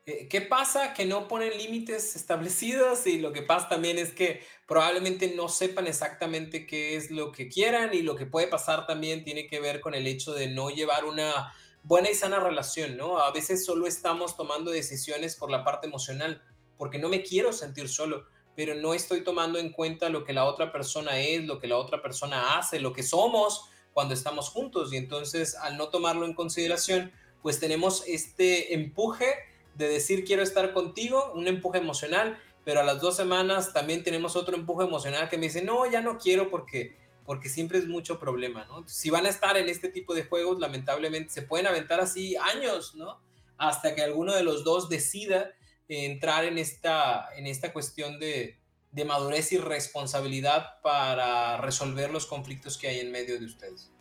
¿Qué 0.03 0.41
pasa? 0.41 0.93
Que 0.93 1.05
no 1.05 1.27
ponen 1.27 1.57
límites 1.57 2.15
establecidos 2.15 3.05
y 3.05 3.19
lo 3.19 3.31
que 3.31 3.43
pasa 3.43 3.69
también 3.69 3.99
es 3.99 4.13
que 4.13 4.41
probablemente 4.67 5.33
no 5.35 5.47
sepan 5.47 5.85
exactamente 5.85 6.65
qué 6.65 6.95
es 6.95 7.11
lo 7.11 7.31
que 7.31 7.49
quieran 7.49 7.93
y 7.93 8.01
lo 8.01 8.15
que 8.15 8.25
puede 8.25 8.47
pasar 8.47 8.87
también 8.87 9.23
tiene 9.23 9.47
que 9.47 9.59
ver 9.59 9.79
con 9.79 9.93
el 9.93 10.07
hecho 10.07 10.33
de 10.33 10.47
no 10.47 10.69
llevar 10.71 11.05
una 11.05 11.53
buena 11.83 12.09
y 12.09 12.15
sana 12.15 12.39
relación, 12.39 12.97
¿no? 12.97 13.19
A 13.19 13.31
veces 13.31 13.63
solo 13.63 13.85
estamos 13.85 14.35
tomando 14.35 14.71
decisiones 14.71 15.35
por 15.35 15.51
la 15.51 15.63
parte 15.63 15.87
emocional, 15.87 16.41
porque 16.77 16.97
no 16.97 17.09
me 17.09 17.21
quiero 17.21 17.53
sentir 17.53 17.87
solo 17.87 18.25
pero 18.55 18.75
no 18.75 18.93
estoy 18.93 19.23
tomando 19.23 19.59
en 19.59 19.71
cuenta 19.71 20.09
lo 20.09 20.23
que 20.23 20.33
la 20.33 20.45
otra 20.45 20.71
persona 20.71 21.19
es, 21.19 21.45
lo 21.45 21.59
que 21.59 21.67
la 21.67 21.77
otra 21.77 22.01
persona 22.01 22.57
hace, 22.57 22.79
lo 22.79 22.93
que 22.93 23.03
somos 23.03 23.69
cuando 23.93 24.13
estamos 24.13 24.49
juntos. 24.49 24.91
Y 24.93 24.97
entonces, 24.97 25.55
al 25.55 25.77
no 25.77 25.89
tomarlo 25.89 26.25
en 26.25 26.33
consideración, 26.33 27.11
pues 27.41 27.59
tenemos 27.59 28.03
este 28.07 28.73
empuje 28.73 29.33
de 29.75 29.87
decir 29.87 30.23
quiero 30.23 30.43
estar 30.43 30.73
contigo, 30.73 31.31
un 31.33 31.47
empuje 31.47 31.79
emocional, 31.79 32.37
pero 32.63 32.81
a 32.81 32.83
las 32.83 33.01
dos 33.01 33.15
semanas 33.15 33.73
también 33.73 34.03
tenemos 34.03 34.35
otro 34.35 34.55
empuje 34.55 34.85
emocional 34.85 35.29
que 35.29 35.37
me 35.37 35.47
dice, 35.47 35.63
no, 35.63 35.89
ya 35.89 36.01
no 36.01 36.17
quiero 36.17 36.49
porque, 36.49 36.97
porque 37.25 37.49
siempre 37.49 37.79
es 37.79 37.87
mucho 37.87 38.19
problema, 38.19 38.65
¿no? 38.65 38.87
Si 38.87 39.09
van 39.09 39.25
a 39.25 39.29
estar 39.29 39.57
en 39.57 39.69
este 39.69 39.89
tipo 39.89 40.13
de 40.13 40.25
juegos, 40.25 40.59
lamentablemente 40.59 41.31
se 41.31 41.41
pueden 41.41 41.67
aventar 41.67 41.99
así 41.99 42.35
años, 42.35 42.95
¿no? 42.95 43.19
Hasta 43.57 43.95
que 43.95 44.01
alguno 44.01 44.33
de 44.33 44.43
los 44.43 44.63
dos 44.63 44.89
decida 44.89 45.51
entrar 45.87 46.45
en 46.45 46.57
esta, 46.57 47.29
en 47.35 47.47
esta 47.47 47.73
cuestión 47.73 48.19
de, 48.19 48.57
de 48.91 49.05
madurez 49.05 49.51
y 49.51 49.57
responsabilidad 49.57 50.81
para 50.81 51.57
resolver 51.57 52.11
los 52.11 52.25
conflictos 52.25 52.77
que 52.77 52.87
hay 52.87 52.99
en 52.99 53.11
medio 53.11 53.39
de 53.39 53.45
ustedes. 53.45 53.91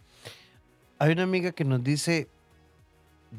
Hay 0.99 1.13
una 1.13 1.23
amiga 1.23 1.53
que 1.53 1.65
nos 1.65 1.83
dice, 1.83 2.29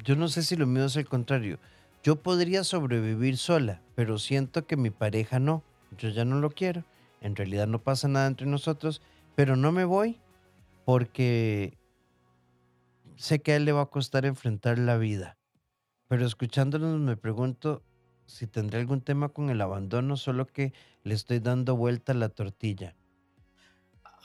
yo 0.04 0.16
no 0.16 0.28
sé 0.28 0.44
si 0.44 0.56
lo 0.56 0.66
mío 0.66 0.86
es 0.86 0.96
el 0.96 1.08
contrario, 1.08 1.60
yo 2.04 2.22
podría 2.22 2.64
sobrevivir 2.64 3.38
sola, 3.38 3.82
pero 3.96 4.18
siento 4.18 4.66
que 4.66 4.78
mi 4.78 4.90
pareja 4.90 5.40
no, 5.40 5.64
yo 5.98 6.10
ya 6.10 6.26
no 6.26 6.40
lo 6.40 6.50
quiero, 6.50 6.84
en 7.22 7.36
realidad 7.36 7.68
no 7.68 7.84
pasa 7.84 8.08
nada 8.08 8.28
entre 8.28 8.48
nosotros, 8.48 9.02
pero 9.36 9.56
no 9.56 9.72
me 9.72 9.86
voy 9.86 10.20
porque 10.86 11.78
sé 13.18 13.42
que 13.42 13.54
a 13.54 13.56
él 13.58 13.66
le 13.66 13.72
va 13.72 13.82
a 13.82 13.90
costar 13.90 14.26
enfrentar 14.26 14.80
la 14.80 14.98
vida. 14.98 15.38
Pero 16.08 16.26
escuchándonos 16.26 17.00
me 17.00 17.16
pregunto 17.16 17.84
si 18.26 18.48
tendré 18.48 18.80
algún 18.80 19.02
tema 19.02 19.30
con 19.30 19.50
el 19.50 19.62
abandono, 19.62 20.18
solo 20.18 20.48
que 20.48 20.74
le 21.04 21.14
estoy 21.14 21.40
dando 21.40 21.76
vuelta 21.76 22.14
a 22.14 22.16
la 22.16 22.30
tortilla. 22.30 22.96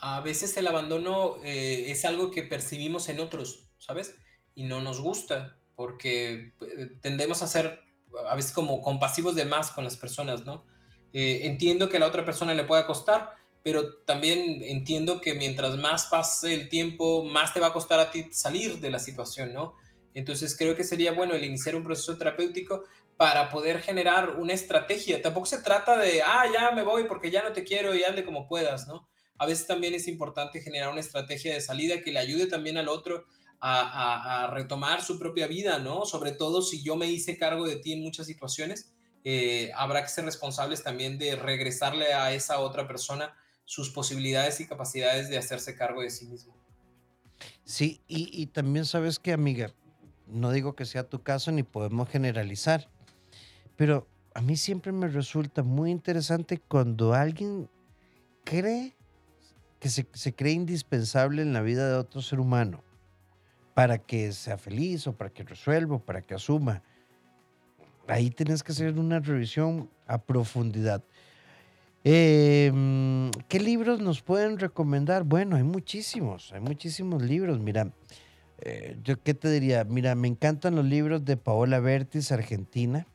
A 0.01 0.21
veces 0.21 0.57
el 0.57 0.67
abandono 0.67 1.37
eh, 1.45 1.91
es 1.91 2.05
algo 2.05 2.31
que 2.31 2.43
percibimos 2.43 3.09
en 3.09 3.21
otros, 3.21 3.71
¿sabes? 3.79 4.15
Y 4.55 4.65
no 4.65 4.81
nos 4.81 5.01
gusta 5.01 5.59
porque 5.77 6.55
eh, 6.61 6.91
tendemos 7.01 7.43
a 7.43 7.47
ser 7.47 7.81
a 8.29 8.35
veces 8.35 8.53
como 8.53 8.81
compasivos 8.81 9.35
de 9.35 9.45
más 9.45 9.71
con 9.71 9.85
las 9.85 9.97
personas, 9.97 10.45
¿no? 10.45 10.65
Eh, 11.13 11.43
entiendo 11.45 11.89
que 11.89 11.99
a 11.99 12.01
la 12.01 12.07
otra 12.07 12.25
persona 12.25 12.55
le 12.55 12.65
pueda 12.65 12.87
costar, 12.87 13.35
pero 13.63 13.95
también 14.05 14.63
entiendo 14.63 15.21
que 15.21 15.35
mientras 15.35 15.77
más 15.77 16.07
pase 16.07 16.55
el 16.55 16.69
tiempo, 16.69 17.25
más 17.25 17.53
te 17.53 17.61
va 17.61 17.69
a 17.69 17.73
costar 17.73 18.01
a 18.01 18.11
ti 18.11 18.27
salir 18.33 18.81
de 18.81 18.91
la 18.91 18.99
situación, 18.99 19.53
¿no? 19.53 19.75
Entonces 20.15 20.57
creo 20.57 20.75
que 20.75 20.85
sería 20.85 21.13
bueno 21.13 21.35
el 21.35 21.45
iniciar 21.45 21.77
un 21.77 21.85
proceso 21.85 22.17
terapéutico 22.17 22.85
para 23.17 23.51
poder 23.51 23.81
generar 23.81 24.37
una 24.37 24.53
estrategia. 24.53 25.21
Tampoco 25.21 25.47
se 25.47 25.63
trata 25.63 25.99
de, 25.99 26.23
ah, 26.23 26.45
ya 26.53 26.71
me 26.71 26.83
voy 26.83 27.05
porque 27.05 27.31
ya 27.31 27.43
no 27.43 27.53
te 27.53 27.65
quiero 27.65 27.95
y 27.95 28.05
ande 28.05 28.25
como 28.25 28.47
puedas, 28.47 28.87
¿no? 28.87 29.09
A 29.39 29.47
veces 29.47 29.67
también 29.67 29.95
es 29.95 30.09
importante 30.09 30.61
generar 30.61 30.91
una 30.91 31.01
estrategia 31.01 31.53
de 31.53 31.61
salida 31.61 32.03
que 32.03 32.13
le 32.13 32.19
ayude 32.19 32.47
también 32.47 32.79
al 32.79 32.89
otro 32.89 33.27
a, 33.61 34.51
retomar 34.53 35.03
su 35.03 35.19
propia 35.19 35.47
vida, 35.47 35.79
¿no? 35.79 36.05
Sobre 36.05 36.33
todo 36.33 36.63
si 36.63 36.83
yo 36.83 36.97
me 36.97 37.11
hice 37.11 37.39
cargo 37.39 37.67
de 37.67 37.77
ti 37.77 37.93
en 37.93 38.03
muchas 38.03 38.27
situaciones, 38.27 38.93
eh, 39.25 39.71
habrá 39.75 40.03
que 40.03 40.09
ser 40.09 40.25
responsables 40.25 40.83
también 40.83 41.19
de 41.19 41.37
regresarle 41.37 42.13
a 42.15 42.33
esa 42.33 42.61
otra 42.61 42.87
persona 42.87 43.35
sus 43.65 43.91
posibilidades 43.91 44.61
y 44.61 44.67
capacidades 44.67 45.29
de 45.29 45.39
hacerse 45.39 45.75
cargo 45.75 46.03
de 46.03 46.11
sí 46.11 46.27
mismo. 46.27 46.55
Sí, 47.65 48.01
y, 48.07 48.47
también 48.47 48.87
sabes 48.87 49.19
que, 49.19 49.33
amiga, 49.33 49.75
no 50.27 50.53
digo 50.53 50.77
que 50.77 50.85
sea 50.85 51.09
tu 51.09 51.23
caso 51.23 51.51
ni 51.51 51.65
podemos 51.65 52.09
generalizar, 52.09 52.89
pero 53.77 54.07
a 54.35 54.41
mí 54.41 54.57
siempre 54.57 54.93
me 54.93 55.09
resulta 55.09 55.63
muy 55.63 55.91
interesante 55.91 56.59
cuando 56.59 57.13
alguien 57.13 57.69
cree 58.45 58.97
que 59.81 59.91
se 59.91 60.35
cree 60.35 60.53
indispensable 60.53 61.43
en 61.43 61.53
la 61.53 61.61
vida 61.61 61.89
de 61.89 61.97
otro 61.97 62.23
ser 62.23 62.39
humano 62.41 62.86
para 63.77 63.99
que 63.99 64.33
sea 64.33 64.57
feliz 64.57 65.07
o 65.07 65.13
para 65.13 65.29
que 65.29 65.43
resuelva 65.43 65.97
o 65.97 65.99
para 65.99 66.23
que 66.23 66.33
asuma. 66.33 66.83
Ahí 68.09 68.31
tienes 68.31 68.63
que 68.63 68.73
hacer 68.73 68.99
una 68.99 69.21
revisión 69.21 69.91
a 70.07 70.17
profundidad. 70.17 71.05
Em, 72.03 73.31
¿Qué 73.49 73.61
libros 73.61 74.01
nos 74.01 74.23
pueden 74.23 74.59
recomendar? 74.59 75.25
Bueno, 75.25 75.57
hay 75.57 75.63
muchísimos, 75.63 76.55
hay 76.55 76.61
muchísimos 76.61 77.23
libros. 77.23 77.61
Mira, 77.61 77.93
eh, 78.63 78.97
yo 79.05 79.23
qué 79.23 79.35
te 79.35 79.51
diría, 79.51 79.85
mira, 79.85 80.15
me 80.15 80.29
encantan 80.29 80.75
los 80.75 80.87
libros 80.87 81.27
de 81.27 81.37
Paola 81.37 81.79
Bertis, 81.79 82.33
Argentina. 82.33 83.07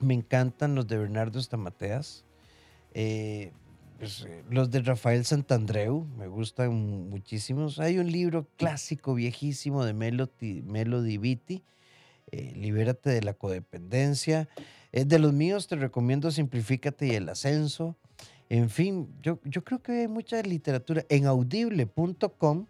Me 0.00 0.14
encantan 0.14 0.74
los 0.74 0.86
de 0.86 0.96
Bernardo 0.96 1.38
Estamateas. 1.38 2.24
Eh, 2.94 3.52
pues, 3.98 4.24
eh, 4.26 4.44
los 4.50 4.70
de 4.70 4.80
Rafael 4.80 5.24
Santandreu, 5.24 6.06
me 6.16 6.26
gustan 6.26 7.08
muchísimos. 7.08 7.78
Hay 7.78 7.98
un 7.98 8.10
libro 8.10 8.46
clásico, 8.56 9.14
viejísimo, 9.14 9.84
de 9.84 9.94
Melody, 9.94 10.62
Melody 10.62 11.18
Vitti, 11.18 11.62
Libérate 12.32 13.10
de 13.10 13.22
la 13.22 13.34
codependencia. 13.34 14.48
de 14.92 15.18
los 15.18 15.32
míos 15.32 15.68
te 15.68 15.76
recomiendo 15.76 16.30
Simplifícate 16.30 17.06
y 17.06 17.10
el 17.12 17.28
ascenso. 17.28 17.96
En 18.48 18.68
fin, 18.68 19.08
yo, 19.22 19.40
yo 19.44 19.62
creo 19.64 19.80
que 19.80 19.92
hay 19.92 20.08
mucha 20.08 20.42
literatura. 20.42 21.04
En 21.08 21.26
audible.com 21.26 22.66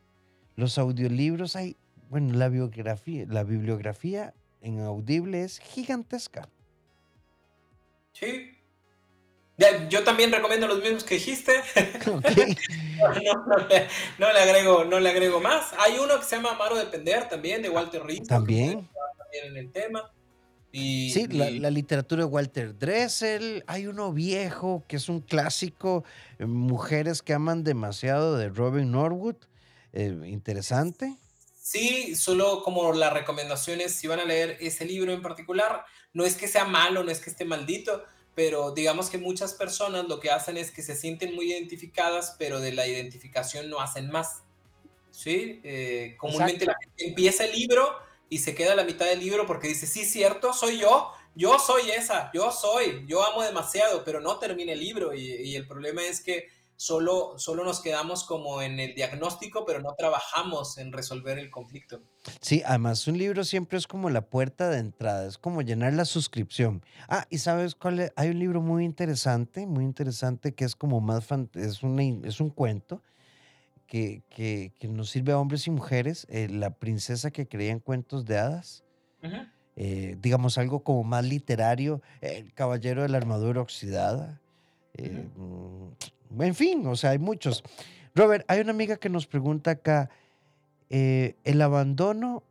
los 0.57 0.79
audiolibros 0.79 1.55
hay, 1.55 1.77
bueno, 2.09 2.35
la 2.35 2.49
biografía, 2.49 3.27
la 3.29 3.45
bibliografía 3.45 4.35
en 4.63 4.81
Audible 4.81 5.43
es 5.43 5.59
gigantesca. 5.59 6.49
Sí. 8.13 8.56
Yo 9.89 10.05
también 10.05 10.31
recomiendo 10.33 10.67
los 10.67 10.83
mismos 10.83 11.05
que 11.05 11.15
dijiste. 11.15 11.53
no, 14.19 14.33
le, 14.33 14.39
agrego, 14.41 14.85
no 14.85 15.01
le 15.01 15.09
agrego 15.09 15.41
más. 15.41 15.73
Hay 15.79 15.99
uno 15.99 16.19
que 16.19 16.25
se 16.25 16.37
llama 16.37 16.53
Amaro 16.53 16.77
Depender 16.77 17.29
también, 17.29 17.63
de 17.63 17.71
Walter 17.71 18.05
Rizzo. 18.05 18.25
También. 18.27 18.89
También 19.19 19.47
en 19.47 19.57
el 19.57 19.73
tema. 19.73 20.11
sí, 20.73 21.27
La, 21.31 21.71
literatura 21.71 22.25
de 22.25 22.31
Walter 22.31 22.79
Dressel. 22.79 23.65
Hay 23.67 23.87
uno 23.87 24.13
viejo 24.13 24.85
que 24.89 24.97
es 24.97 25.09
un 25.09 25.21
clásico, 25.21 26.05
eh, 26.39 26.47
Mujeres 26.47 27.23
que 27.23 27.33
aman 27.33 27.65
demasiado, 27.65 28.37
de 28.37 28.49
Robin 28.49 28.93
Norwood. 28.93 29.37
Eh, 29.93 30.15
interesante. 30.27 31.17
Sí, 31.61 32.15
solo 32.15 32.63
como 32.63 32.93
las 32.93 33.13
recomendaciones, 33.13 33.93
si 33.93 34.07
van 34.07 34.21
a 34.21 34.25
leer 34.25 34.57
ese 34.61 34.85
libro 34.85 35.13
en 35.13 35.23
particular, 35.23 35.85
no 36.13 36.25
es 36.25 36.37
que 36.37 36.47
sea 36.47 36.65
malo, 36.65 37.03
no 37.03 37.11
es 37.11 37.21
que 37.21 37.31
esté 37.31 37.45
maldito, 37.45 38.05
pero 38.37 38.73
digamos 38.73 39.09
que 39.09 39.17
muchas 39.17 39.55
personas 39.55 40.07
lo 40.09 40.21
que 40.21 40.31
hacen 40.31 40.59
es 40.59 40.71
que 40.71 40.83
se 40.83 40.95
sienten 40.95 41.35
muy 41.35 41.51
identificadas, 41.51 42.37
pero 42.39 42.61
de 42.61 42.73
la 42.73 42.87
identificación 42.87 43.71
no 43.71 43.81
hacen 43.81 44.11
más. 44.11 44.43
¿Sí? 45.11 45.63
Eh, 45.65 46.15
comúnmente 46.19 46.67
la 46.67 46.77
gente 46.79 47.07
empieza 47.07 47.47
el 47.47 47.53
libro 47.53 47.89
y 48.29 48.39
se 48.39 48.55
queda 48.55 48.75
a 48.75 48.77
la 48.77 48.85
mitad 48.85 49.07
del 49.07 49.21
libro 49.21 49.47
porque 49.47 49.69
dice, 49.69 49.87
sí, 49.87 50.05
cierto, 50.05 50.53
soy 50.53 50.79
yo, 50.79 51.11
yo 51.35 51.59
soy 51.59 51.91
esa, 51.91 52.31
yo 52.35 52.53
soy, 52.53 53.07
yo 53.09 53.25
amo 53.25 53.43
demasiado, 53.43 54.05
pero 54.05 54.21
no 54.21 54.39
termina 54.39 54.73
el 54.73 54.81
libro 54.81 55.15
y 55.15 55.57
el 55.57 55.67
problema 55.67 56.05
es 56.05 56.21
que 56.21 56.51
solo, 56.77 57.39
solo 57.39 57.65
nos 57.65 57.81
quedamos 57.81 58.25
como 58.25 58.63
en 58.63 58.79
el 58.81 58.95
diagnóstico, 58.95 59.65
pero 59.67 59.81
no 59.81 59.95
trabajamos 59.97 60.79
en 60.79 60.93
resolver 60.93 61.39
el 61.39 61.51
conflicto. 61.51 62.03
Sí, 62.41 62.63
además 62.65 63.07
un 63.09 63.19
libro 63.19 63.45
siempre 63.45 63.79
es 63.79 63.87
como 63.87 64.11
la 64.11 64.23
puerta 64.23 64.69
de 64.71 64.79
entrada, 64.79 65.27
es 65.27 65.39
como 65.39 65.63
llenar 65.63 65.95
la 65.95 66.05
suscripción. 66.05 66.85
Ah, 67.09 67.27
y 67.31 67.39
sabes 67.39 67.75
cuál 67.75 68.13
hay 68.17 68.31
un 68.31 68.39
libro 68.39 68.61
muy 68.61 68.85
interesante, 68.85 69.67
muy 69.67 69.85
interesante 69.85 70.55
que 70.55 70.65
es 70.65 70.77
como 70.77 71.01
más 71.01 71.27
es, 71.55 71.81
es 71.83 72.41
un 72.41 72.51
cuento 72.51 73.03
que, 73.87 74.23
que, 74.29 74.89
nos 74.89 75.11
sirve 75.11 75.33
a 75.33 75.39
hombres 75.39 75.67
y 75.67 75.71
mujeres, 75.71 76.27
eh, 76.29 76.49
la 76.49 76.71
princesa 76.71 77.31
que 77.31 77.47
creía 77.47 77.73
en 77.73 77.81
cuentos 77.81 78.25
de 78.25 78.39
hadas. 78.39 78.83
Eh, 79.79 80.17
digamos 80.21 80.57
algo 80.57 80.83
como 80.83 81.05
más 81.05 81.25
literario, 81.25 82.01
el 82.21 82.53
caballero 82.55 83.03
de 83.03 83.09
la 83.09 83.19
armadura 83.19 83.61
oxidada. 83.61 84.41
Eh, 84.95 85.29
en 86.39 86.55
fin, 86.55 86.87
o 86.87 86.97
sea, 86.97 87.11
hay 87.11 87.19
muchos. 87.19 87.63
Robert, 88.15 88.45
hay 88.49 88.61
una 88.61 88.71
amiga 88.71 88.97
que 88.97 89.09
nos 89.09 89.27
pregunta 89.27 89.73
acá, 89.73 90.11
eh, 90.91 91.37
¿el 91.45 91.61
abandono 91.63 92.43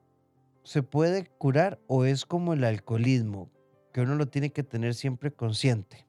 se 0.64 0.84
puede 0.84 1.26
curar 1.38 1.80
o 1.88 2.06
es 2.06 2.26
como 2.26 2.54
el 2.54 2.64
alcoholismo, 2.64 3.50
que 3.94 4.02
uno 4.02 4.16
lo 4.16 4.28
tiene 4.28 4.52
que 4.52 4.64
tener 4.64 4.94
siempre 4.94 5.32
consciente? 5.32 6.06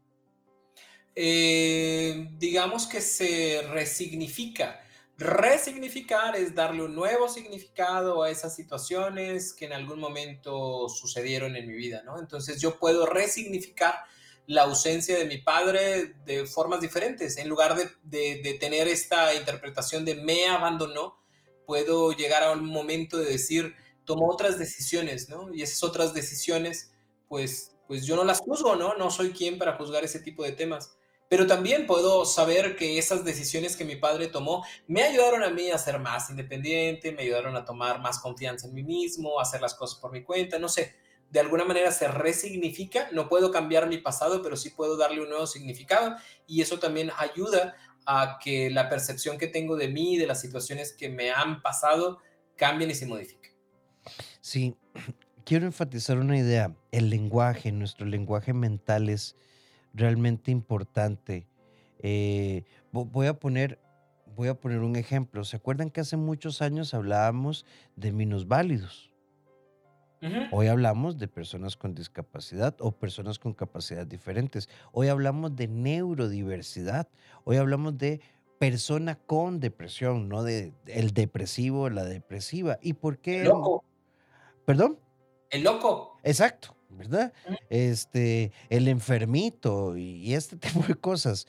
Eh, 1.14 2.28
digamos 2.38 2.86
que 2.86 3.00
se 3.00 3.62
resignifica. 3.70 4.80
Resignificar 5.18 6.36
es 6.36 6.54
darle 6.54 6.82
un 6.82 6.94
nuevo 6.94 7.26
significado 7.26 8.22
a 8.22 8.30
esas 8.30 8.54
situaciones 8.54 9.54
que 9.54 9.64
en 9.64 9.72
algún 9.72 9.98
momento 9.98 10.90
sucedieron 10.90 11.56
en 11.56 11.66
mi 11.66 11.72
vida, 11.72 12.02
¿no? 12.04 12.18
Entonces 12.18 12.60
yo 12.60 12.78
puedo 12.78 13.06
resignificar 13.06 13.94
la 14.46 14.62
ausencia 14.62 15.18
de 15.18 15.24
mi 15.24 15.38
padre 15.38 16.14
de 16.24 16.46
formas 16.46 16.80
diferentes. 16.80 17.36
En 17.36 17.48
lugar 17.48 17.76
de, 18.02 18.56
tener 18.60 18.88
esta 18.88 19.34
interpretación 19.34 20.04
de 20.04 20.14
me 20.14 20.46
abandonó, 20.46 21.18
puedo 21.66 22.12
llegar 22.12 22.42
a 22.42 22.52
un 22.52 22.64
momento 22.64 23.18
de 23.18 23.26
decir, 23.26 23.74
tomó 24.04 24.30
otras 24.30 24.58
decisiones, 24.58 25.28
¿no? 25.28 25.52
Y 25.52 25.62
esas 25.62 25.82
otras 25.82 26.14
decisiones, 26.14 26.92
pues, 27.28 27.76
pues 27.88 28.06
yo 28.06 28.14
no 28.14 28.24
las 28.24 28.40
juzgo, 28.40 28.76
¿no? 28.76 28.94
No 28.94 29.10
soy 29.10 29.32
quien 29.32 29.58
para 29.58 29.76
juzgar 29.76 30.04
ese 30.04 30.20
tipo 30.20 30.44
de 30.44 30.52
temas. 30.52 30.96
Pero 31.28 31.48
también 31.48 31.88
puedo 31.88 32.24
saber 32.24 32.76
que 32.76 32.98
esas 32.98 33.24
decisiones 33.24 33.76
que 33.76 33.84
mi 33.84 33.96
padre 33.96 34.28
tomó 34.28 34.64
me 34.86 35.02
ayudaron 35.02 35.42
a 35.42 35.50
mí 35.50 35.72
a 35.72 35.78
ser 35.78 35.98
más 35.98 36.30
independiente, 36.30 37.10
me 37.10 37.22
ayudaron 37.22 37.56
a 37.56 37.64
tomar 37.64 38.00
más 38.00 38.20
confianza 38.20 38.68
en 38.68 38.74
mí 38.74 38.84
mismo, 38.84 39.40
a 39.40 39.42
hacer 39.42 39.60
las 39.60 39.74
cosas 39.74 39.98
por 39.98 40.12
mi 40.12 40.22
cuenta, 40.22 40.60
no 40.60 40.68
sé 40.68 40.94
de 41.30 41.40
alguna 41.40 41.64
manera 41.64 41.90
se 41.90 42.08
resignifica. 42.08 43.08
No 43.12 43.28
puedo 43.28 43.50
cambiar 43.50 43.88
mi 43.88 43.98
pasado, 43.98 44.42
pero 44.42 44.56
sí 44.56 44.70
puedo 44.70 44.96
darle 44.96 45.22
un 45.22 45.28
nuevo 45.28 45.46
significado 45.46 46.16
y 46.46 46.62
eso 46.62 46.78
también 46.78 47.10
ayuda 47.18 47.76
a 48.06 48.38
que 48.42 48.70
la 48.70 48.88
percepción 48.88 49.36
que 49.36 49.48
tengo 49.48 49.76
de 49.76 49.88
mí 49.88 50.14
y 50.14 50.16
de 50.18 50.26
las 50.26 50.40
situaciones 50.40 50.92
que 50.92 51.08
me 51.08 51.30
han 51.30 51.62
pasado 51.62 52.18
cambien 52.56 52.90
y 52.90 52.94
se 52.94 53.06
modifiquen. 53.06 53.52
Sí, 54.40 54.76
quiero 55.44 55.66
enfatizar 55.66 56.18
una 56.18 56.38
idea. 56.38 56.74
El 56.92 57.10
lenguaje, 57.10 57.72
nuestro 57.72 58.06
lenguaje 58.06 58.52
mental 58.52 59.08
es 59.08 59.36
realmente 59.92 60.50
importante. 60.50 61.46
Eh, 61.98 62.64
voy 62.92 63.26
a 63.26 63.34
poner 63.34 63.80
voy 64.36 64.48
a 64.48 64.54
poner 64.54 64.80
un 64.80 64.96
ejemplo. 64.96 65.44
¿Se 65.44 65.56
acuerdan 65.56 65.90
que 65.90 66.02
hace 66.02 66.16
muchos 66.16 66.60
años 66.62 66.94
hablábamos 66.94 67.64
de 67.96 68.12
minusválidos? 68.12 69.10
Hoy 70.50 70.68
hablamos 70.68 71.18
de 71.18 71.28
personas 71.28 71.76
con 71.76 71.94
discapacidad 71.94 72.74
o 72.80 72.92
personas 72.92 73.38
con 73.38 73.52
capacidades 73.52 74.08
diferentes. 74.08 74.68
Hoy 74.92 75.08
hablamos 75.08 75.54
de 75.56 75.68
neurodiversidad. 75.68 77.08
Hoy 77.44 77.56
hablamos 77.56 77.98
de 77.98 78.20
persona 78.58 79.16
con 79.16 79.60
depresión, 79.60 80.28
no 80.28 80.42
de 80.42 80.72
el 80.86 81.12
depresivo, 81.12 81.90
la 81.90 82.04
depresiva. 82.04 82.78
¿Y 82.82 82.94
por 82.94 83.18
qué? 83.18 83.42
El 83.42 83.48
loco. 83.48 83.84
¿Perdón? 84.64 84.98
El 85.50 85.62
loco. 85.62 86.18
Exacto, 86.22 86.76
¿verdad? 86.90 87.32
Este, 87.70 88.52
el 88.68 88.88
enfermito 88.88 89.96
y, 89.96 90.34
este 90.34 90.56
tipo 90.56 90.80
de 90.86 90.94
cosas. 90.94 91.46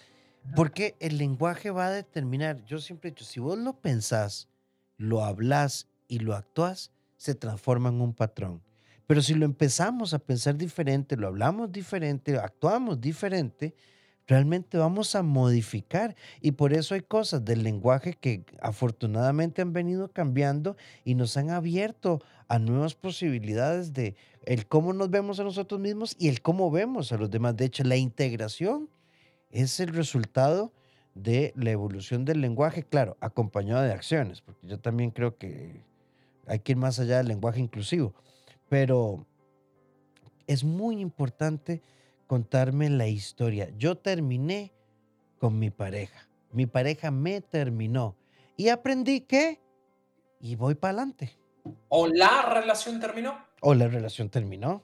Porque 0.55 0.95
el 0.99 1.17
lenguaje 1.17 1.71
va 1.71 1.88
a 1.88 1.91
determinar, 1.91 2.63
yo 2.65 2.80
siempre 2.80 3.09
he 3.09 3.11
dicho, 3.11 3.25
si 3.25 3.39
vos 3.41 3.57
lo 3.57 3.73
pensás, 3.73 4.47
lo 4.95 5.25
hablas 5.25 5.88
y 6.07 6.19
lo 6.19 6.36
actúas, 6.36 6.91
se 7.17 7.36
transforma 7.36 7.89
en 7.89 7.99
un 7.99 8.13
patrón. 8.13 8.63
Pero 9.07 9.21
si 9.21 9.33
lo 9.33 9.45
empezamos 9.45 10.13
a 10.13 10.19
pensar 10.19 10.57
diferente, 10.57 11.15
lo 11.15 11.27
hablamos 11.27 11.71
diferente, 11.71 12.37
actuamos 12.37 12.99
diferente, 12.99 13.73
realmente 14.27 14.77
vamos 14.77 15.15
a 15.15 15.23
modificar. 15.23 16.15
Y 16.41 16.51
por 16.51 16.73
eso 16.73 16.93
hay 16.93 17.01
cosas 17.01 17.43
del 17.45 17.63
lenguaje 17.63 18.13
que 18.13 18.43
afortunadamente 18.61 19.61
han 19.61 19.71
venido 19.71 20.11
cambiando 20.11 20.75
y 21.05 21.15
nos 21.15 21.37
han 21.37 21.49
abierto 21.49 22.21
a 22.49 22.59
nuevas 22.59 22.95
posibilidades 22.95 23.93
de 23.93 24.15
el 24.45 24.67
cómo 24.67 24.91
nos 24.91 25.09
vemos 25.09 25.39
a 25.39 25.43
nosotros 25.43 25.79
mismos 25.79 26.15
y 26.19 26.27
el 26.27 26.41
cómo 26.41 26.69
vemos 26.69 27.11
a 27.13 27.17
los 27.17 27.31
demás. 27.31 27.55
De 27.55 27.65
hecho, 27.65 27.85
la 27.85 27.95
integración 27.95 28.89
es 29.51 29.79
el 29.79 29.89
resultado 29.89 30.73
de 31.15 31.53
la 31.55 31.71
evolución 31.71 32.25
del 32.25 32.41
lenguaje, 32.41 32.83
claro, 32.83 33.17
acompañado 33.21 33.81
de 33.81 33.91
acciones, 33.91 34.41
porque 34.41 34.67
yo 34.67 34.79
también 34.79 35.11
creo 35.11 35.37
que 35.37 35.83
hay 36.45 36.59
que 36.59 36.73
ir 36.73 36.77
más 36.77 36.99
allá 36.99 37.17
del 37.17 37.27
lenguaje 37.27 37.59
inclusivo. 37.59 38.13
Pero 38.70 39.26
es 40.47 40.63
muy 40.63 40.99
importante 40.99 41.82
contarme 42.26 42.89
la 42.89 43.07
historia. 43.07 43.70
Yo 43.78 43.97
terminé 43.97 44.74
con 45.38 45.59
mi 45.59 45.70
pareja. 45.70 46.28
mi 46.51 46.65
pareja 46.65 47.11
me 47.11 47.41
terminó. 47.41 48.15
Y 48.55 48.70
aprendí 48.70 49.22
que, 49.22 49.61
y 50.39 50.55
voy 50.55 50.76
para 50.76 50.97
adelante. 50.97 51.38
O 51.89 52.07
la 52.07 52.41
relación 52.41 52.99
terminó. 52.99 53.38
O 53.61 53.74
la 53.74 53.88
relación 53.88 54.30
terminó. 54.30 54.84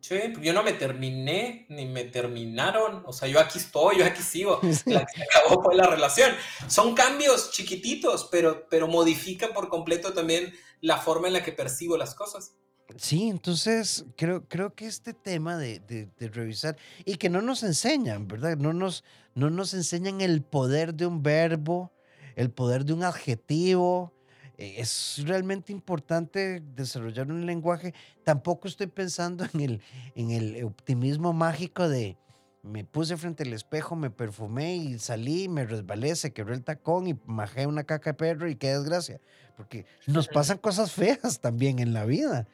Sí, 0.00 0.16
yo 0.40 0.52
no 0.52 0.64
me 0.64 0.72
terminé, 0.72 1.64
ni 1.68 1.86
me 1.86 2.04
terminaron. 2.04 3.04
O 3.06 3.12
sea, 3.12 3.28
yo 3.28 3.38
aquí 3.38 3.58
estoy, 3.58 3.98
yo 3.98 4.04
aquí 4.04 4.22
sigo. 4.22 4.58
La 4.86 5.06
que 5.06 5.18
se 5.18 5.22
acabó 5.22 5.62
fue 5.62 5.76
la 5.76 5.86
relación. 5.86 6.32
Son 6.66 6.94
cambios 6.94 7.52
chiquititos, 7.52 8.28
pero, 8.32 8.66
pero 8.68 8.88
modifican 8.88 9.52
por 9.52 9.68
completo 9.68 10.12
también 10.12 10.52
la 10.80 10.96
forma 10.96 11.28
en 11.28 11.34
la 11.34 11.44
que 11.44 11.52
percibo 11.52 11.96
las 11.96 12.16
cosas. 12.16 12.56
Sí, 12.96 13.28
entonces 13.28 14.04
creo, 14.16 14.44
creo 14.48 14.74
que 14.74 14.86
este 14.86 15.12
tema 15.14 15.56
de, 15.56 15.80
de- 15.80 16.08
de 16.18 16.28
revisar 16.28 16.76
y 17.04 17.16
que 17.16 17.28
no 17.30 17.40
nos 17.42 17.62
enseñan, 17.62 18.28
¿verdad? 18.28 18.56
No 18.56 18.72
nos, 18.72 19.04
no 19.34 19.50
nos 19.50 19.74
enseñan 19.74 20.20
el 20.20 20.42
poder 20.42 20.94
de 20.94 21.06
un 21.06 21.22
verbo, 21.22 21.92
el 22.36 22.50
poder 22.50 22.84
de 22.84 22.92
un 22.92 23.04
adjetivo. 23.04 24.12
Eh, 24.58 24.76
Es 24.78 25.22
realmente 25.24 25.72
importante 25.72 26.60
desarrollar 26.74 27.30
un 27.30 27.46
lenguaje. 27.46 27.94
Tampoco 28.24 28.68
estoy 28.68 28.86
pensando 28.86 29.44
en 29.54 29.60
el, 29.60 29.82
en 30.14 30.30
el 30.30 30.64
optimismo 30.64 31.32
mágico 31.32 31.88
de 31.88 32.16
me 32.64 32.84
puse 32.84 33.16
frente 33.16 33.42
al 33.42 33.52
espejo, 33.54 33.96
me 33.96 34.08
perfumé 34.10 34.76
y 34.76 34.96
salí, 35.00 35.48
me 35.48 35.64
resbalé, 35.64 36.14
se 36.14 36.32
quebró 36.32 36.54
el 36.54 36.62
tacón 36.62 37.08
y 37.08 37.14
majé 37.26 37.66
una 37.66 37.82
caca 37.82 38.10
de 38.10 38.14
perro 38.14 38.48
y 38.48 38.54
qué 38.54 38.68
desgracia. 38.68 39.20
Porque 39.56 39.84
nos 40.06 40.28
pasan 40.32 40.58
cosas 40.58 40.92
feas 40.92 41.40
también 41.40 41.80
en 41.80 41.92
la 41.92 42.04
vida. 42.04 42.46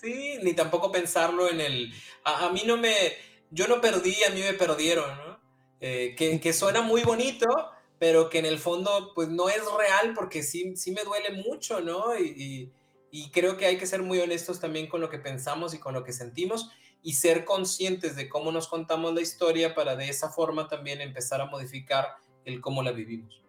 Sí, 0.00 0.38
ni 0.42 0.54
tampoco 0.54 0.90
pensarlo 0.90 1.48
en 1.50 1.60
el... 1.60 1.92
A, 2.24 2.48
mí 2.50 2.62
no 2.66 2.76
me... 2.76 3.12
Yo 3.50 3.68
no 3.68 3.80
perdí, 3.80 4.16
a 4.24 4.30
mí 4.30 4.40
me 4.40 4.54
perdieron, 4.54 5.08
¿no? 5.18 5.40
Eh, 5.80 6.14
que, 6.16 6.40
que 6.40 6.52
suena 6.52 6.80
muy 6.80 7.02
bonito, 7.02 7.46
pero 7.98 8.30
que 8.30 8.38
en 8.38 8.46
el 8.46 8.58
fondo 8.58 9.12
pues 9.14 9.28
no 9.28 9.48
es 9.48 9.60
real 9.76 10.14
porque 10.14 10.42
sí, 10.42 10.76
sí 10.76 10.92
me 10.92 11.02
duele 11.04 11.42
mucho, 11.42 11.80
¿no? 11.80 12.18
Y- 12.18 12.72
y 13.14 13.30
creo 13.30 13.58
que 13.58 13.66
hay 13.66 13.76
que 13.76 13.86
ser 13.86 14.02
muy 14.02 14.18
honestos 14.20 14.58
también 14.58 14.88
con 14.88 15.02
lo 15.02 15.10
que 15.10 15.18
pensamos 15.18 15.74
y 15.74 15.78
con 15.78 15.92
lo 15.92 16.02
que 16.02 16.14
sentimos 16.14 16.70
y 17.02 17.12
ser 17.12 17.44
conscientes 17.44 18.16
de 18.16 18.26
cómo 18.28 18.50
nos 18.52 18.68
contamos 18.68 19.12
la 19.14 19.20
historia 19.20 19.74
para 19.74 19.96
de 19.96 20.08
esa 20.08 20.30
forma 20.30 20.66
también 20.66 21.02
empezar 21.02 21.42
a 21.42 21.46
modificar 21.46 22.16
el 22.46 22.62
cómo 22.62 22.82
la 22.82 22.92
vivimos. 22.92 23.42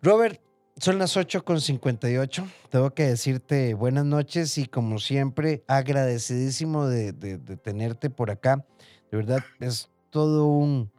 Robert, 0.00 0.40
son 0.78 0.98
las 0.98 1.16
8 1.16 1.44
con 1.44 1.60
58. 1.60 2.46
Tengo 2.70 2.90
que 2.94 3.04
decirte 3.06 3.74
buenas 3.74 4.04
noches 4.04 4.56
y 4.58 4.66
como 4.66 4.98
siempre, 4.98 5.62
agradecidísimo 5.66 6.86
de, 6.86 7.12
de- 7.12 7.38
de 7.38 7.56
tenerte 7.56 8.10
por 8.10 8.30
acá. 8.30 8.64
De 9.10 9.16
verdad, 9.18 9.42
es 9.60 9.90
todo 10.10 10.46
un 10.46 10.90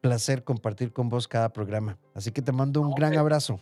placer 0.00 0.44
compartir 0.44 0.92
con 0.92 1.08
vos 1.08 1.26
cada 1.28 1.52
programa. 1.52 1.98
Así 2.14 2.30
que 2.30 2.40
te 2.42 2.52
mando 2.52 2.80
un 2.80 2.94
gran 2.94 3.16
abrazo. 3.18 3.60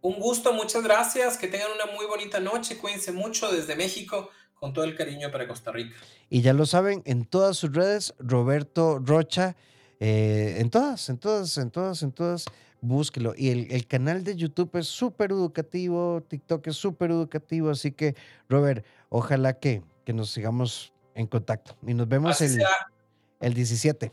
Un 0.00 0.18
gusto, 0.20 0.52
muchas 0.52 0.82
gracias, 0.82 1.38
que 1.38 1.48
tengan 1.48 1.68
una 1.74 1.92
muy 1.96 2.06
bonita 2.06 2.40
noche, 2.40 2.76
cuídense 2.78 3.10
mucho 3.12 3.50
desde 3.50 3.74
México, 3.76 4.28
con 4.54 4.72
todo 4.74 4.84
el 4.84 4.94
cariño 4.96 5.30
para 5.30 5.46
Costa 5.48 5.72
Rica. 5.72 5.96
Y 6.28 6.42
ya 6.42 6.52
lo 6.52 6.66
saben, 6.66 7.02
en 7.06 7.24
todas 7.24 7.56
sus 7.56 7.72
redes, 7.72 8.14
Roberto 8.18 8.98
Rocha, 9.02 9.56
eh, 10.00 10.56
en 10.58 10.68
todas, 10.70 11.08
en 11.08 11.16
todas, 11.18 11.56
en 11.56 11.70
todas, 11.70 12.02
en 12.02 12.12
todas, 12.12 12.44
búsquelo. 12.84 13.34
Y 13.36 13.50
el, 13.50 13.70
el 13.70 13.86
canal 13.86 14.24
de 14.24 14.36
YouTube 14.36 14.70
es 14.76 14.86
súper 14.86 15.30
educativo, 15.32 16.22
TikTok 16.28 16.66
es 16.68 16.76
súper 16.76 17.10
educativo, 17.10 17.70
así 17.70 17.92
que, 17.92 18.14
Robert, 18.48 18.84
ojalá 19.08 19.58
que, 19.58 19.82
que 20.04 20.12
nos 20.12 20.30
sigamos 20.30 20.92
en 21.14 21.26
contacto. 21.26 21.76
Y 21.86 21.94
nos 21.94 22.08
vemos 22.08 22.40
el, 22.40 22.62
el 23.40 23.54
17. 23.54 24.12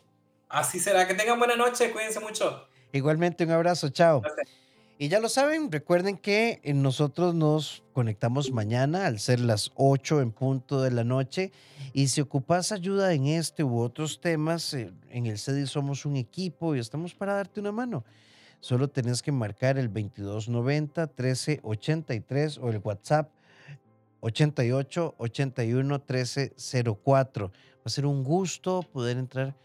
así 0.49 0.79
será, 0.79 1.07
que 1.07 1.13
tengan 1.13 1.37
buena 1.37 1.55
noche, 1.55 1.91
cuídense 1.91 2.19
mucho. 2.19 2.67
Igualmente, 2.91 3.43
un 3.45 3.51
abrazo, 3.51 3.89
chao. 3.89 4.21
Gracias. 4.21 4.61
Y 5.01 5.07
ya 5.07 5.19
lo 5.19 5.29
saben, 5.29 5.71
recuerden 5.71 6.15
que 6.15 6.59
eh, 6.61 6.75
nosotros 6.75 7.33
nos 7.33 7.83
conectamos 7.91 8.51
mañana 8.51 9.07
al 9.07 9.19
ser 9.19 9.39
las 9.39 9.71
8 9.73 10.21
en 10.21 10.31
punto 10.31 10.79
de 10.79 10.91
la 10.91 11.03
noche. 11.03 11.51
Y 11.91 12.09
si 12.09 12.21
ocupas 12.21 12.71
ayuda 12.71 13.11
en 13.11 13.25
este 13.25 13.63
u 13.63 13.79
otros 13.79 14.21
temas, 14.21 14.75
eh, 14.75 14.93
en 15.09 15.25
el 15.25 15.39
CEDI 15.39 15.65
somos 15.65 16.05
un 16.05 16.17
equipo 16.17 16.75
y 16.75 16.79
estamos 16.79 17.15
para 17.15 17.33
darte 17.33 17.59
una 17.59 17.71
mano. 17.71 18.03
Solo 18.61 18.87
tenés 18.87 19.23
que 19.23 19.31
marcar 19.31 19.77
el 19.77 19.87
2290 19.87 21.07
1383 21.07 22.59
o 22.59 22.69
el 22.69 22.77
WhatsApp 22.77 23.31
88 24.21 25.15
81 25.17 25.95
1304. 25.95 27.47
Va 27.47 27.81
a 27.83 27.89
ser 27.89 28.05
un 28.05 28.23
gusto 28.23 28.83
poder 28.83 29.17
entrar 29.17 29.55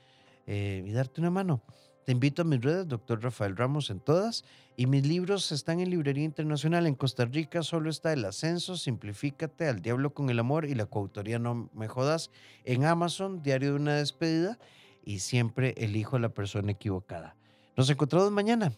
eh, 0.47 0.83
y 0.85 0.93
darte 0.93 1.21
una 1.21 1.31
mano. 1.31 1.63
Te 2.07 2.13
invito 2.13 2.43
a 2.43 2.45
mis 2.47 2.63
redes, 2.63 2.89
doctor 2.89 3.23
Rafael 3.23 3.57
Ramos 3.57 3.91
en 3.91 4.01
todas, 4.01 4.45
y 4.77 4.87
mis 4.87 5.07
libros 5.07 5.51
están 5.53 5.81
en 5.81 5.91
Librería 5.91 6.25
Internacional. 6.25 6.87
En 6.87 6.95
Costa 6.95 7.27
Rica 7.27 7.63
solo 7.63 7.91
está 7.91 8.13
El 8.13 8.25
Ascenso, 8.25 8.77
Simplifícate, 8.77 9.69
Al 9.69 9.83
Diablo 9.83 10.15
con 10.15 10.31
el 10.31 10.39
Amor 10.39 10.65
y 10.65 10.75
la 10.75 10.87
coautoría 10.87 11.39
No 11.39 11.69
Me 11.75 11.89
Jodas. 11.89 12.31
En 12.65 12.85
Amazon, 12.85 13.43
Diario 13.43 13.71
de 13.71 13.77
una 13.77 13.97
Despedida, 13.97 14.59
y 15.05 15.19
siempre 15.19 15.75
elijo 15.77 16.17
a 16.17 16.21
la 16.21 16.31
persona 16.31 16.73
equivocada. 16.73 17.37
Nos 17.77 17.91
encontramos 17.91 18.31
mañana. 18.31 18.73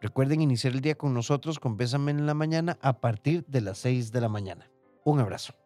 Recuerden 0.00 0.40
iniciar 0.40 0.74
el 0.74 0.80
día 0.80 0.94
con 0.94 1.14
nosotros 1.14 1.58
con 1.58 1.76
Bésame 1.76 2.12
en 2.12 2.26
la 2.26 2.34
mañana 2.34 2.78
a 2.82 3.00
partir 3.00 3.44
de 3.46 3.60
las 3.60 3.78
6 3.78 4.12
de 4.12 4.20
la 4.20 4.28
mañana. 4.28 4.70
Un 5.04 5.20
abrazo. 5.20 5.56